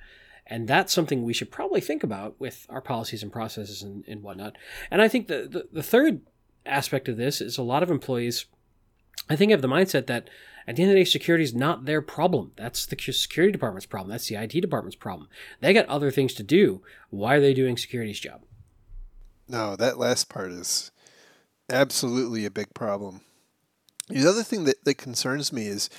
And 0.47 0.67
that's 0.67 0.93
something 0.93 1.23
we 1.23 1.33
should 1.33 1.51
probably 1.51 1.81
think 1.81 2.03
about 2.03 2.39
with 2.41 2.67
our 2.69 2.81
policies 2.81 3.23
and 3.23 3.33
processes 3.33 3.83
and, 3.83 4.05
and 4.09 4.23
whatnot. 4.23 4.57
And 4.91 5.01
I 5.01 5.09
think 5.09 5.29
the, 5.29 5.49
the, 5.49 5.69
the 5.73 5.83
third 5.83 6.21
aspect 6.67 7.09
of 7.09 7.17
this 7.17 7.41
is 7.41 7.59
a 7.59 7.63
lot 7.63 7.83
of 7.83 7.91
employees, 7.91 8.47
I 9.29 9.37
think, 9.37 9.51
have 9.51 9.63
the 9.63 9.69
mindset 9.69 10.07
that 10.07 10.29
at 10.67 10.77
the 10.77 10.83
end 10.83 10.91
of 10.91 10.95
the 10.95 11.01
day, 11.01 11.05
security 11.05 11.45
is 11.45 11.55
not 11.55 11.87
their 11.87 12.01
problem. 12.01 12.53
That's 12.57 12.87
the 12.87 12.97
security 12.97 13.53
department's 13.53 13.87
problem. 13.87 14.11
That's 14.11 14.29
the 14.29 14.37
IT 14.37 14.61
department's 14.61 14.97
problem. 14.97 15.29
They 15.61 15.73
got 15.73 15.87
other 15.87 16.11
things 16.11 16.35
to 16.35 16.43
do. 16.43 16.83
Why 17.11 17.35
are 17.37 17.41
they 17.41 17.55
doing 17.55 17.77
security's 17.77 18.21
job? 18.21 18.43
No, 19.49 19.75
that 19.77 19.99
last 19.99 20.29
part 20.29 20.53
is 20.53 20.93
absolutely 21.71 22.45
a 22.45 22.51
big 22.51 22.73
problem. 22.75 23.23
The 24.09 24.29
other 24.29 24.43
thing 24.43 24.65
that, 24.65 24.85
that 24.85 24.99
concerns 24.99 25.53
me 25.53 25.67
is 25.67 25.91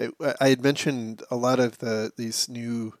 uh, 0.00 0.34
I 0.40 0.48
had 0.48 0.62
mentioned 0.62 1.22
a 1.30 1.36
lot 1.36 1.60
of 1.60 1.78
the 1.78 2.12
these 2.16 2.48
new 2.48 2.94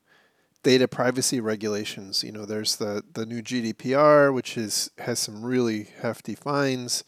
data 0.62 0.86
privacy 0.88 1.40
regulations. 1.40 2.22
You 2.22 2.32
know, 2.32 2.44
there's 2.44 2.76
the, 2.76 3.02
the 3.14 3.26
new 3.26 3.42
GDPR, 3.42 4.32
which 4.32 4.56
is 4.56 4.90
has 4.98 5.18
some 5.18 5.44
really 5.44 5.88
hefty 6.00 6.34
fines, 6.34 7.04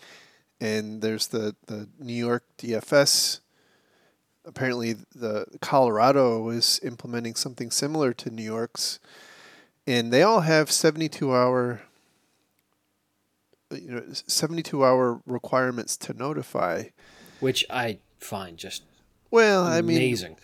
and 0.60 1.02
there's 1.02 1.28
the, 1.28 1.56
the 1.66 1.88
New 1.98 2.14
York 2.14 2.44
DFS. 2.58 3.40
Apparently, 4.44 4.94
the 5.14 5.46
Colorado 5.60 6.48
is 6.48 6.80
implementing 6.82 7.34
something 7.34 7.70
similar 7.70 8.12
to 8.14 8.30
New 8.30 8.42
York's, 8.42 8.98
and 9.86 10.12
they 10.12 10.22
all 10.22 10.40
have 10.40 10.70
72 10.70 11.32
hour 11.32 11.82
you 13.70 13.90
know 13.90 14.02
72 14.12 14.84
hour 14.84 15.20
requirements 15.26 15.96
to 15.96 16.12
notify 16.12 16.84
which 17.40 17.64
i 17.70 17.98
find 18.18 18.58
just 18.58 18.82
well 19.30 19.64
i 19.64 19.80
mean 19.80 19.96
amazing 19.96 20.36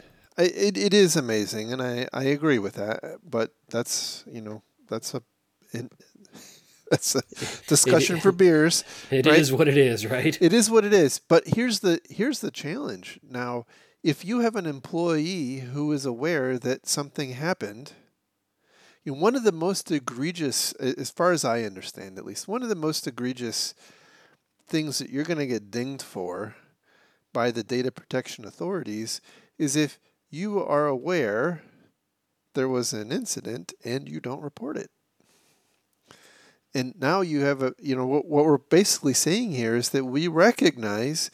it, 0.42 0.76
it 0.76 0.94
is 0.94 1.16
amazing, 1.16 1.72
and 1.72 1.82
I, 1.82 2.08
I 2.12 2.24
agree 2.24 2.58
with 2.58 2.74
that. 2.74 3.18
But 3.28 3.52
that's 3.68 4.24
you 4.30 4.40
know 4.40 4.62
that's 4.88 5.14
a 5.14 5.22
it, 5.72 5.90
that's 6.90 7.14
a 7.14 7.22
discussion 7.66 8.16
it, 8.16 8.22
for 8.22 8.32
beers. 8.32 8.84
It 9.10 9.26
right? 9.26 9.38
is 9.38 9.52
what 9.52 9.68
it 9.68 9.76
is, 9.76 10.06
right? 10.06 10.36
It 10.40 10.52
is 10.52 10.70
what 10.70 10.84
it 10.84 10.92
is. 10.92 11.18
But 11.18 11.48
here's 11.48 11.80
the 11.80 12.00
here's 12.08 12.40
the 12.40 12.50
challenge. 12.50 13.18
Now, 13.28 13.66
if 14.02 14.24
you 14.24 14.40
have 14.40 14.56
an 14.56 14.66
employee 14.66 15.60
who 15.60 15.92
is 15.92 16.06
aware 16.06 16.58
that 16.58 16.86
something 16.86 17.32
happened, 17.32 17.92
you 19.04 19.12
know, 19.12 19.18
one 19.18 19.34
of 19.34 19.44
the 19.44 19.52
most 19.52 19.90
egregious, 19.90 20.72
as 20.74 21.10
far 21.10 21.32
as 21.32 21.44
I 21.44 21.62
understand, 21.62 22.18
at 22.18 22.24
least, 22.24 22.48
one 22.48 22.62
of 22.62 22.68
the 22.68 22.74
most 22.74 23.06
egregious 23.06 23.74
things 24.66 24.98
that 24.98 25.10
you're 25.10 25.24
going 25.24 25.38
to 25.38 25.46
get 25.46 25.70
dinged 25.70 26.02
for 26.02 26.54
by 27.32 27.50
the 27.50 27.62
data 27.62 27.90
protection 27.90 28.44
authorities 28.44 29.20
is 29.58 29.76
if 29.76 29.98
you 30.30 30.62
are 30.62 30.86
aware 30.86 31.62
there 32.54 32.68
was 32.68 32.92
an 32.92 33.12
incident 33.12 33.72
and 33.84 34.08
you 34.08 34.20
don't 34.20 34.42
report 34.42 34.76
it. 34.76 34.90
And 36.74 36.94
now 36.98 37.22
you 37.22 37.40
have 37.40 37.62
a, 37.62 37.74
you 37.78 37.96
know, 37.96 38.06
what, 38.06 38.26
what 38.26 38.44
we're 38.44 38.58
basically 38.58 39.14
saying 39.14 39.52
here 39.52 39.74
is 39.74 39.90
that 39.90 40.04
we 40.04 40.28
recognize 40.28 41.30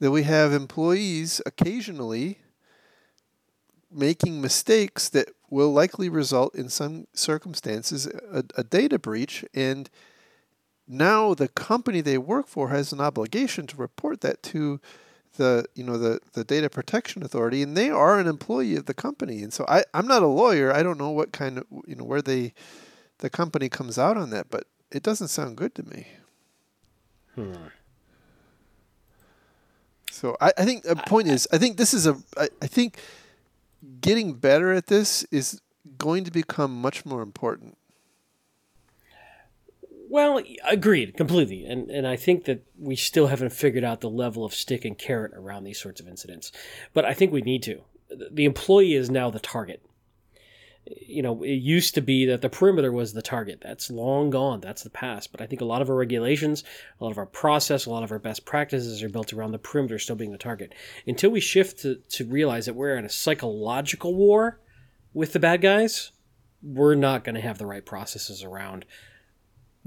that 0.00 0.10
we 0.10 0.22
have 0.22 0.52
employees 0.52 1.42
occasionally 1.44 2.38
making 3.90 4.40
mistakes 4.40 5.08
that 5.08 5.30
will 5.50 5.72
likely 5.72 6.08
result 6.08 6.54
in 6.54 6.68
some 6.68 7.06
circumstances 7.14 8.06
a, 8.06 8.44
a 8.56 8.62
data 8.62 8.98
breach 8.98 9.44
and 9.54 9.88
now 10.86 11.34
the 11.34 11.48
company 11.48 12.00
they 12.00 12.18
work 12.18 12.46
for 12.46 12.68
has 12.68 12.92
an 12.92 13.00
obligation 13.00 13.66
to 13.66 13.76
report 13.76 14.20
that 14.20 14.42
to 14.42 14.80
the 15.36 15.64
you 15.74 15.84
know 15.84 15.98
the 15.98 16.20
the 16.32 16.44
data 16.44 16.68
protection 16.68 17.22
authority 17.22 17.62
and 17.62 17.76
they 17.76 17.90
are 17.90 18.18
an 18.18 18.26
employee 18.26 18.76
of 18.76 18.86
the 18.86 18.94
company 18.94 19.42
and 19.42 19.52
so 19.52 19.64
I 19.68 19.84
I'm 19.94 20.06
not 20.06 20.22
a 20.22 20.26
lawyer 20.26 20.72
I 20.72 20.82
don't 20.82 20.98
know 20.98 21.10
what 21.10 21.32
kind 21.32 21.58
of 21.58 21.64
you 21.86 21.94
know 21.94 22.04
where 22.04 22.22
they 22.22 22.52
the 23.18 23.30
company 23.30 23.68
comes 23.68 23.98
out 23.98 24.16
on 24.16 24.30
that 24.30 24.50
but 24.50 24.64
it 24.90 25.02
doesn't 25.02 25.28
sound 25.28 25.56
good 25.56 25.74
to 25.74 25.82
me. 25.82 26.06
Hmm. 27.34 27.52
So 30.10 30.36
I, 30.40 30.52
I 30.58 30.64
think 30.64 30.82
the 30.82 30.96
point 30.96 31.28
I, 31.28 31.32
is 31.32 31.46
I 31.52 31.58
think 31.58 31.76
this 31.76 31.94
is 31.94 32.06
a 32.06 32.16
I, 32.36 32.48
I 32.60 32.66
think 32.66 32.98
getting 34.00 34.34
better 34.34 34.72
at 34.72 34.86
this 34.86 35.24
is 35.30 35.60
going 35.96 36.24
to 36.24 36.30
become 36.30 36.80
much 36.80 37.06
more 37.06 37.22
important. 37.22 37.78
Well, 40.10 40.42
agreed 40.66 41.16
completely, 41.16 41.66
and 41.66 41.90
and 41.90 42.06
I 42.06 42.16
think 42.16 42.44
that 42.44 42.64
we 42.78 42.96
still 42.96 43.26
haven't 43.26 43.52
figured 43.52 43.84
out 43.84 44.00
the 44.00 44.08
level 44.08 44.44
of 44.44 44.54
stick 44.54 44.84
and 44.86 44.96
carrot 44.96 45.32
around 45.34 45.64
these 45.64 45.80
sorts 45.80 46.00
of 46.00 46.08
incidents, 46.08 46.50
but 46.94 47.04
I 47.04 47.12
think 47.12 47.30
we 47.30 47.42
need 47.42 47.62
to. 47.64 47.82
The 48.30 48.46
employee 48.46 48.94
is 48.94 49.10
now 49.10 49.28
the 49.28 49.38
target. 49.38 49.82
You 50.86 51.20
know, 51.20 51.42
it 51.42 51.56
used 51.56 51.94
to 51.96 52.00
be 52.00 52.24
that 52.24 52.40
the 52.40 52.48
perimeter 52.48 52.90
was 52.90 53.12
the 53.12 53.20
target. 53.20 53.60
That's 53.60 53.90
long 53.90 54.30
gone. 54.30 54.60
That's 54.60 54.82
the 54.82 54.88
past. 54.88 55.30
But 55.30 55.42
I 55.42 55.46
think 55.46 55.60
a 55.60 55.66
lot 55.66 55.82
of 55.82 55.90
our 55.90 55.96
regulations, 55.96 56.64
a 56.98 57.04
lot 57.04 57.10
of 57.10 57.18
our 57.18 57.26
process, 57.26 57.84
a 57.84 57.90
lot 57.90 58.02
of 58.02 58.10
our 58.10 58.18
best 58.18 58.46
practices 58.46 59.02
are 59.02 59.10
built 59.10 59.34
around 59.34 59.52
the 59.52 59.58
perimeter 59.58 59.98
still 59.98 60.16
being 60.16 60.32
the 60.32 60.38
target. 60.38 60.74
Until 61.06 61.28
we 61.28 61.40
shift 61.40 61.80
to, 61.80 61.96
to 61.96 62.24
realize 62.24 62.64
that 62.64 62.74
we're 62.74 62.96
in 62.96 63.04
a 63.04 63.10
psychological 63.10 64.14
war 64.14 64.60
with 65.12 65.34
the 65.34 65.40
bad 65.40 65.60
guys, 65.60 66.12
we're 66.62 66.94
not 66.94 67.22
going 67.22 67.34
to 67.34 67.42
have 67.42 67.58
the 67.58 67.66
right 67.66 67.84
processes 67.84 68.42
around 68.42 68.86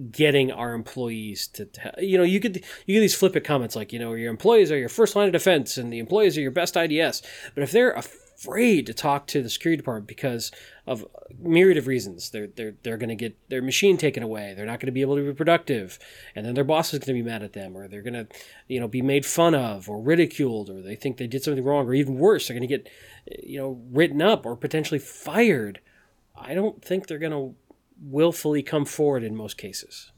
getting 0.09 0.51
our 0.51 0.73
employees 0.73 1.47
to, 1.47 1.67
you 1.99 2.17
know 2.17 2.23
you 2.23 2.39
could 2.39 2.63
you 2.85 2.95
get 2.95 3.01
these 3.01 3.15
flippant 3.15 3.45
comments 3.45 3.75
like 3.75 3.93
you 3.93 3.99
know 3.99 4.13
your 4.13 4.31
employees 4.31 4.71
are 4.71 4.77
your 4.77 4.89
first 4.89 5.15
line 5.15 5.27
of 5.27 5.33
defense 5.33 5.77
and 5.77 5.91
the 5.91 5.99
employees 5.99 6.37
are 6.37 6.41
your 6.41 6.51
best 6.51 6.75
IDS 6.75 7.21
but 7.53 7.63
if 7.63 7.71
they're 7.71 7.91
afraid 7.91 8.87
to 8.87 8.93
talk 8.93 9.27
to 9.27 9.43
the 9.43 9.49
security 9.49 9.77
department 9.77 10.07
because 10.07 10.51
of 10.87 11.05
myriad 11.37 11.77
of 11.77 11.87
reasons 11.87 12.31
they're 12.31 12.47
they're 12.55 12.73
they're 12.83 12.97
going 12.97 13.09
to 13.09 13.15
get 13.15 13.37
their 13.49 13.61
machine 13.61 13.97
taken 13.97 14.23
away 14.23 14.53
they're 14.55 14.65
not 14.65 14.79
going 14.79 14.87
to 14.87 14.91
be 14.91 15.01
able 15.01 15.15
to 15.15 15.23
be 15.23 15.33
productive 15.33 15.99
and 16.35 16.45
then 16.45 16.55
their 16.55 16.63
boss 16.63 16.93
is 16.93 16.99
going 16.99 17.07
to 17.07 17.13
be 17.13 17.21
mad 17.21 17.43
at 17.43 17.53
them 17.53 17.77
or 17.77 17.87
they're 17.87 18.01
going 18.01 18.13
to 18.13 18.27
you 18.67 18.79
know 18.79 18.87
be 18.87 19.01
made 19.01 19.25
fun 19.25 19.53
of 19.53 19.87
or 19.89 20.01
ridiculed 20.01 20.69
or 20.69 20.81
they 20.81 20.95
think 20.95 21.17
they 21.17 21.27
did 21.27 21.43
something 21.43 21.63
wrong 21.63 21.85
or 21.85 21.93
even 21.93 22.17
worse 22.17 22.47
they're 22.47 22.57
going 22.57 22.67
to 22.67 22.77
get 22.77 22.89
you 23.43 23.59
know 23.59 23.79
written 23.91 24.21
up 24.21 24.45
or 24.45 24.55
potentially 24.55 24.99
fired 24.99 25.79
I 26.35 26.55
don't 26.55 26.83
think 26.83 27.07
they're 27.07 27.19
going 27.19 27.31
to 27.31 27.55
willfully 28.01 28.63
come 28.63 28.85
forward 28.85 29.23
in 29.23 29.35
most 29.35 29.57
cases. 29.57 30.11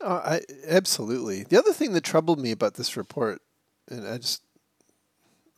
Uh, 0.00 0.20
I 0.24 0.40
absolutely. 0.68 1.44
The 1.44 1.58
other 1.58 1.72
thing 1.72 1.92
that 1.92 2.04
troubled 2.04 2.38
me 2.38 2.50
about 2.50 2.74
this 2.74 2.96
report, 2.96 3.40
and 3.88 4.06
I 4.06 4.18
just 4.18 4.42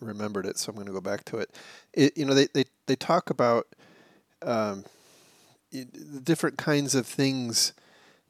remembered 0.01 0.47
it, 0.47 0.59
so 0.59 0.71
I'm 0.71 0.77
going 0.77 0.87
to 0.87 0.93
go 0.93 1.01
back 1.01 1.25
to 1.27 1.39
it. 1.39 1.51
it 1.93 2.17
you 2.17 2.25
know, 2.25 2.35
they, 2.35 2.47
they, 2.55 2.65
they 2.87 2.97
talk 2.97 3.31
about 3.31 3.67
um, 4.43 4.85
the 5.73 6.21
different 6.23 6.59
kinds 6.59 6.95
of 6.95 7.07
things 7.07 7.73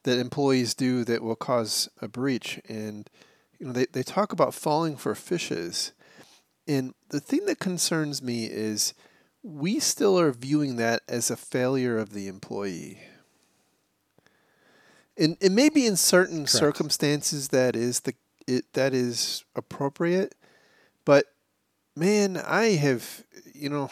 that 0.03 0.17
employees 0.17 0.73
do 0.73 1.03
that 1.03 1.21
will 1.21 1.35
cause 1.35 1.89
a 2.01 2.07
breach, 2.07 2.59
and 2.67 3.09
you 3.59 3.67
know, 3.67 3.73
they, 3.73 3.85
they 3.85 4.03
talk 4.03 4.31
about 4.31 4.53
falling 4.53 4.95
for 4.95 5.13
phishes. 5.13 5.91
And 6.67 6.93
the 7.09 7.19
thing 7.19 7.45
that 7.45 7.59
concerns 7.59 8.21
me 8.21 8.45
is 8.45 8.93
we 9.47 9.79
still 9.79 10.19
are 10.19 10.31
viewing 10.31 10.75
that 10.75 11.01
as 11.07 11.31
a 11.31 11.37
failure 11.37 11.97
of 11.97 12.11
the 12.11 12.27
employee. 12.27 12.99
And, 15.17 15.37
it 15.39 15.51
may 15.51 15.69
be 15.69 15.85
in 15.85 15.95
certain 15.95 16.39
Correct. 16.39 16.49
circumstances 16.49 17.47
that 17.49 17.75
is 17.75 18.01
the 18.01 18.13
it 18.45 18.71
that 18.73 18.93
is 18.93 19.43
appropriate, 19.55 20.35
but 21.05 21.25
man, 21.95 22.37
I 22.37 22.75
have 22.75 23.23
you 23.53 23.69
know 23.69 23.89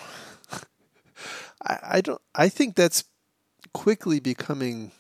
I, 1.66 1.80
I 1.84 2.02
don't 2.02 2.22
I 2.36 2.50
think 2.50 2.76
that's 2.76 3.06
quickly 3.74 4.20
becoming 4.20 4.92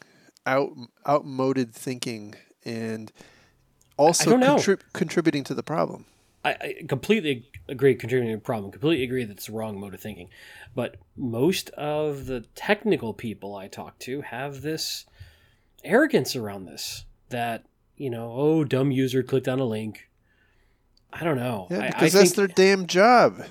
out 0.45 0.71
outmoded 1.07 1.73
thinking 1.73 2.35
and 2.63 3.11
also 3.97 4.31
contrib- 4.31 4.81
contributing 4.93 5.43
to 5.43 5.53
the 5.53 5.63
problem. 5.63 6.05
I, 6.45 6.51
I 6.51 6.75
completely 6.87 7.49
agree 7.67 7.95
contributing 7.95 8.33
to 8.33 8.37
the 8.37 8.45
problem. 8.45 8.71
Completely 8.71 9.03
agree 9.03 9.25
that 9.25 9.37
it's 9.37 9.47
the 9.47 9.53
wrong 9.53 9.79
mode 9.79 9.95
of 9.95 9.99
thinking. 9.99 10.29
But 10.75 10.97
most 11.17 11.69
of 11.71 12.27
the 12.27 12.41
technical 12.53 13.13
people 13.13 13.55
I 13.55 13.67
talk 13.67 13.97
to 13.99 14.21
have 14.21 14.61
this 14.61 15.05
arrogance 15.83 16.35
around 16.35 16.65
this 16.65 17.05
that, 17.29 17.65
you 17.97 18.09
know, 18.09 18.31
oh, 18.31 18.63
dumb 18.63 18.91
user 18.91 19.23
clicked 19.23 19.47
on 19.47 19.59
a 19.59 19.65
link. 19.65 20.07
I 21.11 21.23
don't 21.23 21.37
know. 21.37 21.67
Yeah, 21.71 21.87
because 21.87 22.15
I, 22.15 22.19
I 22.19 22.21
that's 22.21 22.33
think, 22.33 22.35
their 22.35 22.47
damn 22.47 22.85
job. 22.85 23.45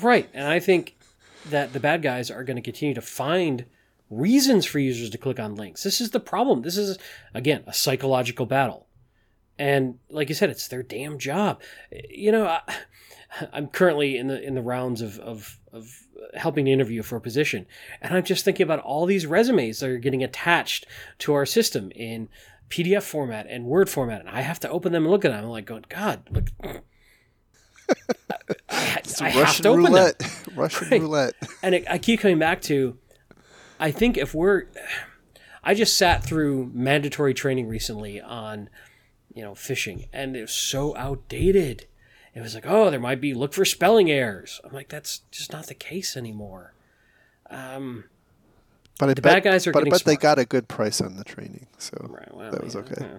Right. 0.00 0.28
And 0.34 0.48
I 0.48 0.58
think 0.58 0.96
that 1.50 1.72
the 1.72 1.80
bad 1.80 2.02
guys 2.02 2.30
are 2.30 2.42
going 2.42 2.56
to 2.56 2.62
continue 2.62 2.94
to 2.94 3.02
find 3.02 3.66
reasons 4.10 4.66
for 4.66 4.78
users 4.78 5.10
to 5.10 5.18
click 5.18 5.38
on 5.38 5.54
links. 5.54 5.82
This 5.82 6.00
is 6.00 6.10
the 6.10 6.20
problem. 6.20 6.62
This 6.62 6.76
is, 6.76 6.98
again, 7.32 7.62
a 7.66 7.72
psychological 7.72 8.46
battle. 8.46 8.86
And 9.58 9.98
like 10.10 10.28
you 10.28 10.34
said, 10.34 10.50
it's 10.50 10.68
their 10.68 10.82
damn 10.82 11.18
job. 11.18 11.60
You 12.10 12.32
know, 12.32 12.46
I, 12.46 12.60
I'm 13.52 13.68
currently 13.68 14.16
in 14.16 14.26
the 14.28 14.42
in 14.42 14.54
the 14.54 14.62
rounds 14.62 15.00
of, 15.00 15.18
of, 15.20 15.58
of 15.72 15.88
helping 16.34 16.64
to 16.64 16.70
interview 16.70 17.02
for 17.02 17.16
a 17.16 17.20
position, 17.20 17.66
and 18.00 18.14
I'm 18.14 18.24
just 18.24 18.44
thinking 18.44 18.64
about 18.64 18.80
all 18.80 19.06
these 19.06 19.26
resumes 19.26 19.80
that 19.80 19.90
are 19.90 19.98
getting 19.98 20.22
attached 20.24 20.86
to 21.20 21.34
our 21.34 21.46
system 21.46 21.90
in 21.94 22.28
PDF 22.70 23.02
format 23.02 23.46
and 23.48 23.64
Word 23.66 23.88
format, 23.88 24.20
and 24.20 24.28
I 24.30 24.40
have 24.40 24.58
to 24.60 24.68
open 24.70 24.92
them 24.92 25.04
and 25.04 25.10
look 25.12 25.24
at 25.24 25.30
them. 25.30 25.44
I'm 25.44 25.50
like, 25.50 25.66
going, 25.66 25.84
God, 25.88 26.22
look. 26.30 26.46
I, 28.68 29.00
I 29.20 29.28
have 29.30 29.56
to 29.58 29.68
open 29.68 29.84
roulette. 29.84 30.18
them. 30.18 30.30
Russian 30.56 30.88
Right. 30.90 31.00
roulette. 31.00 31.34
And 31.62 31.74
it, 31.74 31.84
I 31.88 31.98
keep 31.98 32.20
coming 32.20 32.38
back 32.38 32.62
to, 32.62 32.96
I 33.78 33.90
think 33.90 34.16
if 34.16 34.34
we're, 34.34 34.64
I 35.62 35.74
just 35.74 35.96
sat 35.96 36.24
through 36.24 36.70
mandatory 36.72 37.34
training 37.34 37.68
recently 37.68 38.20
on, 38.20 38.70
you 39.34 39.42
know, 39.42 39.52
phishing, 39.52 40.08
and 40.12 40.36
it 40.36 40.42
was 40.42 40.52
so 40.52 40.96
outdated. 40.96 41.86
It 42.34 42.40
was 42.40 42.54
like, 42.54 42.64
oh, 42.66 42.90
there 42.90 42.98
might 43.00 43.20
be 43.20 43.32
look 43.34 43.52
for 43.52 43.64
spelling 43.64 44.10
errors. 44.10 44.60
I'm 44.64 44.72
like, 44.72 44.88
that's 44.88 45.20
just 45.30 45.52
not 45.52 45.66
the 45.66 45.74
case 45.74 46.16
anymore. 46.16 46.74
Um, 47.50 48.04
But 48.98 49.10
I 49.10 49.14
The 49.14 49.22
bet, 49.22 49.34
bad 49.34 49.44
guys 49.44 49.66
are 49.66 49.72
but 49.72 49.86
I 49.86 49.90
bet 49.90 50.04
they 50.04 50.16
got 50.16 50.38
a 50.38 50.44
good 50.44 50.66
price 50.68 51.00
on 51.00 51.16
the 51.16 51.24
training, 51.24 51.66
so 51.78 51.96
Right. 52.08 52.34
Well, 52.34 52.50
that 52.50 52.64
was 52.64 52.74
yeah, 52.74 52.80
okay. 52.80 52.94
yeah, 53.00 53.18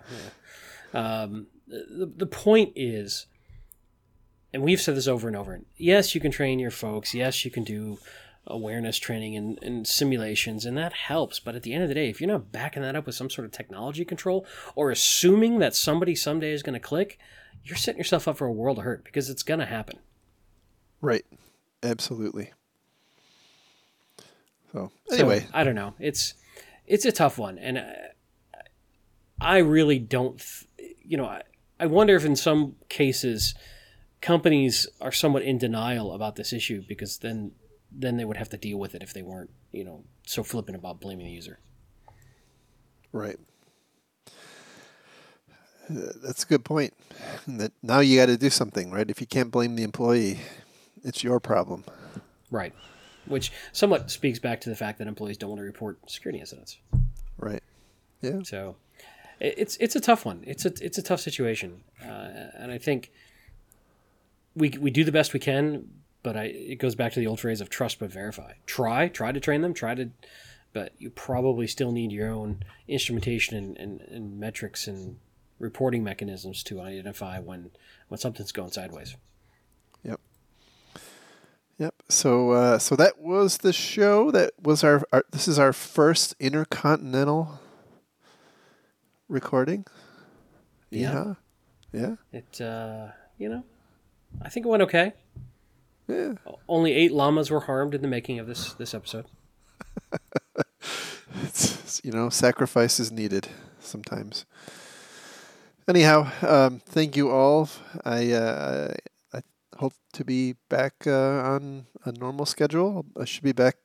yeah. 0.93 1.21
Um, 1.21 1.47
the, 1.67 2.11
the 2.15 2.25
point 2.25 2.73
is, 2.75 3.27
and 4.53 4.63
we've 4.63 4.79
said 4.81 4.95
this 4.95 5.07
over 5.07 5.27
and 5.27 5.35
over. 5.35 5.61
Yes, 5.77 6.15
you 6.15 6.21
can 6.21 6.31
train 6.31 6.59
your 6.59 6.71
folks. 6.71 7.13
Yes, 7.13 7.43
you 7.43 7.51
can 7.51 7.63
do 7.63 7.99
awareness 8.47 8.97
training 8.97 9.35
and, 9.35 9.59
and 9.63 9.87
simulations, 9.87 10.65
and 10.65 10.77
that 10.77 10.93
helps. 10.93 11.39
But 11.39 11.55
at 11.55 11.63
the 11.63 11.73
end 11.73 11.83
of 11.83 11.89
the 11.89 11.95
day, 11.95 12.09
if 12.09 12.19
you're 12.21 12.27
not 12.27 12.51
backing 12.51 12.83
that 12.83 12.95
up 12.95 13.05
with 13.05 13.15
some 13.15 13.29
sort 13.29 13.45
of 13.45 13.51
technology 13.51 14.05
control 14.05 14.45
or 14.75 14.91
assuming 14.91 15.59
that 15.59 15.75
somebody 15.75 16.15
someday 16.15 16.51
is 16.51 16.63
going 16.63 16.73
to 16.73 16.79
click, 16.79 17.17
you're 17.63 17.77
setting 17.77 17.97
yourself 17.97 18.27
up 18.27 18.37
for 18.37 18.45
a 18.45 18.51
world 18.51 18.77
of 18.77 18.83
hurt 18.83 19.03
because 19.03 19.29
it's 19.29 19.43
going 19.43 19.59
to 19.59 19.65
happen. 19.65 19.97
Right. 21.01 21.25
Absolutely. 21.83 22.51
So 24.71 24.91
So, 25.07 25.15
anyway, 25.15 25.47
I 25.53 25.63
don't 25.63 25.75
know. 25.75 25.93
It's 25.99 26.33
it's 26.85 27.05
a 27.05 27.11
tough 27.11 27.37
one, 27.37 27.57
and 27.57 27.79
I, 27.79 27.95
I 29.39 29.57
really 29.59 29.99
don't. 29.99 30.37
th- 30.39 30.95
You 31.03 31.17
know, 31.17 31.25
I, 31.25 31.41
I 31.79 31.85
wonder 31.87 32.15
if 32.15 32.25
in 32.25 32.35
some 32.35 32.75
cases 32.89 33.55
companies 34.21 34.87
are 35.01 35.11
somewhat 35.11 35.43
in 35.43 35.57
denial 35.57 36.13
about 36.13 36.35
this 36.35 36.51
issue 36.53 36.83
because 36.87 37.17
then 37.19 37.51
then 37.97 38.17
they 38.17 38.25
would 38.25 38.37
have 38.37 38.49
to 38.49 38.57
deal 38.57 38.77
with 38.77 38.95
it 38.95 39.01
if 39.01 39.13
they 39.13 39.21
weren't 39.21 39.49
you 39.71 39.83
know 39.83 40.03
so 40.25 40.43
flippant 40.43 40.77
about 40.77 40.99
blaming 40.99 41.25
the 41.25 41.31
user. 41.31 41.59
right. 43.11 43.37
Uh, 45.89 46.13
That's 46.23 46.43
a 46.43 46.47
good 46.47 46.65
point. 46.65 46.93
That 47.47 47.71
now 47.83 47.99
you 47.99 48.17
got 48.19 48.25
to 48.25 48.37
do 48.37 48.49
something, 48.49 48.91
right? 48.91 49.09
If 49.09 49.21
you 49.21 49.27
can't 49.27 49.51
blame 49.51 49.75
the 49.75 49.83
employee, 49.83 50.39
it's 51.03 51.23
your 51.23 51.39
problem. 51.39 51.83
Right. 52.49 52.73
Which 53.27 53.51
somewhat 53.71 54.09
speaks 54.09 54.39
back 54.39 54.61
to 54.61 54.69
the 54.69 54.75
fact 54.75 54.97
that 54.99 55.07
employees 55.07 55.37
don't 55.37 55.49
want 55.51 55.59
to 55.59 55.63
report 55.65 55.99
security 56.09 56.39
incidents. 56.39 56.77
Right. 57.37 57.61
Yeah. 58.21 58.41
So 58.43 58.77
it's 59.39 59.77
it's 59.77 59.95
a 59.95 59.99
tough 59.99 60.25
one. 60.25 60.43
It's 60.47 60.65
a 60.65 60.73
it's 60.81 60.97
a 60.97 61.01
tough 61.03 61.19
situation, 61.19 61.83
uh, 62.03 62.29
and 62.57 62.71
I 62.71 62.77
think 62.77 63.11
we 64.55 64.69
we 64.79 64.89
do 64.91 65.03
the 65.03 65.11
best 65.11 65.33
we 65.33 65.39
can. 65.39 65.87
But 66.25 66.35
I, 66.35 66.45
it 66.45 66.79
goes 66.79 66.95
back 66.95 67.13
to 67.13 67.19
the 67.19 67.27
old 67.27 67.39
phrase 67.39 67.61
of 67.61 67.69
trust 67.69 67.99
but 67.99 68.11
verify. 68.11 68.53
Try 68.65 69.09
try 69.09 69.31
to 69.31 69.39
train 69.39 69.61
them. 69.61 69.75
Try 69.75 69.93
to, 69.93 70.09
but 70.73 70.91
you 70.97 71.11
probably 71.11 71.67
still 71.67 71.91
need 71.91 72.11
your 72.11 72.29
own 72.29 72.63
instrumentation 72.87 73.55
and, 73.55 73.77
and, 73.77 74.01
and 74.01 74.39
metrics 74.39 74.87
and 74.87 75.17
reporting 75.59 76.03
mechanisms 76.03 76.63
to 76.63 76.81
identify 76.81 77.37
when 77.37 77.69
when 78.07 78.17
something's 78.17 78.51
going 78.51 78.71
sideways. 78.71 79.15
Yep. 80.03 80.19
Yep. 81.77 81.93
So 82.09 82.53
uh, 82.53 82.79
so 82.79 82.95
that 82.95 83.19
was 83.19 83.59
the 83.59 83.71
show. 83.71 84.31
That 84.31 84.53
was 84.59 84.83
our, 84.83 85.03
our 85.13 85.25
this 85.29 85.47
is 85.47 85.59
our 85.59 85.73
first 85.73 86.33
intercontinental 86.39 87.59
recording. 89.29 89.85
Yeah. 90.89 91.35
Yeah. 91.93 92.15
It 92.31 92.59
uh, 92.59 93.09
you 93.37 93.47
know, 93.47 93.63
I 94.41 94.49
think 94.49 94.65
it 94.65 94.69
went 94.69 94.81
okay. 94.81 95.13
Yeah. 96.07 96.33
Only 96.67 96.93
eight 96.93 97.11
llamas 97.11 97.49
were 97.49 97.61
harmed 97.61 97.95
in 97.95 98.01
the 98.01 98.07
making 98.07 98.39
of 98.39 98.47
this 98.47 98.73
this 98.73 98.93
episode. 98.93 99.25
It's, 101.43 102.01
you 102.03 102.11
know, 102.11 102.29
sacrifice 102.29 102.99
is 102.99 103.11
needed 103.11 103.49
sometimes. 103.79 104.45
Anyhow, 105.87 106.31
um, 106.41 106.81
thank 106.85 107.15
you 107.15 107.29
all. 107.29 107.69
I 108.03 108.31
uh, 108.31 108.93
I 109.33 109.41
hope 109.77 109.93
to 110.13 110.23
be 110.23 110.55
back 110.69 110.93
uh, 111.05 111.11
on 111.11 111.85
a 112.03 112.11
normal 112.11 112.45
schedule. 112.45 113.05
I 113.19 113.25
should 113.25 113.43
be 113.43 113.51
back 113.51 113.75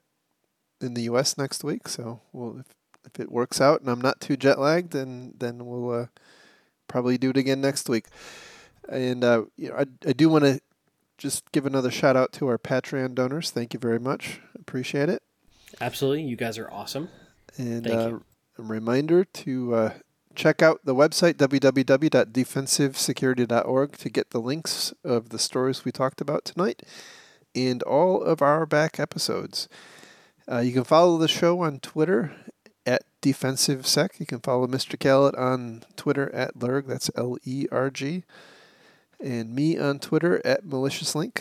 in 0.80 0.94
the 0.94 1.02
U.S. 1.02 1.36
next 1.36 1.62
week, 1.62 1.88
so 1.88 2.20
we'll 2.32 2.60
if, 2.60 2.66
if 3.04 3.20
it 3.20 3.30
works 3.30 3.60
out 3.60 3.80
and 3.80 3.90
I'm 3.90 4.00
not 4.00 4.20
too 4.20 4.36
jet 4.36 4.58
lagged, 4.58 4.92
then 4.92 5.34
then 5.38 5.66
we'll 5.66 5.90
uh, 5.90 6.06
probably 6.88 7.18
do 7.18 7.30
it 7.30 7.36
again 7.36 7.60
next 7.60 7.88
week. 7.88 8.06
And 8.88 9.22
uh, 9.22 9.44
you 9.56 9.68
know, 9.68 9.76
I 9.76 9.86
I 10.06 10.12
do 10.12 10.28
want 10.28 10.44
to 10.44 10.60
just 11.20 11.52
give 11.52 11.66
another 11.66 11.90
shout 11.90 12.16
out 12.16 12.32
to 12.32 12.48
our 12.48 12.56
Patreon 12.58 13.14
donors. 13.14 13.50
Thank 13.50 13.74
you 13.74 13.78
very 13.78 14.00
much. 14.00 14.40
Appreciate 14.58 15.08
it. 15.08 15.22
Absolutely, 15.80 16.22
you 16.22 16.34
guys 16.34 16.58
are 16.58 16.68
awesome. 16.70 17.08
And 17.56 17.84
Thank 17.84 17.96
uh, 17.96 18.08
you. 18.08 18.24
a 18.58 18.62
reminder 18.62 19.24
to 19.24 19.74
uh, 19.74 19.92
check 20.34 20.62
out 20.62 20.80
the 20.84 20.94
website 20.94 21.34
www.defensivesecurity.org 21.34 23.96
to 23.98 24.10
get 24.10 24.30
the 24.30 24.40
links 24.40 24.92
of 25.04 25.28
the 25.28 25.38
stories 25.38 25.84
we 25.84 25.92
talked 25.92 26.20
about 26.20 26.44
tonight 26.44 26.82
and 27.54 27.80
all 27.82 28.20
of 28.22 28.42
our 28.42 28.66
back 28.66 28.98
episodes. 28.98 29.68
Uh, 30.50 30.58
you 30.58 30.72
can 30.72 30.84
follow 30.84 31.18
the 31.18 31.28
show 31.28 31.60
on 31.60 31.78
Twitter 31.80 32.32
at 32.86 33.02
DefensiveSec. 33.22 34.18
You 34.18 34.26
can 34.26 34.40
follow 34.40 34.66
Mr. 34.66 34.96
Kalat 34.96 35.38
on 35.38 35.84
Twitter 35.96 36.34
at 36.34 36.58
Lerg, 36.58 36.86
that's 36.86 37.10
L 37.16 37.36
E 37.44 37.66
R 37.70 37.90
G, 37.90 38.24
and 39.22 39.54
me 39.54 39.78
on 39.78 39.98
Twitter 39.98 40.40
at 40.44 40.64
MaliciousLink. 40.64 41.40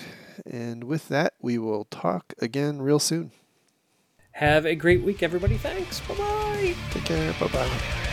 And 0.49 0.86
with 0.86 1.07
that, 1.09 1.34
we 1.41 1.57
will 1.57 1.86
talk 1.86 2.34
again 2.39 2.82
real 2.82 2.99
soon. 2.99 3.32
Have 4.32 4.65
a 4.65 4.75
great 4.75 5.01
week, 5.01 5.21
everybody. 5.21 5.57
Thanks. 5.57 5.99
Bye 6.01 6.15
bye. 6.15 6.75
Take 6.91 7.05
care. 7.05 7.34
Bye 7.39 7.47
bye. 7.47 8.05